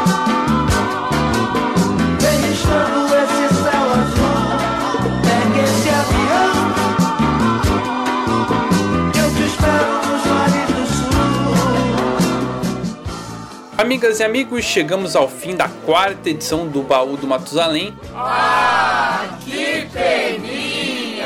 Amigas 13.77 14.21
e 14.21 14.23
amigos, 14.23 14.63
chegamos 14.63 15.17
ao 15.17 15.27
fim 15.27 15.53
da 15.53 15.67
quarta 15.67 16.29
edição 16.29 16.65
do 16.65 16.81
Baú 16.81 17.17
do 17.17 17.27
Matusalém. 17.27 17.93
Ah, 18.13 19.37
que 19.43 19.85
peninha! 19.91 21.25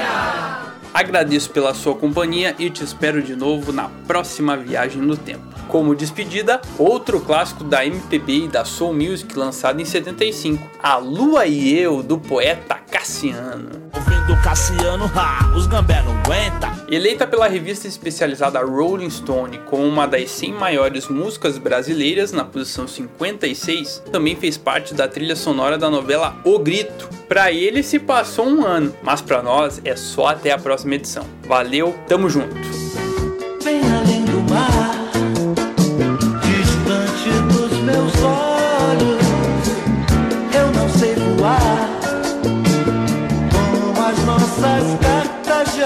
Agradeço 0.92 1.52
pela 1.52 1.76
sua 1.76 1.94
companhia 1.94 2.56
e 2.58 2.72
te 2.72 2.84
espero 2.84 3.22
de 3.22 3.36
novo 3.36 3.72
na 3.72 3.88
próxima 4.08 4.58
viagem 4.58 5.00
no 5.00 5.16
tempo. 5.16 5.44
Como 5.68 5.94
despedida, 5.94 6.60
outro 6.80 7.22
clássico 7.22 7.64
da 7.64 7.86
MPB 7.86 8.46
e 8.46 8.48
da 8.48 8.66
Soul 8.66 8.96
Music 8.96 9.38
lançado 9.38 9.80
em 9.80 9.86
75, 9.86 10.68
A 10.82 10.98
Lua 10.98 11.46
e 11.46 11.78
Eu, 11.78 12.02
do 12.02 12.18
poeta 12.18 12.80
Cassiano. 12.90 13.70
Ouvindo 14.30 14.44
Cassiano, 14.44 15.12
ha, 15.16 15.52
os 15.56 15.66
gambé 15.66 16.04
não 16.04 16.16
aguenta. 16.20 16.86
Eleita 16.88 17.26
pela 17.26 17.48
revista 17.48 17.88
especializada 17.88 18.60
Rolling 18.60 19.10
Stone 19.10 19.58
como 19.66 19.84
uma 19.84 20.06
das 20.08 20.30
100 20.30 20.54
maiores 20.54 21.08
músicas 21.08 21.58
brasileiras 21.58 22.32
na 22.32 22.46
posição 22.46 22.88
56, 22.88 24.04
também 24.12 24.36
fez 24.36 24.56
parte 24.56 24.94
da 24.94 25.08
trilha 25.08 25.36
sonora 25.36 25.80
da 25.80 25.90
novela 25.90 26.36
O 26.44 26.60
Grito. 26.60 27.10
Para 27.28 27.52
ele 27.52 27.82
se 27.82 27.98
passou 27.98 28.48
um 28.48 28.64
ano, 28.66 28.94
mas 29.02 29.20
para 29.20 29.42
nós 29.42 29.82
é 29.84 29.96
só 29.96 30.28
até 30.28 30.52
a 30.52 30.60
próxima 30.60 30.94
edição. 30.94 31.26
Valeu, 31.48 31.98
tamo 32.08 32.30
junto. 32.30 32.56
Bem 33.64 33.82
além 33.92 34.26
do 34.26 34.42
mar, 34.52 34.99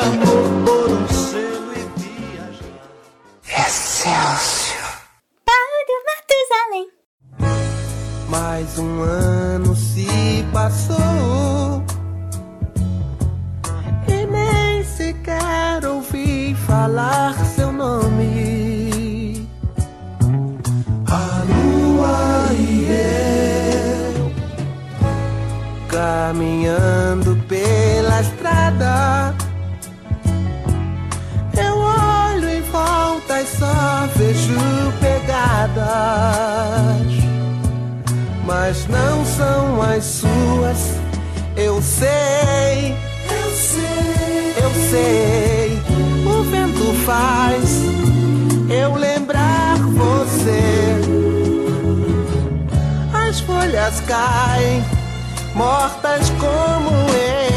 amor 0.04 0.43
por 0.66 0.91
um 0.91 1.08
selo 1.08 1.72
e 1.74 1.84
viajar. 1.99 3.68
Excelsior. 3.68 5.01
Paulo 5.45 5.93
Matusalém. 6.10 6.88
Mais 8.30 8.80
um 8.80 9.01
ano 9.01 9.76
se 9.76 10.08
passou 10.51 11.84
as 39.94 40.04
suas. 40.06 40.98
Eu 41.56 41.82
sei, 41.82 42.96
eu 43.30 43.52
sei, 43.52 44.54
eu 44.64 44.72
sei. 44.89 45.80
O 46.26 46.44
vento 46.44 46.94
faz 47.06 47.84
eu 48.70 48.96
lembrar 48.96 49.78
você. 49.78 50.98
As 53.14 53.39
folhas 53.41 54.00
caem, 54.02 54.84
mortas 55.56 56.30
como 56.39 56.89
eu. 56.89 57.53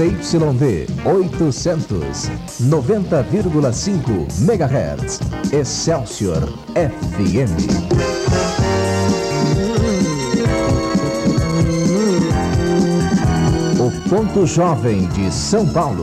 ZYD 0.00 0.86
800, 1.04 2.30
90,5 2.70 4.40
MHz. 4.40 5.20
Excelsior 5.52 6.40
FM. 6.74 7.52
O 13.78 14.08
ponto 14.08 14.46
jovem 14.46 15.06
de 15.08 15.30
São 15.30 15.66
Paulo. 15.70 16.00